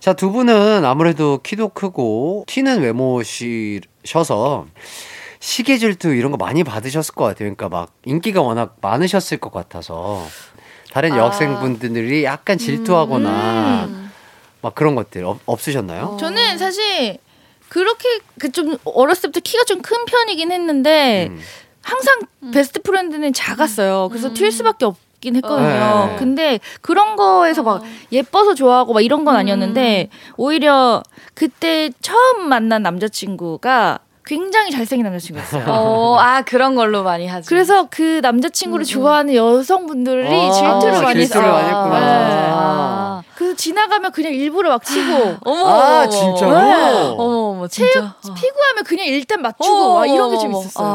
자, 0.00 0.12
두 0.14 0.32
분은 0.32 0.84
아무래도 0.84 1.38
키도 1.42 1.68
크고, 1.68 2.44
튀는 2.46 2.80
외모시 2.80 3.80
셔서, 4.04 4.66
시기 5.40 5.78
질투 5.78 6.14
이런 6.14 6.30
거 6.30 6.36
많이 6.36 6.64
받으셨을 6.64 7.14
것 7.14 7.24
같아요. 7.24 7.54
그러니까 7.54 7.68
막 7.68 7.92
인기가 8.04 8.42
워낙 8.42 8.76
많으셨을 8.80 9.38
것 9.38 9.52
같아서, 9.52 10.26
다른 10.92 11.12
아. 11.12 11.18
여학생분들이 11.18 12.24
약간 12.24 12.58
질투하거나, 12.58 13.84
음. 13.88 14.10
막 14.62 14.74
그런 14.74 14.94
것들 14.94 15.24
없, 15.24 15.40
없으셨나요? 15.46 16.04
어. 16.04 16.16
저는 16.18 16.58
사실 16.58 17.18
그렇게 17.68 18.18
그 18.38 18.50
좀 18.50 18.76
어렸을 18.84 19.22
때부터 19.22 19.40
키가 19.40 19.64
좀 19.64 19.80
큰 19.80 20.04
편이긴 20.04 20.52
했는데 20.52 21.28
음. 21.30 21.40
항상 21.82 22.18
best 22.52 22.82
friend는 22.82 23.32
작았어요. 23.32 24.08
그래서 24.10 24.28
음. 24.28 24.34
튈 24.34 24.50
수밖에 24.52 24.84
없 24.84 24.96
긴 25.20 25.36
했거든요. 25.36 26.06
네. 26.10 26.16
근데 26.18 26.60
그런 26.80 27.16
거에서 27.16 27.62
막 27.62 27.82
예뻐서 28.10 28.54
좋아하고 28.54 28.94
막 28.94 29.00
이런 29.02 29.24
건 29.24 29.36
아니었는데 29.36 30.08
오히려 30.36 31.02
그때 31.34 31.90
처음 32.00 32.48
만난 32.48 32.82
남자친구가 32.82 33.98
굉장히 34.24 34.70
잘생긴 34.70 35.04
남자친구였어요. 35.04 35.64
어, 35.68 36.16
아 36.18 36.42
그런 36.42 36.74
걸로 36.76 37.02
많이 37.02 37.26
하죠. 37.26 37.46
그래서 37.48 37.88
그 37.90 38.20
남자친구를 38.22 38.84
좋아하는 38.84 39.34
여성분들이 39.34 40.26
아, 40.32 40.50
질투를 40.52 41.02
많이 41.02 41.26
질투를 41.26 41.46
했어요. 41.48 41.52
많이 41.52 41.68
했구나. 41.68 42.00
네. 42.00 42.50
아. 42.52 43.22
그래서 43.34 43.56
지나가면 43.56 44.12
그냥 44.12 44.32
일부러 44.32 44.68
막 44.70 44.84
치고 44.84 45.36
어머. 45.44 45.66
아, 45.68 46.02
어머, 46.02 46.08
진짜로? 46.08 46.52
네. 46.60 47.14
어머 47.16 47.36
어머 47.50 47.68
진짜. 47.68 48.14
피구하면 48.22 48.84
그냥 48.84 49.06
일단 49.06 49.42
맞추고 49.42 49.94
막 49.94 50.06
이런 50.06 50.30
게 50.30 50.36
좀 50.38 50.52
있었어요. 50.52 50.86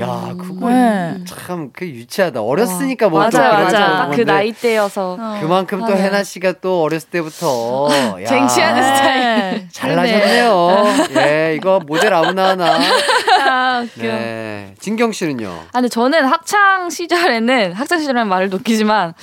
야, 0.00 0.34
그거 0.36 0.68
네. 0.70 1.18
참그 1.24 1.86
유치하다. 1.86 2.42
어렸으니까 2.42 3.08
뭐 3.08 3.28
또. 3.30 3.38
아는 3.38 3.68
딱그 3.72 4.24
나이 4.24 4.52
때여서. 4.52 5.16
어. 5.20 5.38
그만큼 5.40 5.78
또 5.80 5.86
맞아요. 5.86 5.98
해나 5.98 6.22
씨가 6.24 6.54
또 6.60 6.82
어렸을 6.82 7.10
때부터 7.10 7.88
야, 8.22 8.26
쟁취하는 8.26 8.82
스타일. 8.82 9.68
잘나셨네요. 9.70 10.84
예, 11.16 11.54
이거 11.56 11.80
모델 11.86 12.12
아무나 12.12 12.50
하나. 12.50 12.78
아. 13.48 13.86
네. 13.96 14.74
진경 14.80 15.12
씨는요? 15.12 15.48
아, 15.48 15.72
근데 15.72 15.88
저는 15.88 16.24
학창 16.24 16.90
시절에는 16.90 17.72
학창 17.74 17.98
시절이라는 17.98 18.28
말을 18.28 18.48
놓기지만 18.50 19.14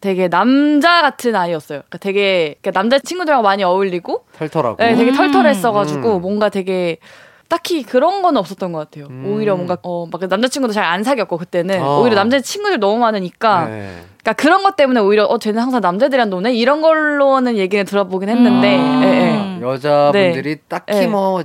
되게 0.00 0.28
남자 0.28 1.00
같은 1.02 1.34
아이였어요. 1.36 1.78
그러니까 1.80 1.98
되게 1.98 2.56
그러니까 2.60 2.80
남자 2.80 2.98
친구들하고 2.98 3.42
많이 3.42 3.62
어울리고, 3.62 4.24
털털하고. 4.36 4.76
네, 4.82 4.94
되게 4.96 5.10
음. 5.12 5.16
털털했어가지고 5.16 6.16
음. 6.16 6.20
뭔가 6.22 6.48
되게 6.48 6.98
딱히 7.52 7.82
그런 7.82 8.22
건 8.22 8.38
없었던 8.38 8.72
것 8.72 8.78
같아요. 8.78 9.08
음. 9.10 9.24
오히려 9.26 9.54
뭔가 9.56 9.76
어 9.82 10.06
막 10.10 10.26
남자친구도 10.26 10.72
잘 10.72 10.82
안 10.84 11.04
사귀었고 11.04 11.36
그때는 11.36 11.82
어. 11.82 12.00
오히려 12.00 12.16
남자 12.16 12.40
친구들 12.40 12.80
너무 12.80 12.98
많으니까 12.98 13.66
네. 13.66 13.92
그러니까 14.22 14.32
그런 14.34 14.62
것 14.62 14.74
때문에 14.76 15.00
오히려 15.00 15.24
어 15.24 15.38
쟤는 15.38 15.60
항상 15.60 15.80
남자들이랑 15.82 16.30
노네 16.30 16.54
이런 16.54 16.80
걸로는 16.80 17.56
얘기를 17.58 17.84
들어보긴 17.84 18.30
했는데 18.30 18.76
음. 18.78 19.02
예, 19.04 19.06
예. 19.08 19.32
아, 19.36 19.60
여자분들이 19.60 20.60
딱히 20.66 20.94
네. 20.94 21.06
뭐 21.06 21.42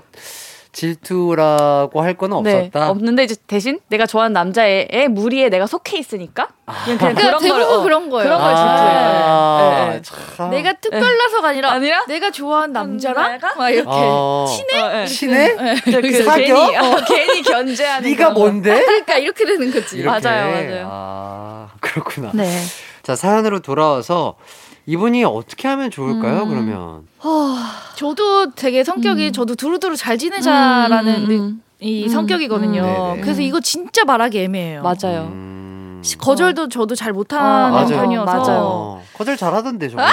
질투라고 0.78 2.02
할 2.04 2.14
거는 2.14 2.44
네, 2.44 2.54
없었다. 2.54 2.92
없는데 2.92 3.24
이제 3.24 3.36
대신 3.48 3.80
내가 3.88 4.06
좋아하는 4.06 4.34
남자의 4.34 5.08
무리에 5.10 5.50
내가 5.50 5.66
속해 5.66 5.98
있으니까 5.98 6.50
그냥, 6.84 6.98
그냥 7.00 7.16
그러니까 7.16 7.40
그런 7.40 7.40
걸 7.40 7.60
대부분 7.60 7.80
어, 7.80 7.84
그런 7.84 8.10
거예요. 8.12 8.24
그런 8.26 8.40
걸. 8.40 8.48
아, 8.56 9.90
예, 9.90 9.96
예. 9.96 10.02
참. 10.04 10.52
내가 10.52 10.74
특별나서가 10.74 11.48
아니라, 11.48 11.72
아니라? 11.72 12.06
내가 12.08 12.30
좋아하는 12.30 12.74
남자랑? 12.74 13.40
막 13.58 13.70
이렇게 13.72 13.90
어. 13.90 14.46
어, 14.48 15.02
예. 15.02 15.06
친해? 15.08 15.56
그 15.84 16.24
사겨? 16.24 16.38
괜히 16.38 16.78
어, 16.78 16.96
괜히 17.08 17.42
견제하는 17.42 18.12
네가. 18.12 18.30
뭔데? 18.32 18.80
그러니까 18.80 19.18
이렇게 19.18 19.46
되는 19.46 19.72
거지. 19.72 19.98
이렇게. 19.98 20.28
맞아요, 20.30 20.52
맞아요. 20.52 20.88
아, 20.92 21.70
그렇구나. 21.80 22.32
네. 22.36 22.62
자, 23.02 23.16
사연으로 23.16 23.62
돌아와서 23.62 24.36
이분이 24.88 25.24
어떻게 25.26 25.68
하면 25.68 25.92
좋을까요, 25.92 26.44
음. 26.44 26.50
그러면? 26.50 27.08
저도 27.96 28.52
되게 28.52 28.84
성격이 28.86 29.34
저도 29.34 29.56
두루두루 29.56 29.98
잘 29.98 30.18
지내자라는 30.18 31.16
음, 31.16 31.26
음, 31.26 31.32
음. 31.32 31.62
이 31.82 32.04
음, 32.06 32.10
성격이거든요. 32.10 33.16
음. 33.18 33.22
그래서 33.22 33.42
이거 33.42 33.60
진짜 33.60 34.06
말하기 34.06 34.40
애매해요. 34.40 34.82
맞아요. 34.84 35.24
음. 35.32 36.02
시- 36.04 36.18
거절도 36.18 36.70
저도 36.70 36.96
잘 36.96 37.12
못하는 37.12 37.46
어, 37.46 37.70
맞아요. 37.70 37.88
편이어서 37.88 38.26
맞아요. 38.26 38.60
어, 38.62 39.04
거절 39.14 39.36
잘하던데, 39.36 39.90
저거. 39.90 40.04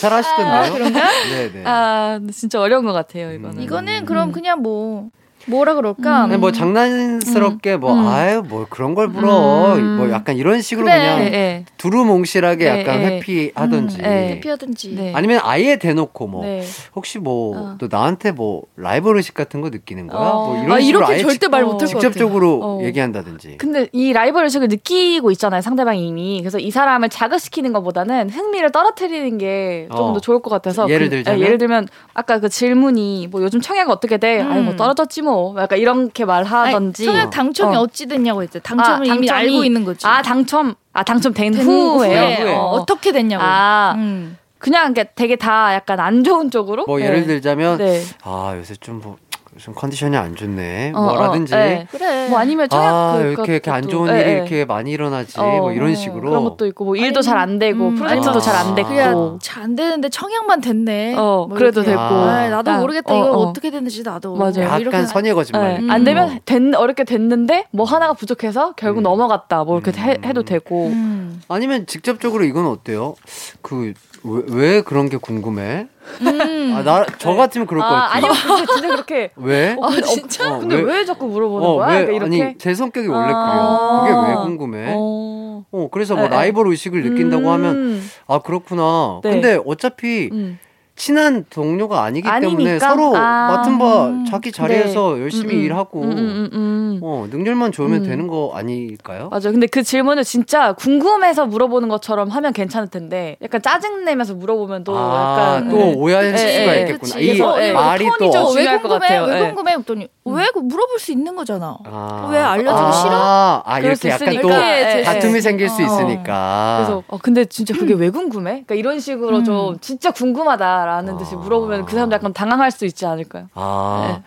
잘 0.00 0.12
하시던데요? 0.12 0.72
그런가? 0.74 1.08
네네. 1.30 1.62
아 1.66 2.20
진짜 2.32 2.60
어려운 2.60 2.84
것 2.84 2.92
같아요 2.92 3.32
이거는. 3.32 3.58
음. 3.58 3.62
이거는 3.62 4.04
그럼 4.06 4.32
그냥 4.32 4.62
뭐 4.62 5.08
뭐라 5.46 5.74
그럴까? 5.74 6.24
아니, 6.24 6.36
뭐 6.36 6.52
장난스럽게 6.52 7.76
뭐 7.76 7.92
음. 7.94 8.06
아유 8.06 8.42
뭐 8.46 8.66
그런 8.68 8.94
걸 8.94 9.08
물어 9.08 9.74
음. 9.76 9.96
뭐 9.96 10.10
약간 10.10 10.36
이런 10.36 10.60
식으로 10.60 10.86
그래. 10.86 10.98
그냥 10.98 11.18
네, 11.20 11.30
네. 11.30 11.64
두루뭉실하게 11.78 12.70
네, 12.72 12.80
약간 12.80 13.00
네. 13.00 13.06
회피하던지 13.16 13.96
음, 13.98 14.02
네. 14.02 14.28
해피하든지. 14.32 14.94
네. 14.94 15.12
아니면 15.14 15.40
아예 15.42 15.76
대놓고 15.76 16.26
뭐 16.26 16.44
네. 16.44 16.62
혹시 16.94 17.18
뭐 17.18 17.56
어. 17.58 17.74
또 17.78 17.88
나한테 17.90 18.32
뭐 18.32 18.62
라이벌 18.76 19.16
의식 19.16 19.34
같은 19.34 19.60
거 19.60 19.70
느끼는 19.70 20.06
거야 20.06 20.20
어. 20.20 20.46
뭐 20.46 20.62
이런 20.62 20.76
아 20.76 20.80
식으로 20.80 20.98
이렇게 21.00 21.12
아예 21.14 21.22
절대 21.22 21.48
말 21.48 21.62
못할 21.64 21.78
것 21.88 21.94
같아요. 21.94 22.00
직접적으로 22.10 22.60
어. 22.62 22.80
얘기한다든지 22.84 23.56
근데 23.58 23.88
이 23.92 24.12
라이벌 24.12 24.44
의식을 24.44 24.68
느끼고 24.68 25.30
있잖아요 25.32 25.60
상대방이 25.62 26.06
이미 26.06 26.38
그래서 26.40 26.58
이 26.58 26.70
사람을 26.70 27.08
자극시키는 27.08 27.72
것보다는 27.72 28.30
흥미를 28.30 28.70
떨어뜨리는 28.72 29.38
게 29.38 29.88
좀더 29.90 30.12
어. 30.12 30.20
좋을 30.20 30.40
것 30.42 30.50
같아서 30.50 30.88
예를 30.88 31.06
그- 31.08 31.16
들자면? 31.16 31.40
예, 31.40 31.44
예를 31.44 31.58
들면 31.58 31.88
아까 32.14 32.38
그 32.40 32.48
질문이 32.48 33.28
뭐 33.30 33.42
요즘 33.42 33.60
청약 33.60 33.90
어떻게 33.90 34.16
돼? 34.18 34.40
아니 34.40 34.62
뭐 34.62 34.72
음. 34.74 34.76
떨어졌지 34.76 35.22
뭐 35.22 35.30
약간 35.58 35.78
이렇게 35.78 36.24
말하던지 36.24 37.04
성약 37.04 37.30
당첨이 37.30 37.76
어. 37.76 37.80
어. 37.82 37.86
찌 37.86 38.06
됐냐고 38.06 38.42
했죠. 38.42 38.58
당첨을 38.60 39.10
아, 39.10 39.14
이미 39.14 39.26
당첨이- 39.26 39.32
알고 39.32 39.64
있는 39.64 39.84
거지. 39.84 40.06
아 40.06 40.22
당첨 40.22 40.74
아 40.92 41.02
당첨된 41.02 41.52
된 41.52 41.62
후에 41.64 42.38
후에. 42.42 42.52
어. 42.54 42.60
어떻게 42.70 43.12
됐냐고. 43.12 43.42
아 43.44 43.94
음. 43.96 44.36
그냥 44.58 44.90
이게 44.90 45.08
되게 45.14 45.36
다 45.36 45.72
약간 45.74 46.00
안 46.00 46.22
좋은 46.22 46.50
쪽으로 46.50 46.84
뭐 46.86 46.98
네. 46.98 47.06
예를 47.06 47.26
들자면 47.26 47.78
네. 47.78 48.02
아 48.22 48.54
요새 48.56 48.74
좀 48.76 49.00
뭐 49.02 49.16
좀 49.58 49.74
컨디션이 49.74 50.16
안 50.16 50.36
좋네 50.36 50.92
어, 50.94 51.00
뭐라든지 51.02 51.52
어, 51.54 51.58
네. 51.58 51.86
그래. 51.90 52.28
뭐 52.28 52.38
아니면 52.38 52.68
청약 52.68 52.94
아 52.94 53.18
그- 53.18 53.28
이렇게 53.32 53.52
이렇게 53.54 53.70
안 53.72 53.82
그것도- 53.82 53.90
좋은 53.90 54.14
예, 54.14 54.20
일이 54.20 54.30
예. 54.30 54.34
이렇게 54.36 54.64
많이 54.64 54.92
일어나지 54.92 55.40
어, 55.40 55.42
뭐 55.44 55.72
이런 55.72 55.90
어, 55.90 55.94
식으로 55.94 56.30
그런 56.30 56.44
것도 56.44 56.66
있고 56.66 56.84
뭐 56.84 56.94
일도 56.96 57.20
잘 57.20 57.36
안 57.36 57.58
되고 57.58 57.88
음, 57.88 57.94
프로젝트도 57.96 58.30
아니면- 58.30 58.40
잘안 58.42 58.74
됐고 58.76 58.88
그냥 58.88 59.38
잘안 59.42 59.74
되는데 59.74 60.08
청약만 60.08 60.60
됐네. 60.60 61.14
어, 61.16 61.46
뭐 61.48 61.58
그래도. 61.58 61.82
됐고. 61.82 61.98
아, 62.00 62.48
나도 62.48 62.70
아, 62.70 62.78
모르겠다. 62.78 63.12
어, 63.12 63.16
이거 63.18 63.30
어. 63.30 63.46
어. 63.48 63.52
떻게 63.52 63.70
됐는지 63.70 64.02
나도. 64.04 64.36
맞아요. 64.36 64.52
뭐 64.68 64.78
이렇게 64.78 64.96
약간 64.96 65.06
선의 65.06 65.34
거짓말 65.34 65.74
네. 65.74 65.80
음. 65.80 65.90
안 65.90 66.04
되면 66.04 66.38
된, 66.44 66.74
어렵게 66.74 67.04
됐는데 67.04 67.66
뭐 67.72 67.84
하나가 67.86 68.12
부족해서 68.12 68.74
결국 68.76 69.00
음. 69.00 69.02
넘어갔다 69.04 69.64
뭐 69.64 69.80
이렇게 69.80 69.98
해, 70.00 70.16
음. 70.16 70.24
해도 70.24 70.42
되고 70.44 70.86
음. 70.88 71.40
아니면 71.48 71.86
직접적으로 71.86 72.44
이건 72.44 72.66
어때요? 72.66 73.14
그 73.62 73.94
왜, 74.22 74.42
왜 74.48 74.80
그런 74.82 75.08
게 75.08 75.16
궁금해? 75.16 75.86
음. 76.20 76.74
아, 76.76 76.82
나, 76.82 77.06
저 77.18 77.34
같으면 77.34 77.66
그럴 77.66 77.82
것 77.82 77.86
아, 77.88 78.08
같아요. 78.08 78.10
아니면 78.12 78.34
진짜, 78.36 78.66
진짜 78.74 78.88
그렇게 78.88 79.30
왜? 79.36 79.76
어, 79.78 79.88
근데, 79.88 80.02
진짜? 80.02 80.54
어, 80.54 80.58
근데 80.58 80.76
왜, 80.76 81.04
자꾸 81.04 81.26
물어보는 81.26 81.66
어, 81.66 81.74
거야? 81.76 81.88
왜? 81.98 82.06
그러니까 82.06 82.26
이렇게 82.26 82.42
아니, 82.44 82.58
제 82.58 82.74
성격이 82.74 83.08
원래 83.08 83.32
아. 83.34 84.02
그래요. 84.02 84.14
그게 84.22 84.28
왜 84.30 84.36
궁금해? 84.36 84.94
어, 84.96 85.64
어. 85.70 85.88
그래서 85.90 86.14
뭐 86.14 86.24
네, 86.24 86.30
네. 86.30 86.36
라이벌 86.36 86.66
의식을 86.68 87.02
느낀다고 87.02 87.44
음. 87.44 87.48
하면, 87.48 88.02
아, 88.26 88.40
그렇구나. 88.40 89.20
네. 89.22 89.30
근데 89.30 89.60
어차피 89.64 90.28
음. 90.32 90.58
친한 91.00 91.46
동료가 91.48 92.02
아니기 92.02 92.28
때문에 92.28 92.72
아니니까? 92.72 92.90
서로 92.90 93.16
아. 93.16 93.48
맡은 93.56 93.78
바 93.78 94.12
자기 94.30 94.52
자리에서 94.52 95.18
열심히 95.18 95.54
음, 95.54 95.58
음. 95.60 95.64
일하고, 95.64 96.02
음, 96.02 96.10
음, 96.10 96.18
음, 96.18 96.50
음. 96.52 97.00
어, 97.02 97.26
능률만 97.30 97.72
좋으면 97.72 98.02
음. 98.02 98.06
되는 98.06 98.26
거 98.26 98.52
아닐까요? 98.54 99.30
맞아. 99.30 99.50
근데 99.50 99.66
그 99.66 99.82
질문을 99.82 100.24
진짜 100.24 100.74
궁금해서 100.74 101.46
물어보는 101.46 101.88
것처럼 101.88 102.28
하면 102.28 102.52
괜찮을 102.52 102.88
텐데, 102.88 103.38
약간 103.42 103.62
짜증 103.62 104.04
내면서 104.04 104.34
물어보면 104.34 104.84
또 104.84 104.94
아, 104.94 105.54
약간. 105.56 105.70
또 105.70 105.76
네. 105.78 105.94
오해할 105.94 106.34
예, 106.34 106.36
수가 106.36 106.76
예, 106.76 106.80
있겠구나. 106.82 106.98
그치. 106.98 107.20
이 107.20 107.26
그래서 107.28 107.62
예, 107.62 107.72
말이 107.72 108.06
또. 108.18 108.30
중요할 108.30 108.82
것 108.82 108.88
궁금해? 108.88 108.98
같아요. 109.00 109.24
왜 109.24 109.40
예. 109.40 109.46
궁금해? 109.46 109.72
했더니 109.72 110.08
왜그 110.26 110.58
물어볼 110.58 110.98
수 110.98 111.12
있는 111.12 111.34
거잖아. 111.34 111.78
아. 111.86 112.28
왜 112.30 112.38
알려주기 112.38 112.70
아, 112.70 112.92
싫어? 112.92 113.62
아, 113.64 113.78
이렇게 113.80 114.10
약간 114.10 114.26
또 114.26 114.32
있으니까. 114.34 114.68
예, 114.68 114.98
예. 114.98 115.02
다툼이 115.02 115.40
생길 115.40 115.70
수 115.70 115.80
어. 115.80 115.86
있으니까. 115.86 116.76
그래서 116.84 117.02
어 117.08 117.18
근데 117.18 117.46
진짜 117.46 117.74
그게 117.74 117.94
왜 117.94 118.10
궁금해? 118.10 118.50
그러니까 118.50 118.74
이런 118.74 119.00
식으로 119.00 119.38
음. 119.38 119.44
좀 119.44 119.78
진짜 119.80 120.10
궁금하다 120.10 120.89
라는 120.90 121.16
듯이 121.16 121.34
아. 121.34 121.38
물어보면 121.38 121.84
그 121.84 121.92
사람도 121.92 122.14
약간 122.16 122.32
당황할 122.32 122.70
수 122.72 122.84
있지 122.84 123.06
않을까요? 123.06 123.46
아, 123.54 124.22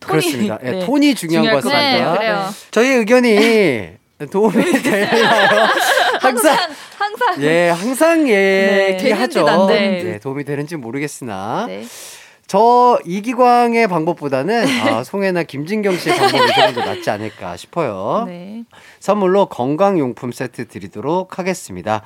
톤이- 0.00 0.06
그렇습니다. 0.08 0.58
예, 0.64 0.70
네. 0.70 0.86
톤이 0.86 1.14
중요한 1.14 1.46
것것 1.46 1.70
같습니다. 1.70 2.18
네. 2.18 2.36
저희 2.70 2.88
의견이 2.88 3.90
도움이 4.32 4.64
되나요? 4.82 5.68
항상 6.20 6.56
항상 6.98 7.42
예, 7.42 7.68
항상 7.68 8.26
얘기하죠. 8.28 9.44
되는지 9.44 9.50
안 9.60 9.66
되는지. 9.66 10.06
예, 10.06 10.18
도움이 10.18 10.44
되는지 10.44 10.76
모르겠으나 10.76 11.66
네. 11.68 11.84
저 12.46 12.98
이기광의 13.04 13.88
방법보다는 13.88 14.66
아, 14.82 15.02
송혜나 15.02 15.42
김진경 15.42 15.96
씨의 15.96 16.16
방법이 16.16 16.46
조금 16.54 16.74
더 16.74 16.84
낫지 16.84 17.10
않을까 17.10 17.56
싶어요. 17.56 18.24
네. 18.28 18.62
선물로 19.00 19.46
건강용품 19.46 20.30
세트 20.30 20.68
드리도록 20.68 21.38
하겠습니다. 21.38 22.02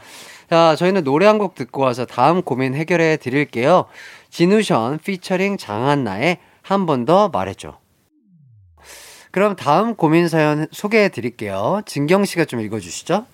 자, 0.49 0.75
저희는 0.77 1.05
노래 1.05 1.27
한 1.27 1.39
곡 1.39 1.55
듣고 1.55 1.83
와서 1.83 2.07
다음 2.07 2.43
고민 2.43 2.75
해결해 2.75 3.17
드릴게요. 3.19 3.85
진우션 4.31 4.99
피처링 4.99 5.57
장한나의 5.59 6.39
한 6.63 6.87
번 6.87 7.05
더 7.05 7.29
말해줘. 7.29 7.79
그럼 9.33 9.57
다음 9.57 9.95
고민 9.95 10.27
사연 10.29 10.67
소개해 10.73 11.11
드릴게요. 11.11 11.83
진경 11.87 12.25
씨가 12.25 12.47
좀 12.47 12.61
읽어 12.61 12.81
주시죠. 12.81 13.27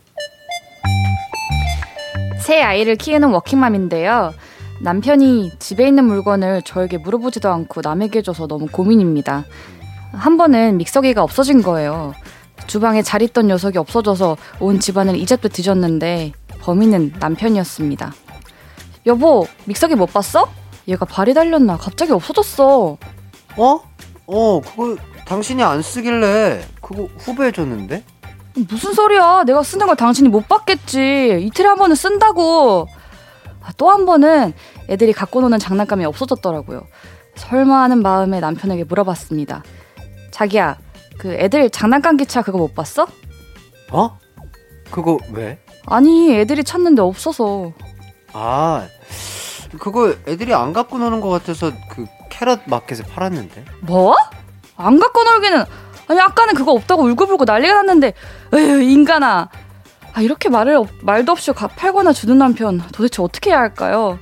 새 2.41 2.61
아이를 2.61 2.97
키우는 2.97 3.31
워킹맘인데요. 3.31 4.35
남편이 4.81 5.53
집에 5.59 5.87
있는 5.87 6.05
물건을 6.05 6.63
저에게 6.63 6.99
물어보지도 6.99 7.49
않고 7.51 7.81
남에게 7.83 8.23
줘서 8.23 8.47
너무 8.47 8.67
고민입니다. 8.67 9.45
한 10.13 10.37
번은 10.37 10.77
믹서기가 10.79 11.23
없어진 11.23 11.63
거예요. 11.63 12.15
주방에 12.67 13.03
잘 13.03 13.23
있던 13.23 13.47
녀석이 13.49 13.79
없어져서 13.79 14.37
온 14.61 14.81
집안을 14.81 15.17
이집트 15.17 15.49
뒤졌는데 15.51 16.33
범인은 16.61 17.15
남편이었습니다. 17.19 18.13
여보, 19.07 19.47
믹서기 19.67 19.95
못 19.95 20.13
봤어? 20.13 20.49
얘가 20.89 21.05
발이 21.05 21.35
달렸나? 21.35 21.77
갑자기 21.77 22.13
없어졌어. 22.13 22.97
어? 23.57 23.81
어, 24.27 24.61
그거 24.61 24.97
당신이 25.27 25.63
안 25.63 25.83
쓰길래 25.83 26.65
그거 26.81 27.09
후배해 27.19 27.53
줬는데? 27.53 28.05
무슨 28.69 28.95
소리야? 28.95 29.45
내가 29.45 29.63
쓰는 29.63 29.87
걸 29.87 29.97
당신이 29.97 30.29
못 30.29 30.49
봤겠지. 30.49 31.39
이틀에 31.47 31.67
한 31.67 31.77
번은 31.77 31.95
쓴다고. 31.95 32.89
아, 33.67 33.71
또한 33.77 34.07
번은 34.07 34.53
애들이 34.89 35.13
갖고 35.13 35.41
노는 35.41 35.59
장난감이 35.59 36.05
없어졌더라고요. 36.05 36.87
설마 37.35 37.83
하는 37.83 38.01
마음에 38.01 38.39
남편에게 38.39 38.85
물어봤습니다. 38.85 39.65
자기야, 40.31 40.79
그 41.19 41.33
애들 41.35 41.71
장난감 41.71 42.17
기차 42.17 42.43
그거 42.43 42.59
못 42.59 42.75
봤어? 42.75 43.07
어? 43.91 44.19
그거 44.91 45.19
왜? 45.33 45.59
아니, 45.87 46.33
애들이 46.37 46.63
찾는데 46.63 47.03
없어서. 47.03 47.73
아, 48.33 48.87
그거 49.81 50.15
애들이 50.29 50.55
안 50.55 50.73
갖고 50.73 50.99
노는 50.99 51.21
것 51.21 51.29
같아서 51.29 51.73
그 51.91 52.07
캐럿 52.31 52.61
마켓에 52.67 53.03
팔았는데. 53.03 53.65
뭐? 53.81 54.15
안 54.77 55.01
갖고 55.01 55.25
놀기는 55.25 55.65
아니 56.09 56.21
아까는 56.21 56.55
그거 56.55 56.73
없다고 56.73 57.03
울고불고 57.03 57.45
난리가 57.47 57.75
났는데 57.83 58.13
에휴 58.55 58.81
인간아 58.83 59.49
아 60.17 60.23
이렇게 60.23 60.49
말을 60.49 60.77
없- 60.77 60.89
말도 61.03 61.33
없이 61.33 61.53
가- 61.53 61.67
팔거나 61.67 62.15
주는 62.15 62.39
남편 62.39 62.81
도대체 62.91 63.21
어떻게 63.23 63.51
해야 63.51 63.59
할까요? 63.59 64.19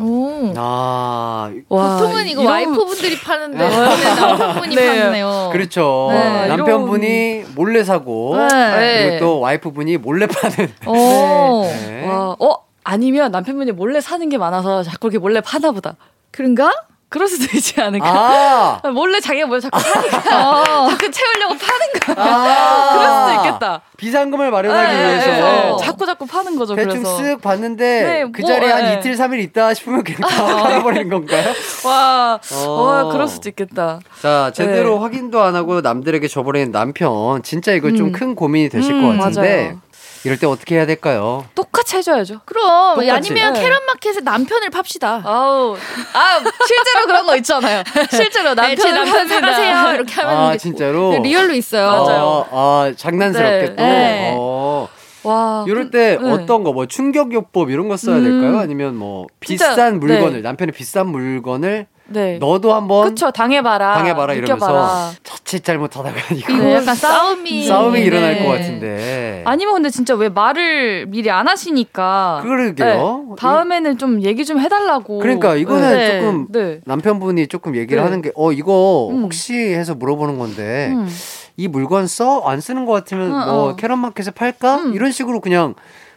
오. 0.00 0.52
아, 0.56 1.50
와, 1.68 1.96
보통은 1.98 2.26
이거 2.26 2.40
이런- 2.42 2.52
와이프분들이 2.52 3.20
파는데 3.20 3.62
오늘 3.64 3.76
남편분이 4.16 4.74
네. 4.74 4.98
파네요. 5.04 5.50
그렇죠. 5.52 6.08
네, 6.10 6.48
남편분이 6.48 7.44
몰래 7.54 7.84
사고 7.84 8.36
네. 8.36 9.10
그리고 9.10 9.24
또 9.24 9.40
와이프분이 9.40 9.98
몰래 9.98 10.26
파는. 10.26 10.72
오. 10.88 11.62
네. 11.66 12.04
와, 12.08 12.34
어 12.40 12.56
아니면 12.82 13.30
남편분이 13.30 13.70
몰래 13.72 14.00
사는 14.00 14.28
게 14.28 14.38
많아서 14.38 14.82
자꾸 14.82 15.06
이렇게 15.06 15.18
몰래 15.18 15.40
파나 15.40 15.70
보다. 15.70 15.94
그런가? 16.32 16.72
그럴 17.12 17.28
수도 17.28 17.44
있지 17.56 17.78
않을까? 17.78 18.80
아, 18.82 18.88
몰래 18.90 19.20
자기가 19.20 19.46
뭘 19.46 19.60
자꾸 19.60 19.78
파니까 19.78 20.50
어. 20.50 20.88
자꾸 20.88 21.10
채우려고 21.10 21.54
파는 21.58 22.16
거야. 22.16 22.26
아, 22.26 22.88
그럴 22.94 23.36
수도 23.36 23.48
있겠다. 23.48 23.82
비상금을 23.98 24.50
마련하기 24.50 24.96
네, 24.96 25.04
위해서 25.04 25.26
네, 25.26 25.40
네. 25.40 25.76
자꾸 25.84 26.06
자꾸 26.06 26.26
파는 26.26 26.56
거죠. 26.56 26.74
대충 26.74 27.02
그래서 27.02 27.18
쓱 27.18 27.42
봤는데 27.42 28.02
네, 28.02 28.24
그 28.32 28.40
뭐, 28.40 28.48
자리에 28.50 28.70
한 28.70 28.82
네. 28.84 28.94
이틀 28.94 29.14
삼일 29.14 29.40
있다 29.40 29.74
싶으면 29.74 30.02
그냥 30.02 30.22
다 30.22 30.56
팔아버리는 30.56 31.10
건가요? 31.10 31.52
와, 31.84 32.40
어. 32.50 32.70
와, 32.82 33.04
그럴 33.12 33.28
수도 33.28 33.50
있겠다. 33.50 34.00
자, 34.22 34.50
제대로 34.54 34.94
네. 34.94 35.00
확인도 35.02 35.42
안 35.42 35.54
하고 35.54 35.82
남들에게 35.82 36.26
줘버리는 36.28 36.72
남편. 36.72 37.42
진짜 37.42 37.72
이거 37.72 37.90
좀 37.92 38.06
음. 38.06 38.12
큰 38.12 38.34
고민이 38.34 38.70
되실 38.70 38.94
음, 38.94 39.02
것 39.02 39.22
같은데. 39.22 39.64
맞아요. 39.66 39.78
이럴 40.24 40.38
때 40.38 40.46
어떻게 40.46 40.76
해야 40.76 40.86
될까요? 40.86 41.44
똑같이 41.54 41.96
해줘야죠. 41.96 42.40
그럼 42.44 42.94
똑같이. 42.94 43.10
아니면 43.10 43.52
네. 43.54 43.60
캐럿마켓에 43.60 44.20
남편을 44.20 44.70
팝시다. 44.70 45.22
아우, 45.24 45.76
아 46.12 46.38
실제로 46.66 47.06
그런 47.06 47.26
거 47.26 47.36
있잖아요. 47.36 47.82
실제로 48.10 48.54
네, 48.54 48.76
제 48.76 48.92
남편을 48.92 48.94
남편 48.94 49.28
팝니다. 49.28 49.52
사가세요 49.56 49.94
이렇게 49.96 50.14
하면 50.20 50.36
아, 50.36 50.56
진짜로? 50.56 51.10
네, 51.10 51.18
리얼로 51.18 51.54
있어요. 51.54 51.86
맞아요. 51.86 52.46
아, 52.52 52.56
아, 52.56 52.92
장난스럽게 52.96 53.58
네. 53.70 53.76
또. 53.76 53.82
네. 53.82 54.34
어. 54.38 54.88
와, 55.24 55.64
이럴 55.68 55.90
때 55.90 56.18
네. 56.20 56.30
어떤 56.30 56.64
거 56.64 56.72
뭐 56.72 56.86
충격요법 56.86 57.70
이런 57.70 57.88
거 57.88 57.96
써야 57.96 58.16
음. 58.16 58.24
될까요? 58.24 58.58
아니면 58.60 58.96
뭐 58.96 59.26
진짜, 59.44 59.70
비싼 59.70 60.00
물건을 60.00 60.32
네. 60.34 60.40
남편이 60.40 60.72
비싼 60.72 61.08
물건을 61.08 61.86
네. 62.06 62.36
너도 62.38 62.74
한번 62.74 63.08
그쵸, 63.08 63.30
당해봐라. 63.30 63.94
당해봐라 63.94 64.34
느껴봐라. 64.34 64.72
이러면서 64.72 65.12
자칫 65.22 65.64
잘못하다가 65.64 66.34
이거 66.34 66.52
네, 66.54 66.74
약간 66.74 66.94
싸움이 66.94 67.66
싸움이 67.66 68.00
네. 68.00 68.06
일어날 68.06 68.38
것 68.44 68.50
같은데. 68.52 69.42
아니면 69.46 69.74
근데 69.74 69.88
진짜 69.90 70.14
왜 70.14 70.28
말을 70.28 71.06
미리 71.06 71.30
안 71.30 71.48
하시니까. 71.48 72.40
그러게요. 72.42 73.26
네, 73.30 73.34
다음에는 73.38 73.98
좀 73.98 74.22
얘기 74.22 74.44
좀 74.44 74.58
해달라고. 74.60 75.20
그러니까 75.20 75.54
이거는 75.56 75.96
네. 75.96 76.20
조금 76.20 76.46
네. 76.50 76.80
남편분이 76.84 77.46
조금 77.46 77.76
얘기를 77.76 77.98
네. 77.98 78.02
하는 78.04 78.20
게 78.20 78.30
어 78.34 78.50
이거 78.52 79.08
음. 79.10 79.22
혹시 79.24 79.54
해서 79.54 79.94
물어보는 79.94 80.38
건데 80.38 80.90
음. 80.92 81.08
이 81.56 81.68
물건 81.68 82.06
써 82.06 82.42
안 82.46 82.60
쓰는 82.60 82.86
것 82.86 82.92
같으면 82.92 83.32
어, 83.32 83.46
뭐 83.52 83.68
어. 83.70 83.76
캐럿마켓에 83.76 84.30
팔까 84.32 84.76
음. 84.76 84.94
이런 84.94 85.12
식으로 85.12 85.40
그냥 85.40 85.74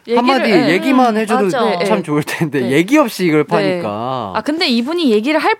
얘기를- 0.08 0.16
한마디 0.16 0.50
네. 0.50 0.70
얘기만 0.70 1.14
음, 1.16 1.20
해줘도 1.20 1.44
맞아. 1.44 1.84
참 1.84 1.96
네. 1.98 2.02
좋을 2.02 2.22
텐데 2.22 2.60
네. 2.60 2.70
얘기 2.70 2.96
없이 2.96 3.26
이걸 3.26 3.44
네. 3.44 3.46
파니까 3.46 4.32
아 4.34 4.40
근데 4.44 4.66
이분이 4.66 5.10
얘기를 5.10 5.38
할 5.38 5.56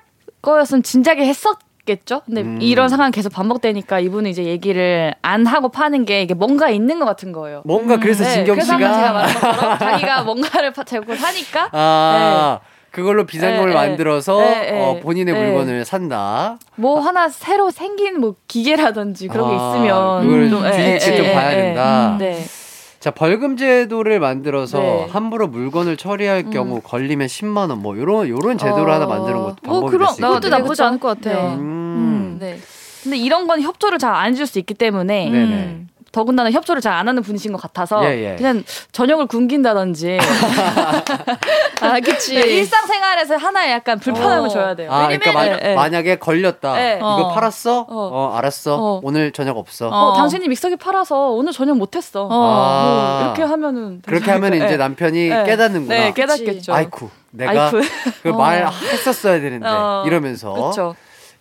거였으면 0.46 0.84
진작에 0.84 1.26
했었 1.26 1.58
겠죠. 1.84 2.22
근데 2.26 2.42
음. 2.42 2.58
이런 2.60 2.88
상황 2.88 3.12
계속 3.12 3.32
반복되니까 3.32 4.00
이분은 4.00 4.30
이제 4.30 4.44
얘기를 4.44 5.14
안 5.22 5.46
하고 5.46 5.68
파는 5.68 6.04
게 6.04 6.22
이게 6.22 6.34
뭔가 6.34 6.68
있는 6.68 6.98
것 6.98 7.04
같은 7.04 7.30
거예요. 7.32 7.62
뭔가 7.64 7.98
그래서 7.98 8.24
네, 8.24 8.30
진경 8.30 8.56
그래서 8.56 8.74
아까 8.74 8.78
제가 8.78 8.94
씨가 8.94 9.12
말한 9.12 9.34
것처럼 9.34 9.78
자기가 9.78 10.22
뭔가를 10.24 10.72
파, 10.72 10.82
자꾸 10.82 11.14
사니까 11.14 11.68
아 11.72 12.58
그걸로 12.90 13.24
비상금을 13.24 13.66
네, 13.68 13.74
네. 13.74 13.74
만들어서 13.74 14.40
네, 14.40 14.70
네. 14.72 14.80
어, 14.80 15.00
본인의 15.00 15.34
네. 15.34 15.44
물건을 15.44 15.84
산다. 15.84 16.58
뭐 16.74 16.98
하나 16.98 17.28
새로 17.28 17.70
생긴 17.70 18.20
뭐 18.20 18.34
기계라든지 18.48 19.28
그런 19.28 19.50
게 19.50 19.56
아, 19.56 19.74
있으면 19.74 20.22
그걸 20.22 20.50
좀, 20.50 20.60
좀 20.60 21.24
예, 21.24 21.32
봐야 21.34 21.52
예. 21.52 21.56
된다. 21.56 22.16
네. 22.18 22.44
자 23.00 23.10
벌금 23.10 23.56
제도를 23.56 24.18
만들어서 24.20 24.78
네. 24.78 25.06
함부로 25.10 25.46
물건을 25.48 25.96
처리할 25.96 26.50
경우 26.50 26.80
걸리면 26.80 27.26
10만 27.28 27.68
원 27.70 27.76
뭐 27.78 27.96
요런 27.96 28.28
요런 28.28 28.58
제도를 28.58 28.88
어, 28.90 28.94
하나 28.94 29.06
만드는 29.06 29.36
것도 29.38 29.56
뭐 29.62 29.80
방법이 29.80 29.90
그런 29.92 30.08
될수 30.08 30.20
그것도. 30.22 30.48
나쁘지 30.48 30.82
않을 30.82 30.98
것 30.98 31.08
같아요. 31.08 31.50
네. 31.50 31.54
음. 31.56 31.60
음, 31.60 32.36
네. 32.40 32.58
근데 33.02 33.16
이런 33.18 33.46
건 33.46 33.60
협조를 33.60 33.98
잘 33.98 34.14
안 34.14 34.32
해줄 34.32 34.46
수 34.46 34.58
있기 34.58 34.74
때문에 34.74 35.30
네네. 35.30 35.86
음, 36.16 36.18
더군다나 36.18 36.50
협조를 36.50 36.80
잘 36.82 36.96
안 36.96 37.08
하는 37.08 37.22
분이신 37.22 37.52
것 37.52 37.60
같아서 37.60 38.02
예, 38.06 38.32
예. 38.32 38.36
그냥 38.36 38.64
저녁을 38.92 39.26
굶긴다든지 39.26 40.18
아, 41.82 42.00
그치. 42.00 42.34
네, 42.34 42.40
일상생활에서 42.40 43.36
하나의 43.36 43.72
약간 43.72 43.98
불편함을 43.98 44.46
어. 44.46 44.48
줘야 44.48 44.74
돼요. 44.74 44.90
아, 44.90 45.08
그러니까 45.08 45.32
마, 45.32 45.44
네, 45.44 45.56
네. 45.58 45.74
만약에 45.74 46.16
걸렸다. 46.16 46.72
네. 46.74 46.96
이거 46.96 47.06
어. 47.06 47.34
팔았어? 47.34 47.80
어, 47.80 47.86
어. 47.90 48.34
알았어. 48.34 48.76
어. 48.76 49.00
오늘 49.04 49.30
저녁 49.32 49.58
없어. 49.58 49.88
어, 49.88 49.90
어. 49.90 50.12
당신이 50.14 50.48
믹서기 50.48 50.76
팔아서 50.76 51.32
오늘 51.32 51.52
저녁 51.52 51.76
못했어. 51.76 52.24
어. 52.24 52.28
아. 52.32 53.18
뭐 53.18 53.24
이렇게 53.26 53.42
하면은 53.42 54.00
그렇게 54.06 54.30
하면 54.30 54.52
네. 54.52 54.64
이제 54.64 54.76
남편이 54.78 55.28
네. 55.28 55.44
깨닫는구나. 55.44 55.94
네, 55.94 56.12
깨닫겠죠. 56.14 56.72
아이쿠, 56.72 57.10
내가 57.32 57.64
아이쿠. 57.66 57.80
그 58.22 58.30
어. 58.30 58.36
말 58.38 58.66
했었어야 58.66 59.38
되는데 59.40 59.68
어. 59.68 60.04
이러면서. 60.06 60.52
그렇죠. 60.54 60.96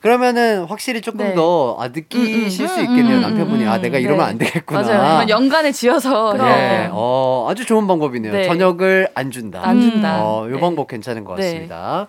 그러면은 0.05 0.65
확실히 0.65 1.01
조금 1.01 1.25
네. 1.25 1.33
더 1.33 1.77
아, 1.79 1.87
느끼실 1.87 2.35
음, 2.35 2.43
음, 2.43 2.49
수 2.49 2.63
음, 2.63 2.81
있겠네요. 2.81 3.15
음, 3.17 3.21
남편분이 3.21 3.63
음, 3.63 3.69
아 3.69 3.79
내가 3.79 3.97
이러면 3.97 4.19
네. 4.19 4.31
안 4.33 4.37
되겠구나. 4.37 4.81
맞아요. 4.83 5.27
연간에 5.29 5.71
지어서. 5.71 6.37
예, 6.47 6.89
어, 6.91 7.47
아주 7.49 7.65
좋은 7.65 7.87
방법이네요. 7.87 8.31
네. 8.31 8.43
저녁을 8.45 9.09
안 9.15 9.31
준다. 9.31 9.61
안 9.63 9.81
준다. 9.81 10.23
어, 10.23 10.47
요 10.47 10.53
네. 10.53 10.59
방법 10.59 10.87
괜찮은 10.87 11.23
것 11.23 11.37
네. 11.37 11.45
같습니다. 11.45 12.05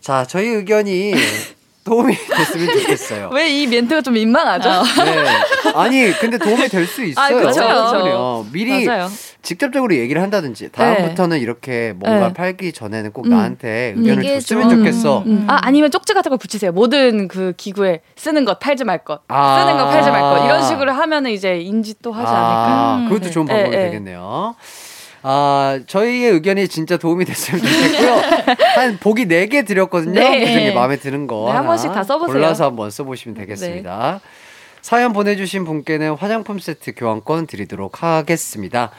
자, 0.00 0.26
저희 0.26 0.46
의견이 0.48 1.14
도움이 1.84 2.14
됐으면 2.14 2.66
좋겠어요. 2.78 3.30
왜 3.32 3.50
이 3.52 3.66
멘트가 3.66 4.00
좀 4.02 4.14
민망하죠? 4.14 4.68
네. 5.04 5.24
아니, 5.74 6.12
근데 6.12 6.38
도움이 6.38 6.68
될 6.68 6.86
수 6.86 7.04
있어요. 7.04 7.48
아, 7.48 7.52
충분히요. 7.52 8.46
미리 8.52 8.86
맞아요. 8.86 9.08
직접적으로 9.42 9.94
얘기를 9.96 10.22
한다든지 10.22 10.70
다음부터는 10.70 11.40
이렇게 11.40 11.92
뭔가 11.96 12.28
네. 12.28 12.32
팔기 12.34 12.72
전에는 12.72 13.12
꼭 13.12 13.26
음. 13.26 13.30
나한테 13.30 13.94
의견을. 13.96 14.40
줬으면 14.40 14.70
좋겠어. 14.70 15.24
음. 15.26 15.44
아 15.48 15.58
아니면 15.62 15.90
쪽지 15.90 16.14
같은 16.14 16.28
걸 16.30 16.38
붙이세요. 16.38 16.70
모든 16.72 17.26
그 17.28 17.52
기구에 17.56 18.00
쓰는 18.16 18.44
것 18.44 18.58
팔지 18.60 18.84
말 18.84 18.98
것, 19.04 19.20
아. 19.28 19.58
쓰는 19.60 19.76
것 19.76 19.90
팔지 19.90 20.10
말 20.10 20.20
것 20.22 20.44
이런 20.44 20.62
식으로 20.64 20.92
하면은 20.92 21.32
이제 21.32 21.58
인지 21.58 21.94
또 22.02 22.12
하지 22.12 22.30
아, 22.32 22.94
않을까. 22.94 23.08
그것도 23.14 23.30
좋은 23.32 23.46
네. 23.46 23.54
방법이 23.54 23.76
네, 23.76 23.82
네. 23.82 23.90
되겠네요. 23.90 24.54
아, 25.22 25.78
저희의 25.86 26.32
의견이 26.32 26.68
진짜 26.68 26.96
도움이 26.96 27.24
됐으면 27.24 27.60
좋겠고요. 27.62 28.14
한 28.74 28.98
보기 28.98 29.26
4개 29.26 29.66
드렸거든요. 29.66 30.18
네. 30.20 30.40
그 30.40 30.46
중에 30.46 30.74
마음에 30.74 30.96
드는 30.96 31.26
거 31.26 31.44
네, 31.48 31.52
한 31.52 31.66
번씩 31.66 31.92
다 31.92 32.02
써보세요. 32.02 32.34
네. 32.34 32.40
골라서 32.40 32.64
한번 32.66 32.90
써보시면 32.90 33.36
되겠습니다. 33.36 34.20
사연 34.82 35.12
보내주신 35.12 35.64
분께는 35.64 36.14
화장품 36.16 36.58
세트 36.58 36.94
교환권 36.96 37.46
드리도록 37.46 38.02
하겠습니다. 38.02 38.90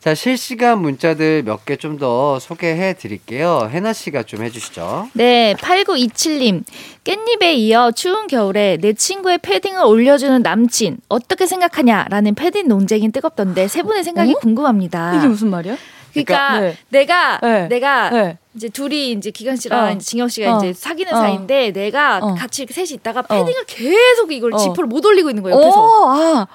자, 0.00 0.14
실시간 0.14 0.80
문자들 0.80 1.42
몇 1.42 1.64
개 1.66 1.76
좀 1.76 1.98
더 1.98 2.38
소개해 2.38 2.94
드릴게요. 2.94 3.68
해나 3.70 3.92
씨가 3.92 4.22
좀 4.22 4.42
해주시죠. 4.44 5.08
네, 5.14 5.54
8927님. 5.58 6.62
깻잎에 7.04 7.54
이어 7.56 7.90
추운 7.90 8.28
겨울에 8.28 8.78
내 8.80 8.92
친구의 8.92 9.38
패딩을 9.38 9.84
올려주는 9.84 10.42
남친, 10.42 10.98
어떻게 11.08 11.46
생각하냐? 11.46 12.06
라는 12.08 12.34
패딩 12.34 12.68
논쟁이 12.68 13.10
뜨겁던데, 13.12 13.66
세 13.68 13.82
분의 13.82 14.04
생각이 14.04 14.32
어? 14.34 14.38
궁금합니다. 14.38 15.16
이게 15.18 15.26
무슨 15.26 15.50
말이야? 15.50 15.76
그러니까, 16.12 16.48
그러니까- 16.48 16.60
네. 16.60 16.76
내가, 16.90 17.38
네. 17.42 17.68
내가, 17.68 18.10
네. 18.10 18.38
이제 18.54 18.68
둘이 18.68 19.12
이제 19.12 19.30
기관 19.30 19.56
씨랑 19.56 19.84
어. 19.84 19.90
이제 19.92 19.98
진경 20.04 20.28
씨가 20.28 20.54
어. 20.54 20.58
이제 20.58 20.72
사귀는 20.72 21.12
어. 21.14 21.16
사이인데, 21.16 21.72
내가 21.72 22.18
어. 22.22 22.34
같이 22.34 22.62
이렇게 22.62 22.74
셋이 22.74 22.90
있다가 23.00 23.22
패딩을 23.22 23.64
계속 23.66 24.30
이걸 24.32 24.54
어. 24.54 24.56
지퍼를 24.58 24.86
못 24.86 25.04
올리고 25.04 25.30
있는 25.30 25.42
거예요, 25.42 25.56
옆에서. 25.58 25.80
오, 25.80 26.08
아, 26.10 26.46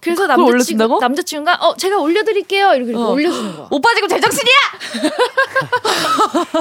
그래서 0.00 0.26
남자친구, 0.26 0.50
올려준다고? 0.50 0.98
남자친구가, 1.00 1.54
어, 1.60 1.76
제가 1.76 1.98
올려드릴게요. 1.98 2.74
이렇게 2.74 2.94
어. 2.94 3.08
올려주는 3.10 3.56
거야. 3.56 3.66
오빠 3.70 3.92
지금 3.94 4.08
제정신이야? 4.08 4.54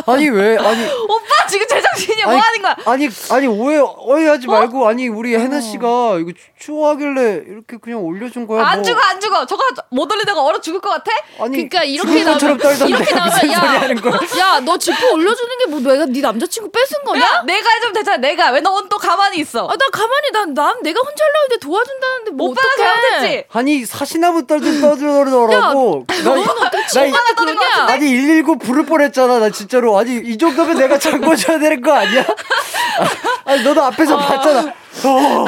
아니, 0.07 0.29
왜, 0.29 0.57
아니, 0.57 0.85
오빠 1.07 1.47
지금 1.47 1.67
제정신이야? 1.67 2.25
뭐 2.25 2.33
아니, 2.33 2.41
하는 2.41 2.61
거야? 2.61 2.75
아니, 2.85 3.09
아니, 3.29 3.47
오해, 3.47 3.77
오해하지 3.79 4.47
말고, 4.47 4.87
아니, 4.87 5.07
우리 5.07 5.35
해나 5.35 5.61
씨가 5.61 6.17
이거 6.19 6.31
추- 6.31 6.67
추워하길래 6.67 7.43
이렇게 7.47 7.77
그냥 7.77 8.03
올려준 8.03 8.47
거야. 8.47 8.65
안 8.65 8.79
뭐. 8.79 8.83
죽어 8.83 8.99
안 9.01 9.19
죽어. 9.19 9.45
저거 9.45 9.63
못 9.89 10.11
올리다가 10.11 10.41
얼어 10.43 10.59
죽을 10.59 10.79
것 10.81 10.89
같아? 10.89 11.11
아니, 11.39 11.51
그러니까 11.69 11.83
이렇게 11.83 12.23
나오면- 12.23 12.89
이렇게 12.89 13.13
나오면 13.15 13.29
무슨 13.31 13.51
야. 13.51 13.59
소리 13.59 13.77
하는 13.77 14.01
거야? 14.01 14.13
야, 14.39 14.59
너 14.61 14.77
지퍼 14.77 15.11
올려주는 15.13 15.57
게 15.59 15.65
뭐 15.67 15.79
내가 15.81 16.05
네 16.05 16.21
남자친구 16.21 16.71
뺏은 16.71 17.03
거냐? 17.05 17.21
야, 17.21 17.43
내가 17.45 17.69
해주면 17.69 17.93
되잖아. 17.93 18.17
내가 18.17 18.51
왜 18.51 18.61
넌 18.61 18.87
또 18.89 18.97
가만히 18.97 19.39
있어? 19.39 19.67
아, 19.67 19.75
나 19.75 19.85
가만히 19.91 20.31
난, 20.31 20.53
난 20.53 20.81
내가 20.81 20.99
혼자 21.01 21.23
하려고 21.25 21.43
했는데 21.43 21.59
도와준다는데 21.59 22.31
뭐 22.31 22.49
오빠가. 22.49 22.67
잘못했지. 22.77 23.36
아니 23.51 23.85
사시나무 23.85 24.47
떨듯 24.47 24.81
떠들더라고. 24.81 26.05
나, 26.07 26.23
나, 26.23 26.31
오빠가 26.31 27.35
그러냐? 27.37 27.59
아니 27.89 28.09
119 28.11 28.57
부를 28.57 28.85
뻔했잖아. 28.85 29.39
나 29.39 29.49
진짜로 29.49 29.97
아니 29.97 30.17
이 30.17 30.37
정도면 30.37 30.77
내가 30.77 30.97
잠궈 30.99 31.35
줘야 31.35 31.59
되는 31.59 31.81
거 31.81 31.93
아니야? 31.93 32.21
아, 32.21 33.51
아니 33.51 33.63
너도 33.63 33.83
앞에서 33.83 34.17
봤잖아. 34.17 34.73
어, 35.05 35.45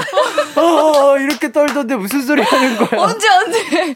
어, 0.62 0.62
어, 0.62 1.18
이렇게 1.18 1.52
떨던데 1.52 1.96
무슨 1.96 2.22
소리 2.22 2.42
하는 2.42 2.78
거야? 2.78 3.02
언제 3.02 3.28
언제? 3.30 3.96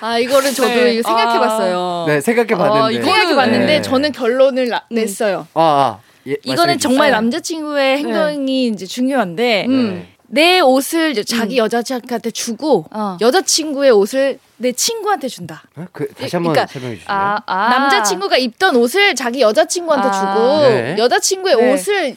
아, 0.00 0.18
이거를 0.18 0.52
저도 0.54 0.68
네. 0.68 0.94
이거 0.94 1.08
생각해봤어요. 1.08 2.04
네 2.06 2.20
생각해 2.20 2.54
어, 2.54 2.58
봤는데. 2.58 2.94
이거- 2.94 3.04
생각해봤는데 3.04 3.66
네. 3.66 3.82
저는 3.82 4.12
결론을 4.12 4.68
나- 4.68 4.84
냈어요. 4.90 5.46
아, 5.54 5.60
아 5.62 5.98
예, 6.28 6.36
이거는 6.44 6.78
정말 6.78 7.08
주세요. 7.08 7.16
남자친구의 7.16 7.98
행동이 7.98 8.66
이제 8.68 8.86
중요한데 8.86 9.66
음. 9.68 10.06
내 10.30 10.60
옷을 10.60 11.14
자기 11.24 11.56
여자친구한테 11.56 12.30
주고 12.30 12.84
어. 12.90 13.16
여자친구의 13.20 13.90
옷을 13.92 14.38
내 14.58 14.72
친구한테 14.72 15.28
준다. 15.28 15.62
어? 15.76 15.86
그, 15.92 16.06
다시 16.14 16.36
한번 16.36 16.52
그러니까- 16.52 16.72
설명해 16.72 16.96
주실래요? 16.96 17.16
아, 17.18 17.38
아. 17.46 17.68
남자친구가 17.70 18.36
입던 18.36 18.76
옷을 18.76 19.14
자기 19.14 19.40
여자친구한테 19.40 20.08
아. 20.08 20.12
주고 20.12 20.60
네. 20.68 20.96
여자친구의 20.98 21.56
네. 21.56 21.72
옷을 21.72 22.16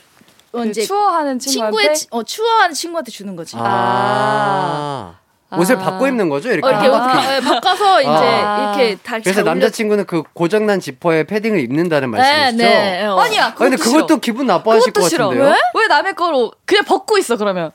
어, 0.53 0.57
그 0.64 0.68
이제 0.68 0.82
추워하는 0.82 1.39
친구한테 1.39 1.78
친구의 1.78 1.95
치- 1.95 2.07
어, 2.12 2.24
추워하는 2.24 2.74
친구한테 2.76 3.12
주는 3.12 3.36
거지. 3.38 3.55
아. 3.57 5.16
옷을 5.57 5.76
아. 5.78 5.80
바꿔 5.80 6.07
입는 6.07 6.28
거죠? 6.30 6.49
이렇게 6.51 6.68
어, 6.68 6.72
이렇게 6.82 7.36
예, 7.36 7.39
바꿔서 7.41 8.01
이제 8.01 8.09
아. 8.09 8.74
이렇게 8.76 8.97
달 9.03 9.22
그래서 9.22 9.43
남자친구는 9.43 10.05
그 10.05 10.24
고장난 10.34 10.80
지퍼에 10.82 11.24
패딩을 11.26 11.59
입는다는 11.59 12.12
네, 12.12 12.18
말씀이시죠? 12.18 12.64
네. 12.64 13.05
어. 13.05 13.18
아니야. 13.20 13.45
아, 13.47 13.53
근데 13.53 13.78
그것도 13.78 14.07
싫어. 14.07 14.18
기분 14.20 14.47
나빠하실 14.47 14.91
것. 14.93 15.03
같은데요? 15.03 15.43
왜? 15.43 15.55
왜 15.76 15.88
남의 15.88 16.16
거로 16.16 16.51
그냥 16.66 16.84
벗고 16.86 17.18
있어 17.18 17.38
그러면? 17.38 17.72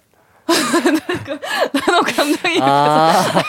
너무 0.46 2.02
감정이 2.02 2.58
아, 2.60 3.42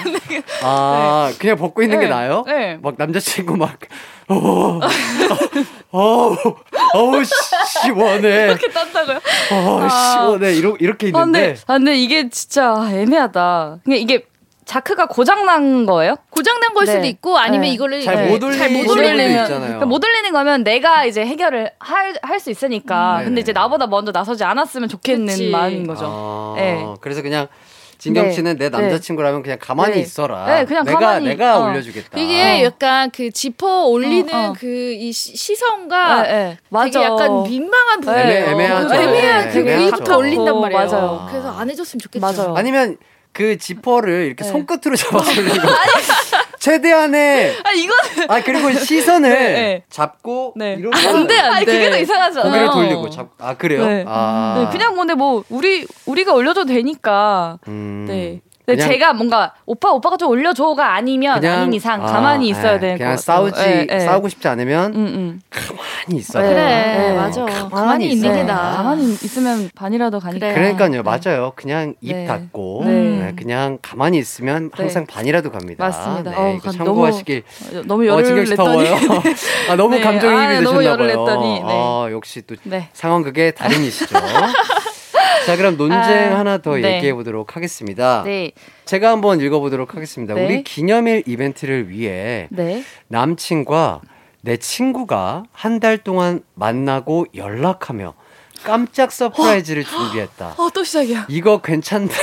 아 0.64 1.32
그냥 1.38 1.58
벗고 1.58 1.84
있는 1.84 2.00
게 2.00 2.06
네. 2.06 2.10
나아요? 2.12 2.44
네. 2.48 2.78
막 2.82 2.96
남자친구 2.98 3.56
막, 3.58 3.78
어, 4.30 4.80
어, 5.92 6.36
어우, 6.94 7.24
시원해. 7.84 8.46
이렇게 8.46 8.70
딴다고요? 8.70 9.20
어, 9.52 9.88
시원해. 9.90 10.54
이러, 10.54 10.76
이렇게 10.80 11.12
아, 11.14 11.24
근데, 11.24 11.40
있는데. 11.40 11.62
아, 11.68 11.78
근데 11.78 11.98
이게 11.98 12.30
진짜 12.30 12.90
애매하다. 12.92 13.80
그냥 13.84 14.00
이게 14.00 14.26
자크가 14.68 15.06
고장 15.08 15.46
난 15.46 15.86
거예요? 15.86 16.16
고장 16.30 16.60
난 16.60 16.74
걸 16.74 16.86
네. 16.86 16.92
수도 16.92 17.06
있고 17.06 17.38
아니면 17.38 17.62
네. 17.62 17.70
이거를 17.70 18.02
잘 18.02 18.16
네. 18.18 18.28
못 18.30 18.44
올리는 18.44 18.58
잘못 18.60 18.90
올리면 18.92 19.30
있잖아요. 19.30 19.60
그러니까 19.62 19.86
못 19.86 20.04
올리는 20.04 20.32
거면 20.34 20.64
내가 20.64 21.06
이제 21.06 21.26
해결을 21.26 21.72
할 21.80 22.14
할 22.22 22.40
수 22.40 22.52
있으니까. 22.52 23.20
음, 23.20 23.26
근데 23.26 23.42
이제 23.42 23.54
네네. 23.54 23.62
나보다 23.64 23.88
먼저 23.88 24.12
나서지 24.12 24.44
않았으면 24.44 24.90
좋겠는 24.90 25.26
그치. 25.28 25.50
마음인 25.50 25.88
거죠. 25.88 26.06
아, 26.08 26.54
네. 26.60 26.86
그래서 27.02 27.22
그냥 27.22 27.48
진경 27.98 28.26
네. 28.28 28.32
씨는 28.32 28.58
내 28.58 28.70
남자친구라면 28.70 29.42
그냥 29.42 29.58
가만히 29.60 29.96
네. 29.96 30.00
있어라. 30.02 30.46
네, 30.46 30.66
그냥 30.66 30.84
내가 30.86 31.00
가만히, 31.00 31.28
내가 31.30 31.58
어. 31.60 31.70
올려주겠다. 31.70 32.20
이게 32.20 32.62
어. 32.62 32.66
약간 32.66 33.10
그 33.10 33.32
지퍼 33.32 33.86
올리는 33.86 34.32
어, 34.36 34.50
어. 34.50 34.54
그이 34.54 35.12
시선과 35.12 36.22
네, 36.24 36.32
네. 36.32 36.58
맞아. 36.70 36.92
되게 36.92 37.06
약간 37.06 37.44
민망한 37.44 38.02
부분이에요. 38.02 38.28
네. 38.46 38.52
애매하죠. 38.52 38.94
애매한 38.94 39.50
네, 39.50 39.64
그. 39.64 39.66
위부터 39.80 40.18
올린단 40.18 40.56
어, 40.56 40.60
말이에요. 40.60 40.86
맞아요. 40.86 41.28
그래서 41.32 41.52
안 41.58 41.70
해줬으면 41.72 42.00
좋겠죠. 42.02 42.22
맞아요. 42.22 42.54
아니면 42.56 42.98
그 43.34 43.58
지퍼를 43.58 44.26
이렇게 44.28 44.44
네. 44.44 44.50
손끝으로 44.50 44.96
잡아서 44.98 45.32
올리고 45.40 45.68
최대한의 46.60 47.56
아 47.64 47.72
이거는 47.72 48.30
아 48.32 48.42
그리고 48.42 48.72
시선을 48.72 49.30
네, 49.30 49.36
네. 49.54 49.84
잡고 49.90 50.54
네. 50.56 50.76
이렇게 50.80 51.08
안 51.08 51.28
돼, 51.28 51.38
안 51.40 51.54
아니 51.54 51.66
돼. 51.66 51.72
그게 51.74 51.90
더 51.92 51.98
이상하잖아요. 52.00 52.52
고개를 52.52 52.70
돌리고 52.72 53.10
잡. 53.10 53.30
아 53.40 53.56
그래요? 53.56 53.86
네. 53.86 54.04
아 54.08 54.56
네, 54.66 54.72
그냥 54.72 54.96
근데 54.96 55.14
뭐 55.14 55.44
우리 55.50 55.86
우리가 56.06 56.34
올려도 56.34 56.66
되니까. 56.66 57.60
음, 57.68 58.06
네. 58.08 58.42
근데 58.68 58.84
그냥- 58.84 58.92
제가 59.00 59.14
뭔가 59.14 59.54
오빠 59.66 59.92
오빠가 59.94 60.18
좀 60.18 60.28
올려줘가 60.30 60.94
아니면 60.94 61.40
그냥- 61.40 61.60
아닌 61.62 61.74
이상 61.74 62.04
아, 62.04 62.06
가만히 62.06 62.50
있어야 62.50 62.74
네, 62.74 62.80
되는 62.80 62.98
그냥 62.98 63.16
것 63.16 63.26
같아요. 63.26 63.50
싸우지 63.50 63.62
네, 63.62 63.86
네. 63.86 64.00
싸우고 64.02 64.28
싶지 64.28 64.46
않으면 64.50 64.94
응, 64.94 65.06
응. 65.08 65.40
가만히 65.50 66.20
있어. 66.20 66.42
네. 66.42 66.50
그래, 66.50 66.64
네. 66.98 67.14
맞아. 67.16 67.46
가만히 67.46 67.70
가만히 67.70 68.10
있는 68.12 68.30
게 68.30 68.36
돼. 68.40 68.44
나아. 68.44 68.76
가만히 68.76 69.14
있으면 69.14 69.70
반이라도 69.74 70.20
가니까. 70.20 70.54
그래. 70.54 70.74
그러니까요, 70.76 71.02
맞아요. 71.04 71.54
그냥 71.56 71.94
입 72.02 72.14
네. 72.14 72.26
닫고 72.26 72.82
네. 72.86 72.92
네, 72.92 73.34
그냥 73.38 73.78
가만히 73.82 74.18
있으면 74.18 74.70
네. 74.72 74.84
항상 74.84 75.06
반이라도 75.06 75.50
갑니다. 75.50 75.86
맞습니다. 75.86 76.32
네, 76.32 76.38
어, 76.38 76.54
이거 76.58 76.64
가- 76.70 76.72
참고하시길. 76.74 77.44
너무 77.86 78.04
어, 78.04 78.08
열을 78.08 78.26
진경 78.26 78.46
씨 78.48 78.52
냈더니. 78.52 78.90
아, 79.72 79.76
너무 79.78 79.96
네. 79.96 80.02
감정이입이 80.02 80.44
아, 80.44 80.50
되셨나 80.50 80.70
너무 80.70 80.84
열을 80.84 81.08
봐요. 81.08 81.26
냈더니, 81.26 81.60
네. 81.62 81.66
아, 81.66 82.08
역시 82.12 82.42
또 82.46 82.56
네. 82.64 82.90
상황극의 82.92 83.56
달인이시죠. 83.56 84.14
자, 85.48 85.56
그럼 85.56 85.78
논쟁 85.78 85.98
아, 85.98 86.40
하나 86.40 86.58
더 86.58 86.76
네. 86.76 86.98
얘기해 86.98 87.14
보도록 87.14 87.56
하겠습니다. 87.56 88.22
네. 88.26 88.52
제가 88.84 89.12
한번 89.12 89.40
읽어 89.40 89.62
보도록 89.62 89.96
하겠습니다. 89.96 90.34
네. 90.34 90.46
우리 90.46 90.64
기념일 90.66 91.24
이벤트를 91.26 91.88
위해 91.90 92.50
네. 92.52 92.84
남친과 93.08 94.02
내 94.42 94.58
친구가 94.58 95.44
한 95.54 95.80
달 95.80 96.00
동안 96.00 96.42
만나고 96.54 97.28
연락하며 97.34 98.14
깜짝 98.66 99.14
surprise를 99.14 99.86
준비했다. 99.86 100.56
어, 100.58 100.70
또 100.74 100.84
시작이야. 100.84 101.28
이거 101.30 101.62
괜찮다. 101.62 102.14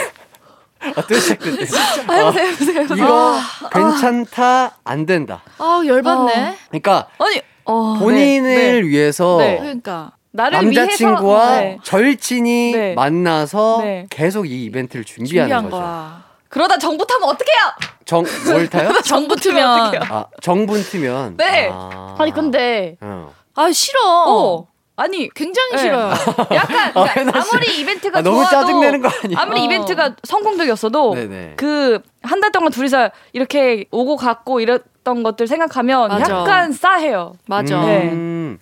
아, 0.80 1.00
또 1.08 1.14
시작됐대. 1.14 1.62
해보세요, 1.62 2.46
해보세요, 2.46 2.80
해보세요. 2.82 3.06
이거 3.06 3.38
괜찮다, 3.72 4.76
안 4.84 5.06
된다. 5.06 5.42
아 5.56 5.82
열받네. 5.86 6.56
그러니까 6.68 7.06
아니, 7.16 7.40
어, 7.64 7.94
본인을 7.98 8.54
네, 8.54 8.72
네. 8.72 8.86
위해서 8.86 9.38
네. 9.38 9.56
그러니까 9.60 10.12
남자친구와 10.34 11.46
위해서 11.46 11.60
네. 11.60 11.78
절친이 11.82 12.72
네. 12.72 12.94
만나서 12.94 13.78
네. 13.82 14.06
계속 14.10 14.50
이 14.50 14.64
이벤트를 14.64 15.04
준비하는 15.04 15.48
준비한 15.48 15.70
거죠. 15.70 15.76
거야. 15.82 16.24
그러다 16.48 16.78
정부 16.78 17.06
타면 17.06 17.28
어떡해요? 17.28 17.58
정, 18.04 18.24
뭘 18.46 18.68
타요? 18.68 18.90
정부? 19.04 19.34
트면 19.36 19.94
아, 20.10 20.26
정분 20.42 20.82
트면. 20.82 21.36
네. 21.36 21.70
아, 21.72 22.16
아니 22.18 22.32
근데 22.32 22.96
어. 23.00 23.32
아 23.54 23.70
싫어. 23.72 24.00
어 24.26 24.66
아니 24.96 25.28
굉장히 25.34 25.72
네. 25.72 25.78
싫어요. 25.78 26.10
약간 26.54 26.92
아, 26.94 27.04
그러니까. 27.12 27.40
아무리 27.40 27.80
이벤트가 27.80 28.18
아, 28.18 28.22
너무 28.22 28.36
좋아도 28.38 28.50
짜증 28.50 28.80
내는 28.80 29.00
거 29.02 29.08
아니에요? 29.08 29.38
아무리 29.38 29.60
어. 29.60 29.64
이벤트가 29.64 30.14
성공적이었어도. 30.24 31.14
그 31.56 32.00
한 32.26 32.40
달 32.40 32.50
동안 32.52 32.70
둘이서 32.72 33.10
이렇게 33.34 33.84
오고 33.90 34.16
갔고 34.16 34.60
이랬던 34.60 35.22
것들 35.24 35.46
생각하면 35.46 36.08
맞아. 36.08 36.32
약간 36.40 36.72
싸해요. 36.72 37.34
맞아. 37.46 37.76
음, 37.84 38.58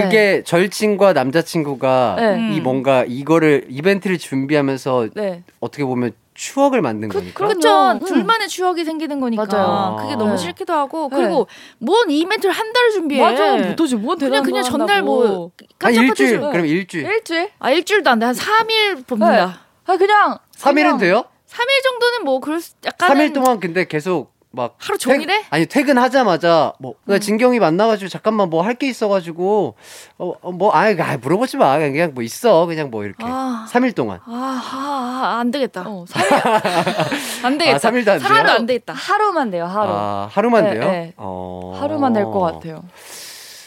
그게 0.00 0.42
절친과 0.44 1.12
남자친구가 1.14 2.14
네. 2.16 2.54
이 2.54 2.60
뭔가 2.60 3.04
이거를 3.06 3.66
이벤트를 3.68 4.18
준비하면서 4.18 5.08
네. 5.14 5.42
어떻게 5.58 5.84
보면 5.84 6.12
추억을 6.34 6.80
만든 6.80 7.08
거니까. 7.08 7.34
그럼- 7.34 7.48
그렇죠. 7.50 7.68
그럼요. 7.68 8.04
둘만의 8.06 8.48
추억이 8.48 8.84
생기는 8.84 9.18
거니까 9.18 9.44
맞아요. 9.46 9.96
그게 10.00 10.14
너무 10.14 10.30
네. 10.30 10.36
싫기도 10.36 10.72
하고 10.72 11.08
네. 11.10 11.16
그리고 11.16 11.48
뭔 11.78 12.08
이벤트를 12.08 12.54
한 12.54 12.72
달을 12.72 12.90
준비해. 12.92 13.20
맞아. 13.20 13.56
뭐 13.56 13.74
도대체 13.74 13.96
뭔 13.96 14.16
그냥 14.16 14.30
대단한 14.30 14.44
그냥 14.44 14.62
걸 14.62 14.70
전날 14.70 14.96
한다고. 14.98 15.16
뭐한 15.26 15.50
깜짝 15.78 16.02
일주일. 16.04 16.40
파티 16.40 16.52
그럼 16.52 16.66
일주일. 16.66 17.06
일주일? 17.06 17.50
아 17.58 17.70
일주일도 17.72 18.08
안 18.10 18.18
돼. 18.20 18.26
한 18.26 18.34
3일 18.34 19.06
봅니다. 19.08 19.60
아 19.86 19.96
그냥 19.96 20.38
3일은 20.56 20.74
그냥 20.74 20.98
돼요? 20.98 21.24
3일 21.48 21.82
정도는 21.82 22.24
뭐 22.24 22.38
그럴 22.38 22.60
수 22.60 22.74
약간 22.86 23.10
3일 23.10 23.34
동안 23.34 23.58
근데 23.58 23.84
계속 23.88 24.32
막 24.52 24.74
하루 24.78 24.98
종일 24.98 25.30
해? 25.30 25.44
아니 25.50 25.64
퇴근하자마자 25.66 26.72
뭐나 26.80 27.18
진경이 27.20 27.60
만나가지고 27.60 28.08
잠깐만 28.08 28.50
뭐 28.50 28.62
할 28.62 28.74
게 28.74 28.88
있어가지고 28.88 29.76
어뭐 30.18 30.72
아이 30.72 30.96
아, 31.00 31.16
물어보지 31.18 31.56
마 31.56 31.78
그냥 31.78 32.12
뭐 32.14 32.22
있어 32.24 32.66
그냥 32.66 32.90
뭐 32.90 33.04
이렇게 33.04 33.24
아. 33.26 33.66
3일 33.70 33.94
동안 33.94 34.18
아, 34.26 34.30
아, 34.72 35.20
아, 35.36 35.38
안 35.38 35.50
되겠다. 35.52 35.82
어, 35.86 36.04
3일 36.08 37.44
안 37.46 37.58
되겠다. 37.58 37.76
아, 37.88 37.90
3일도 37.90 38.08
안 38.08 38.18
돼요? 38.18 38.28
하루도 38.28 38.52
안 38.52 38.66
되겠다. 38.66 38.92
하루만 38.94 39.50
돼요. 39.50 39.66
하루. 39.66 39.92
아 39.92 40.28
하루만 40.32 40.64
네, 40.64 40.70
돼요? 40.74 40.80
네. 40.90 41.12
어... 41.16 41.76
하루만 41.80 42.12
될 42.12 42.24
것 42.24 42.40
같아요. 42.40 42.82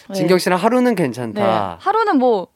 네. 0.09 0.15
진경 0.15 0.37
씨는 0.37 0.57
하루는 0.57 0.95
네. 0.95 1.03
괜찮다. 1.03 1.77
하루는 1.79 2.17
뭐 2.17 2.47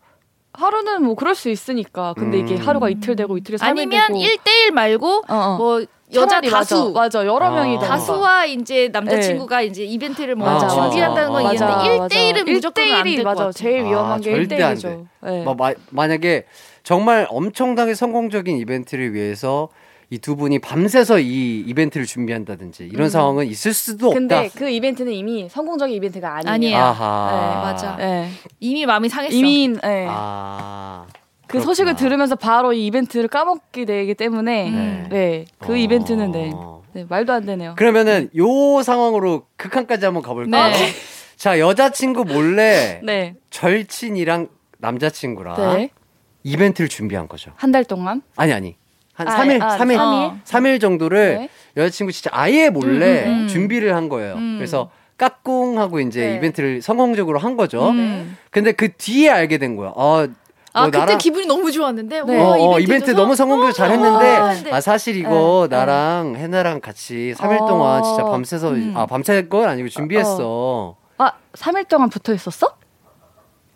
하루는 0.57 1.03
뭐 1.03 1.15
그럴 1.15 1.35
수 1.35 1.49
있으니까. 1.49 2.13
근데 2.17 2.39
이게 2.39 2.55
음. 2.55 2.67
하루가 2.67 2.89
이틀 2.89 3.15
되고 3.15 3.37
이틀이 3.37 3.57
3일 3.57 3.63
아니면 3.63 4.07
되고 4.07 4.19
1대1 4.19 4.71
말고 4.71 5.23
어, 5.27 5.33
어. 5.35 5.57
뭐 5.57 5.85
여자 6.15 6.41
다수 6.41 6.91
맞아, 6.93 7.19
맞아. 7.19 7.25
여러 7.27 7.45
아. 7.45 7.51
명이. 7.51 7.79
다수와 7.79 8.45
이제 8.45 8.89
남자친구가 8.91 9.61
이제 9.61 9.83
이벤트를 9.83 10.35
뭐 10.35 10.47
맞아, 10.51 10.67
준비한다는 10.67 11.31
건 11.31 11.43
맞아. 11.43 11.65
이해는데 11.65 11.99
맞아, 11.99 12.15
1대1은 12.15 12.39
맞아. 12.39 12.51
무조건 12.51 12.83
안 12.85 12.89
1대1이 13.03 13.15
될것 13.17 13.23
맞아. 13.25 13.39
같아. 13.43 13.51
제일 13.51 13.83
위험한 13.85 14.11
아, 14.11 14.17
게 14.17 14.31
절대 14.31 14.63
안 14.63 14.75
1대1이죠. 14.75 15.05
네. 15.23 15.43
뭐 15.43 15.53
마, 15.53 15.73
만약에 15.91 16.45
정말 16.83 17.27
엄청나게 17.29 17.93
성공적인 17.93 18.57
이벤트를 18.57 19.13
위해서 19.13 19.69
이 20.09 20.19
두 20.19 20.35
분이 20.37 20.59
밤새서 20.59 21.19
이 21.19 21.59
이벤트를 21.67 22.05
준비한다든지 22.05 22.85
이런 22.93 23.09
상황은 23.09 23.45
있을 23.47 23.73
수도 23.73 24.09
음. 24.09 24.13
근데 24.13 24.35
없다. 24.35 24.59
그 24.59 24.69
이벤트는 24.69 25.11
이미 25.11 25.49
성공적인 25.49 25.93
이벤트가 25.95 26.37
아니에요. 26.37 26.53
아니에요. 26.53 26.77
아하. 26.77 27.31
네, 27.31 27.61
맞아. 27.61 27.95
네. 27.97 28.29
이미 28.61 28.85
마음이 28.85 29.09
상했어. 29.09 29.35
이미 29.35 29.67
네. 29.67 30.05
아. 30.09 31.05
그 31.41 31.53
그렇구나. 31.53 31.65
소식을 31.65 31.95
들으면서 31.95 32.35
바로 32.35 32.71
이 32.73 32.85
이벤트를 32.87 33.27
까먹게 33.27 33.85
되기 33.85 34.13
때문에 34.15 34.69
네. 34.71 35.07
네. 35.09 35.45
그 35.59 35.73
어. 35.73 35.75
이벤트는 35.75 36.31
네. 36.31 36.51
네. 36.93 37.05
말도 37.07 37.33
안 37.33 37.45
되네요. 37.45 37.75
그러면은 37.77 38.29
요 38.37 38.81
상황으로 38.81 39.45
극한까지 39.57 40.05
한번 40.05 40.23
가볼까요? 40.23 40.71
네. 40.73 40.77
자 41.35 41.59
여자친구 41.59 42.23
몰래 42.25 43.01
네. 43.03 43.35
절친이랑 43.49 44.47
남자친구랑 44.79 45.55
네. 45.77 45.89
이벤트를 46.43 46.87
준비한 46.87 47.27
거죠. 47.27 47.51
한 47.57 47.71
달 47.71 47.83
동안 47.83 48.21
아니 48.37 48.53
아니 48.53 48.75
한 49.17 49.27
아, 49.27 49.37
3일 49.37 49.61
아, 49.63 49.77
3일 49.77 49.97
삼일? 49.97 50.75
3일 50.75 50.79
정도를 50.79 51.37
네. 51.39 51.49
여자친구 51.75 52.11
진짜 52.11 52.29
아예 52.33 52.69
몰래 52.69 53.25
음, 53.25 53.41
음. 53.41 53.47
준비를 53.47 53.95
한 53.95 54.09
거예요. 54.09 54.35
그래서 54.35 54.91
까꿍하고 55.17 55.99
이제 56.01 56.27
네. 56.27 56.35
이벤트를 56.35 56.83
성공적으로 56.83 57.39
한 57.39 57.57
거죠. 57.57 57.89
음. 57.89 58.37
근데 58.51 58.73
그 58.73 58.93
뒤에 58.93 59.31
알게 59.31 59.57
된 59.57 59.75
거야. 59.75 59.91
어, 59.95 60.27
아, 60.73 60.81
뭐 60.87 60.91
그때 60.91 61.17
기분이 61.17 61.47
너무 61.47 61.71
좋았는데. 61.71 62.21
네. 62.25 62.39
어, 62.39 62.43
와, 62.43 62.51
어, 62.51 62.79
이벤트, 62.79 62.83
이벤트 62.83 63.03
해줘서 63.05 63.17
너무 63.19 63.35
성공적으로 63.35 63.73
잘 63.73 63.89
어, 63.89 63.91
했는데 63.93 64.63
네. 64.69 64.71
아 64.71 64.79
사실 64.79 65.15
이거 65.15 65.67
네. 65.67 65.75
나랑 65.75 66.35
해나랑 66.35 66.79
같이 66.79 67.33
3일 67.35 67.61
어. 67.63 67.65
동안 67.65 68.03
진짜 68.03 68.23
밤새서 68.23 68.69
음. 68.69 68.93
아 68.95 69.07
밤샐 69.07 69.49
건 69.49 69.67
아니고 69.67 69.89
준비했어. 69.89 70.95
아 71.17 71.31
3일 71.53 71.87
동안 71.87 72.09
붙어 72.11 72.35
있었어? 72.35 72.67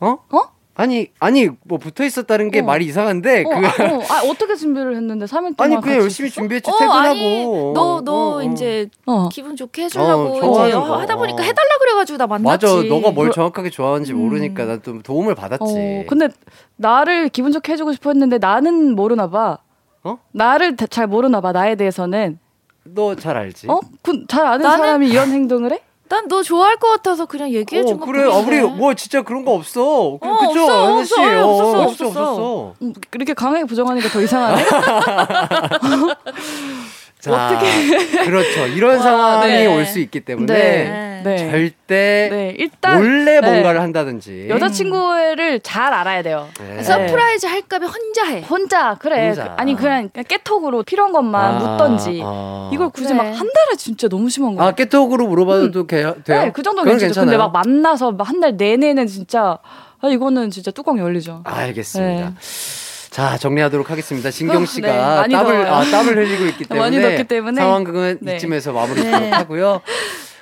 어? 0.02 0.08
어? 0.30 0.42
아니 0.82 1.08
아니 1.20 1.48
뭐 1.64 1.78
붙어 1.78 2.04
있었다는 2.04 2.50
게 2.50 2.62
어. 2.62 2.64
말이 2.64 2.86
이상한데 2.86 3.44
어, 3.46 3.50
그 3.50 3.56
아, 3.56 3.94
어, 3.94 4.02
아, 4.10 4.22
어떻게 4.28 4.56
준비를 4.56 4.96
했는데 4.96 5.26
3일 5.26 5.56
동안 5.56 5.74
아니 5.74 5.82
그냥 5.82 6.00
열심히 6.02 6.28
있었어? 6.30 6.42
준비했지 6.42 6.72
어, 6.72 6.78
퇴근하고 6.80 7.00
아니, 7.10 7.46
너, 7.46 8.02
너 8.04 8.12
어, 8.12 8.36
어. 8.38 8.42
이제 8.44 8.88
어. 9.06 9.30
기분 9.30 9.56
좋게 9.56 9.84
해주려고 9.84 10.24
어, 10.34 10.66
이제 10.66 10.74
어, 10.76 10.82
거. 10.84 10.98
하다 10.98 11.16
보니까 11.18 11.44
해달라 11.44 11.70
그래가지고 11.80 12.18
나 12.18 12.26
만났지. 12.26 12.66
맞아 12.66 12.84
너가 12.90 13.12
뭘 13.12 13.30
그- 13.30 13.36
정확하게 13.36 13.70
좋아하는지 13.70 14.14
모르니까 14.14 14.66
난 14.66 14.82
좀 14.82 15.02
도움을 15.04 15.36
받았지 15.36 15.64
어, 15.64 16.04
근데 16.08 16.30
나를 16.78 17.30
기분 17.30 17.52
좋게 17.52 17.74
해주고 17.74 17.94
싶어 17.94 18.10
했는데 18.10 18.40
나는 18.40 18.96
모르나 18.96 19.30
봐. 19.30 19.60
어? 20.04 20.18
나를 20.32 20.76
다- 20.76 20.88
잘 20.88 21.06
모르나 21.06 21.42
봐, 21.42 21.52
나에 21.52 21.76
대해서는. 21.76 22.40
너 22.84 23.14
잘 23.14 23.38
알지 23.38 23.68
어? 23.70 23.80
그, 24.02 24.26
잘 24.28 24.48
아는 24.48 24.66
나는- 24.66 24.78
사람이 24.78 25.10
이런 25.10 25.30
행동을 25.30 25.74
해? 25.74 25.82
난 26.12 26.28
너 26.28 26.44
좋아할 26.44 26.76
것 26.76 26.90
같아서 26.90 27.26
그냥 27.26 27.52
얘기해준 27.52 27.96
어, 27.96 28.00
거 28.00 28.06
그래. 28.06 28.24
아, 28.24 28.36
우리 28.38 28.60
뭐 28.62 28.94
진짜 28.94 29.22
그런 29.22 29.46
거 29.46 29.54
없어. 29.54 30.18
그, 30.22 30.28
어, 30.28 30.38
그쵸? 30.40 30.64
없어, 30.64 30.98
없어, 31.00 31.22
아니, 31.22 31.36
어, 31.36 31.48
없었어, 31.48 31.82
없었어. 31.84 32.08
없었어. 32.08 32.74
음, 32.82 32.94
이렇게 33.14 33.34
강하게 33.34 33.64
부정하니까 33.64 34.10
더 34.10 34.22
이상하네? 34.22 34.64
자, 37.22 37.60
그렇죠 38.26 38.68
이런 38.68 39.00
상황이 39.00 39.48
네. 39.52 39.66
올수 39.68 40.00
있기 40.00 40.22
때문에 40.22 40.54
네. 40.54 41.22
네. 41.24 41.38
절대 41.38 42.28
네, 42.32 42.56
일단. 42.58 42.98
몰래 42.98 43.40
네. 43.40 43.42
뭔가를 43.42 43.80
한다든지 43.80 44.48
여자친구를 44.50 45.60
잘 45.60 45.94
알아야 45.94 46.24
돼요. 46.24 46.48
네. 46.60 46.82
surprise 46.82 47.46
할까봐 47.46 47.86
혼자 47.86 48.26
해. 48.26 48.42
혼자, 48.42 48.96
그래. 49.00 49.28
혼자. 49.28 49.44
그- 49.44 49.52
아니, 49.62 49.76
그냥 49.76 50.10
깨톡으로 50.28 50.82
필요한 50.82 51.12
것만 51.12 51.56
아, 51.56 51.60
묻던지. 51.60 52.22
아. 52.24 52.72
이걸 52.74 52.90
굳이 52.90 53.10
그래. 53.14 53.18
막한 53.18 53.34
달에 53.38 53.76
진짜 53.78 54.08
너무 54.08 54.30
심한 54.32 54.56
거야. 54.56 54.70
아 54.70 54.72
깨톡으로 54.72 55.28
물어봐도 55.28 55.86
게- 55.86 55.98
돼요? 55.98 56.16
네, 56.26 56.52
그 56.52 56.64
정도는 56.64 56.90
괜찮죠. 56.92 57.20
근데 57.22 57.32
괜찮아요? 57.34 57.38
막 57.38 57.52
만나서 57.54 58.16
한 58.20 58.42
달 58.42 58.58
내내는 58.58 59.06
진짜, 59.06 59.60
아, 60.02 60.08
이거는 60.10 60.50
진짜 60.50 60.72
뚜껑 60.72 60.98
열리죠. 60.98 61.42
알겠습니다. 61.44 62.34
네. 63.12 63.16
자 63.16 63.38
정리하도록 63.38 63.90
하겠습니다. 63.92 64.32
어, 64.64 64.66
씨가 64.66 64.88
네, 64.88 64.98
많이 64.98 65.34
땀을. 65.34 65.68
아, 65.68 65.84
땀을 65.84 66.16
흘리고 66.18 66.46
있기 66.46 66.64
때문에 66.70 67.24
때문에. 67.26 67.60
상황극은 67.62 68.20
네. 68.22 68.36
이쯤에서 68.38 68.72
마무리하도록 68.72 69.34
하고요. 69.40 69.82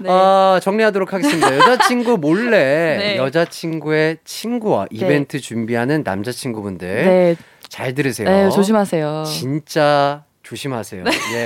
네. 0.01 0.09
아, 0.09 0.59
정리하도록 0.61 1.11
하겠습니다. 1.11 1.55
여자친구 1.57 2.17
몰래 2.19 2.97
네. 2.97 3.17
여자친구의 3.17 4.19
친구와 4.23 4.85
이벤트 4.91 5.39
준비하는 5.39 6.03
남자친구분들 6.05 6.87
네, 6.87 7.35
잘 7.67 7.93
들으세요. 7.95 8.29
네, 8.29 8.49
조심하세요. 8.51 9.23
진짜 9.25 10.23
조심하세요. 10.43 11.03
예. 11.33 11.45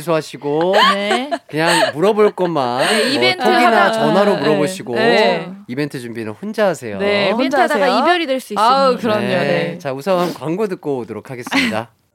취소하시고 0.00 0.74
네. 0.94 1.30
그냥 1.48 1.92
물어볼 1.94 2.32
것만 2.32 2.84
뭐 2.84 2.96
이벤트 3.12 3.42
톡이나 3.42 3.92
전화로 3.92 4.34
네. 4.34 4.40
물어보시고 4.40 4.94
네. 4.94 5.48
이벤트 5.68 5.98
준비는 6.00 6.32
혼자 6.32 6.66
하세요. 6.68 6.98
네, 6.98 7.30
혼자 7.30 7.62
하다가. 7.62 7.86
이별이 7.88 8.26
될 8.26 8.40
수 8.40 8.52
있으니. 8.52 8.60
아우, 8.64 8.96
그럼요, 8.96 9.20
네. 9.20 9.78
자, 9.78 9.92
우선 9.92 10.32
광고 10.34 10.66
듣고 10.68 10.98
오도록 10.98 11.30
하겠습니다. 11.30 11.90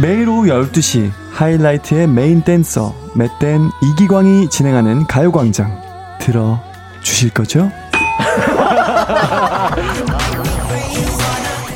매일 0.00 0.28
오후 0.28 0.46
12시 0.46 1.10
하이라이트의 1.32 2.06
메인 2.06 2.42
댄서 2.42 2.94
맷댄 3.14 3.70
이기광이 3.82 4.48
진행하는 4.48 5.06
가요광장 5.06 6.16
들어 6.20 6.60
주실 7.02 7.30
거죠? 7.30 7.70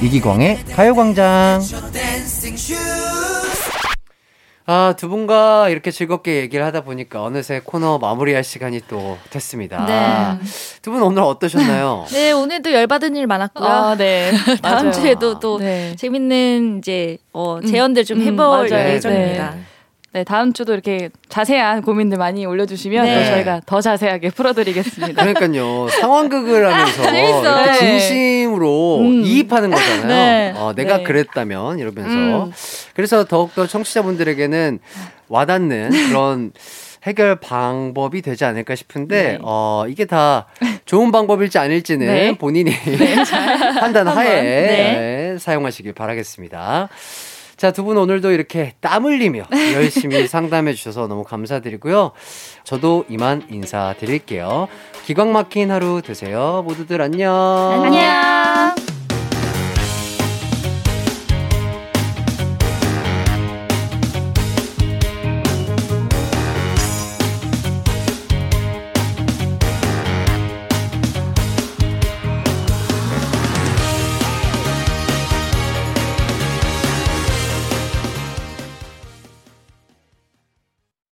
이기광의 0.03 0.64
가요광장. 0.74 1.61
아, 4.66 4.94
두 4.96 5.09
분과 5.09 5.68
이렇게 5.68 5.90
즐겁게 5.92 6.36
얘기를 6.40 6.64
하다 6.64 6.82
보니까 6.82 7.22
어느새 7.22 7.61
코너 7.64 7.98
마무리할 7.98 8.42
시간이 8.42 8.80
또 8.88 9.16
됐습니다. 9.30 9.84
네. 9.86 10.46
두분 10.82 11.03
오늘 11.03 11.22
어떠셨나요? 11.22 12.07
네, 12.11 12.32
오늘도 12.32 12.72
열받은 12.72 13.14
일 13.16 13.26
많았고요. 13.28 13.68
아, 13.68 13.96
네. 13.96 14.32
다음 14.62 14.86
맞아요. 14.86 14.92
주에도 14.92 15.38
또 15.38 15.59
네. 15.59 15.94
재밌는 15.96 16.78
이제 16.78 17.18
어, 17.32 17.61
제언들 17.61 18.05
좀 18.05 18.20
음, 18.20 18.26
해볼 18.26 18.36
맞아요. 18.70 18.88
예정입니다. 18.94 19.50
네. 19.55 19.62
네, 20.14 20.24
다음 20.24 20.52
주도 20.52 20.74
이렇게 20.74 21.08
자세한 21.30 21.80
고민들 21.80 22.18
많이 22.18 22.44
올려주시면 22.44 23.04
네. 23.04 23.18
또 23.18 23.30
저희가 23.30 23.62
더 23.64 23.80
자세하게 23.80 24.28
풀어드리겠습니다. 24.30 25.24
그러니까요. 25.24 25.88
상황극을 25.88 26.70
하면서. 26.70 27.02
이렇게 27.64 27.80
네. 27.80 27.98
진심으로 27.98 28.98
음. 29.00 29.22
이입하는 29.24 29.70
거잖아요. 29.70 30.06
네. 30.06 30.52
어, 30.54 30.74
내가 30.76 30.98
네. 30.98 31.02
그랬다면 31.04 31.78
이러면서. 31.78 32.44
음. 32.44 32.52
그래서 32.94 33.24
더욱더 33.24 33.66
청취자분들에게는 33.66 34.80
와닿는 35.28 35.90
그런 36.08 36.52
해결 37.04 37.36
방법이 37.36 38.20
되지 38.20 38.44
않을까 38.44 38.74
싶은데 38.74 39.22
네. 39.22 39.38
어, 39.42 39.86
이게 39.88 40.04
다 40.04 40.46
좋은 40.84 41.10
방법일지 41.10 41.58
아닐지는 41.58 42.06
네. 42.06 42.38
본인이 42.38 42.70
판단 43.80 44.06
하에 44.08 44.42
네. 44.42 45.32
네, 45.32 45.38
사용하시길 45.38 45.94
바라겠습니다. 45.94 46.90
자, 47.62 47.70
두 47.70 47.84
분 47.84 47.96
오늘도 47.96 48.32
이렇게 48.32 48.74
땀 48.80 49.04
흘리며 49.04 49.44
열심히 49.74 50.26
상담해 50.26 50.74
주셔서 50.74 51.06
너무 51.06 51.22
감사드리고요. 51.22 52.10
저도 52.64 53.04
이만 53.08 53.46
인사드릴게요. 53.48 54.66
기광 55.04 55.30
막힌 55.32 55.70
하루 55.70 56.02
되세요. 56.02 56.64
모두들 56.66 57.00
안녕. 57.00 57.32
안녕. 57.84 59.01